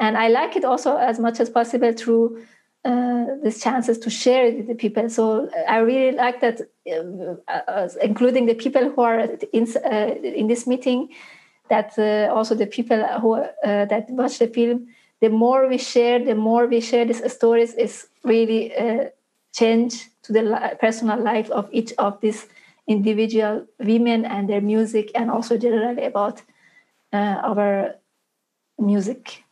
and 0.00 0.16
I 0.16 0.28
like 0.28 0.56
it 0.56 0.64
also 0.64 0.96
as 0.96 1.18
much 1.18 1.40
as 1.40 1.48
possible 1.48 1.92
through 1.92 2.44
uh, 2.84 3.24
these 3.42 3.62
chances 3.62 3.98
to 3.98 4.10
share 4.10 4.44
it 4.46 4.56
with 4.58 4.66
the 4.66 4.74
people. 4.74 5.08
So 5.08 5.48
I 5.68 5.78
really 5.78 6.14
like 6.16 6.40
that, 6.40 6.60
uh, 6.86 7.50
uh, 7.50 7.88
including 8.02 8.46
the 8.46 8.54
people 8.54 8.90
who 8.90 9.00
are 9.00 9.20
in, 9.52 9.66
uh, 9.76 10.14
in 10.22 10.48
this 10.48 10.66
meeting, 10.66 11.08
that 11.70 11.98
uh, 11.98 12.30
also 12.34 12.54
the 12.54 12.66
people 12.66 13.02
who 13.20 13.34
uh, 13.36 13.86
that 13.86 14.10
watch 14.10 14.38
the 14.38 14.48
film. 14.48 14.88
The 15.20 15.30
more 15.30 15.66
we 15.66 15.78
share, 15.78 16.22
the 16.22 16.34
more 16.34 16.66
we 16.66 16.80
share 16.80 17.06
these 17.06 17.32
stories, 17.32 17.72
is 17.72 18.06
really 18.22 18.74
change 19.54 20.10
to 20.24 20.32
the 20.34 20.76
personal 20.78 21.18
life 21.18 21.48
of 21.50 21.68
each 21.72 21.94
of 21.96 22.20
these 22.20 22.46
individual 22.86 23.66
women 23.78 24.24
and 24.24 24.48
their 24.48 24.60
music, 24.60 25.10
and 25.14 25.30
also 25.30 25.56
generally 25.56 26.04
about 26.04 26.42
our 27.12 27.94
music 28.78 29.44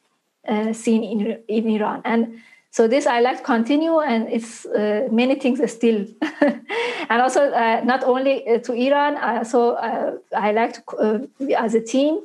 scene 0.72 1.04
in, 1.04 1.38
in 1.48 1.68
Iran. 1.68 2.02
And 2.04 2.42
so 2.72 2.88
this 2.88 3.06
i 3.06 3.20
like 3.20 3.38
to 3.38 3.44
continue 3.44 4.00
and 4.00 4.28
it's 4.28 4.66
uh, 4.66 5.06
many 5.10 5.34
things 5.36 5.60
still 5.70 6.06
and 7.10 7.22
also 7.22 7.50
uh, 7.52 7.80
not 7.84 8.02
only 8.02 8.48
uh, 8.48 8.58
to 8.58 8.72
iran 8.72 9.16
uh, 9.16 9.44
so 9.44 9.72
uh, 9.72 10.12
i 10.36 10.50
like 10.52 10.72
to 10.72 10.82
uh, 10.96 11.18
as 11.56 11.74
a 11.74 11.80
team 11.80 12.20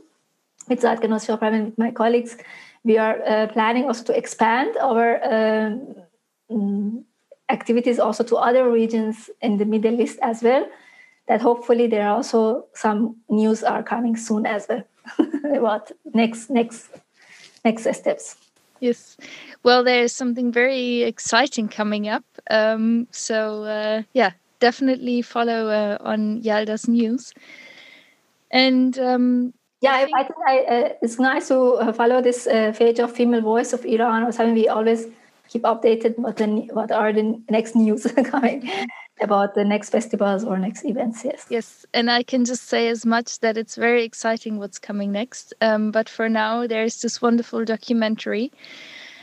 with 0.70 0.82
Zadganos 0.82 1.30
and 1.30 1.66
with 1.66 1.78
my 1.78 1.91
colleagues 1.91 2.38
we 2.84 2.97
are 2.97 3.47
planning 3.47 3.86
also 3.86 4.03
to 4.03 4.18
expand 4.18 4.78
our 4.78 5.20
um, 6.49 7.05
activities 7.49 7.99
also 7.99 8.24
to 8.24 8.36
other 8.36 8.70
regions 8.72 9.30
in 9.41 9.58
the 9.58 9.66
middle 9.66 9.99
east 9.99 10.20
as 10.22 10.41
well 10.43 10.66
that 11.28 11.42
hopefully 11.42 11.88
there 11.88 12.08
are 12.08 12.16
also 12.16 12.66
some 12.74 13.16
news 13.30 13.64
are 13.64 13.84
coming 13.84 14.16
soon 14.16 14.46
as 14.46 14.68
well 14.70 14.84
about 15.56 15.92
next 16.14 16.50
next 16.50 16.90
next 17.64 17.84
steps 17.96 18.36
Yes. 18.80 19.18
Well, 19.64 19.84
there's 19.84 20.14
something 20.14 20.52
very 20.52 21.04
exciting 21.04 21.68
coming 21.68 22.08
up. 22.08 22.24
Um, 22.50 23.08
so, 23.12 23.64
uh, 23.64 24.04
yeah, 24.14 24.32
definitely 24.60 25.22
follow 25.22 25.70
uh, 25.70 25.98
on 26.02 26.42
Yalda's 26.42 26.88
news. 26.88 27.34
And 28.52 28.98
um, 29.00 29.54
yeah, 29.82 29.94
I 29.94 30.06
think, 30.06 30.18
I 30.18 30.24
think 30.24 30.40
I, 30.48 30.60
uh, 30.60 30.90
it's 31.02 31.20
nice 31.20 31.48
to 31.50 31.74
uh, 31.74 31.94
follow 31.94 32.22
this 32.22 32.48
uh, 32.48 32.74
page 32.78 33.00
of 33.00 33.12
Female 33.12 33.42
Voice 33.42 33.74
of 33.74 33.86
Iran 33.86 34.24
or 34.24 34.32
something. 34.32 34.54
We 34.54 34.68
always 34.68 35.08
keep 35.50 35.64
updated 35.64 36.18
what, 36.18 36.38
the, 36.38 36.46
what 36.72 36.92
are 36.92 37.12
the 37.12 37.42
next 37.50 37.76
news 37.76 38.06
coming 38.26 38.70
about 39.22 39.55
the 39.55 39.65
next 39.65 39.89
festivals 39.89 40.43
or 40.43 40.57
next 40.57 40.86
events. 40.86 41.24
Yes. 41.24 41.45
Yes, 41.49 41.86
and 41.93 42.09
I 42.11 42.24
can 42.24 42.45
just 42.45 42.63
say 42.68 42.88
as 42.88 43.05
much 43.05 43.39
that 43.39 43.57
it's 43.57 43.76
very 43.76 44.03
exciting 44.03 44.57
what's 44.57 44.80
coming 44.80 45.11
next. 45.11 45.53
Um, 45.61 45.91
but 45.91 46.09
for 46.09 46.30
now, 46.30 46.68
there's 46.68 47.01
this 47.01 47.22
wonderful 47.22 47.65
documentary. 47.65 48.51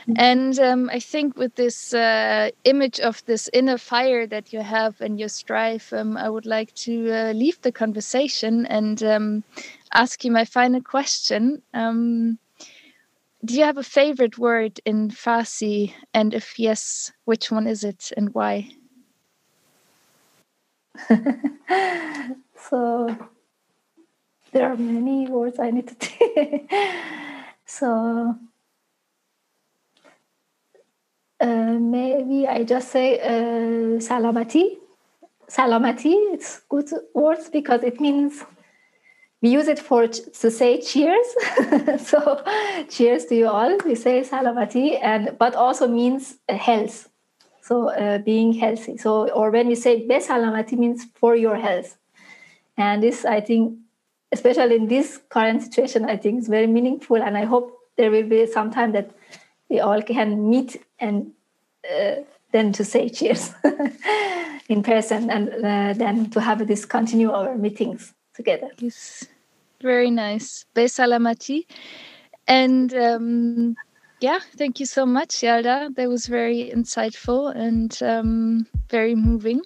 Mm-hmm. 0.07 0.13
And 0.17 0.59
um, 0.59 0.89
I 0.91 0.99
think 0.99 1.35
with 1.35 1.55
this 1.55 1.93
uh, 1.93 2.51
image 2.63 2.99
of 2.99 3.25
this 3.25 3.49
inner 3.53 3.77
fire 3.77 4.27
that 4.27 4.53
you 4.53 4.61
have 4.61 5.01
and 5.01 5.19
your 5.19 5.29
strive, 5.29 5.91
um, 5.93 6.15
I 6.15 6.29
would 6.29 6.45
like 6.45 6.73
to 6.75 7.11
uh, 7.11 7.31
leave 7.31 7.59
the 7.61 7.71
conversation 7.71 8.67
and 8.67 9.01
um, 9.01 9.43
ask 9.93 10.23
you 10.23 10.31
my 10.31 10.45
final 10.45 10.81
question. 10.81 11.63
Um, 11.73 12.37
do 13.43 13.55
you 13.55 13.63
have 13.63 13.77
a 13.77 13.83
favorite 13.83 14.37
word 14.37 14.79
in 14.85 15.09
Farsi? 15.09 15.93
And 16.13 16.33
if 16.33 16.59
yes, 16.59 17.11
which 17.25 17.51
one 17.51 17.65
is 17.65 17.83
it 17.83 18.11
and 18.15 18.33
why? 18.33 18.69
so 22.69 23.15
there 24.51 24.71
are 24.71 24.77
many 24.77 25.27
words 25.27 25.59
I 25.59 25.71
need 25.71 25.87
to 25.87 25.95
take. 25.95 26.71
so 27.65 28.35
uh, 31.39 31.45
maybe 31.45 32.47
I 32.47 32.63
just 32.63 32.89
say 32.91 33.19
uh, 33.19 33.99
salamati. 33.99 34.77
Salamati, 35.49 36.33
it's 36.33 36.61
good 36.69 36.89
words 37.13 37.49
because 37.49 37.83
it 37.83 37.99
means 38.01 38.43
we 39.41 39.49
use 39.49 39.67
it 39.67 39.77
for 39.77 40.07
to 40.07 40.49
say 40.51 40.81
cheers. 40.81 41.27
so 42.07 42.43
cheers 42.89 43.25
to 43.25 43.35
you 43.35 43.47
all. 43.47 43.77
We 43.85 43.95
say 43.95 44.21
salamati, 44.21 44.97
and 45.01 45.37
but 45.37 45.53
also 45.55 45.87
means 45.87 46.37
health 46.49 47.09
so 47.65 47.89
uh, 47.89 48.19
being 48.19 48.53
healthy. 48.53 48.95
So 48.97 49.27
or 49.29 49.49
when 49.49 49.67
we 49.67 49.75
say 49.75 50.05
best 50.05 50.29
salamati 50.29 50.77
means 50.77 51.05
for 51.15 51.35
your 51.35 51.55
health. 51.55 51.97
And 52.77 53.01
this 53.01 53.25
i 53.25 53.41
think 53.41 53.79
especially 54.31 54.75
in 54.75 54.87
this 54.87 55.19
current 55.29 55.63
situation 55.63 56.05
i 56.05 56.17
think 56.17 56.41
is 56.41 56.47
very 56.47 56.67
meaningful. 56.67 57.21
And 57.21 57.37
i 57.37 57.45
hope 57.45 57.79
there 57.97 58.11
will 58.11 58.29
be 58.29 58.45
some 58.45 58.69
time 58.71 58.91
that 58.91 59.11
we 59.69 59.79
all 59.79 60.01
can 60.01 60.49
meet 60.49 60.81
and 60.99 61.31
uh, 61.89 62.15
then 62.51 62.71
to 62.73 62.85
say 62.85 63.09
cheers 63.09 63.51
in 64.69 64.83
person 64.83 65.31
and 65.31 65.49
uh, 65.49 65.93
then 65.93 66.29
to 66.29 66.41
have 66.41 66.67
this 66.67 66.85
continue 66.85 67.31
our 67.31 67.55
meetings 67.55 68.13
together. 68.35 68.69
Yes. 68.77 69.25
Very 69.81 70.11
nice. 70.11 70.65
Salamati. 70.75 71.65
And 72.47 72.93
um, 72.93 73.75
yeah, 74.19 74.39
thank 74.57 74.79
you 74.79 74.85
so 74.85 75.05
much, 75.05 75.29
Yalda. 75.41 75.93
That 75.95 76.09
was 76.09 76.27
very 76.27 76.71
insightful 76.73 77.53
and 77.55 77.97
um, 78.01 78.67
very 78.89 79.15
moving. 79.15 79.61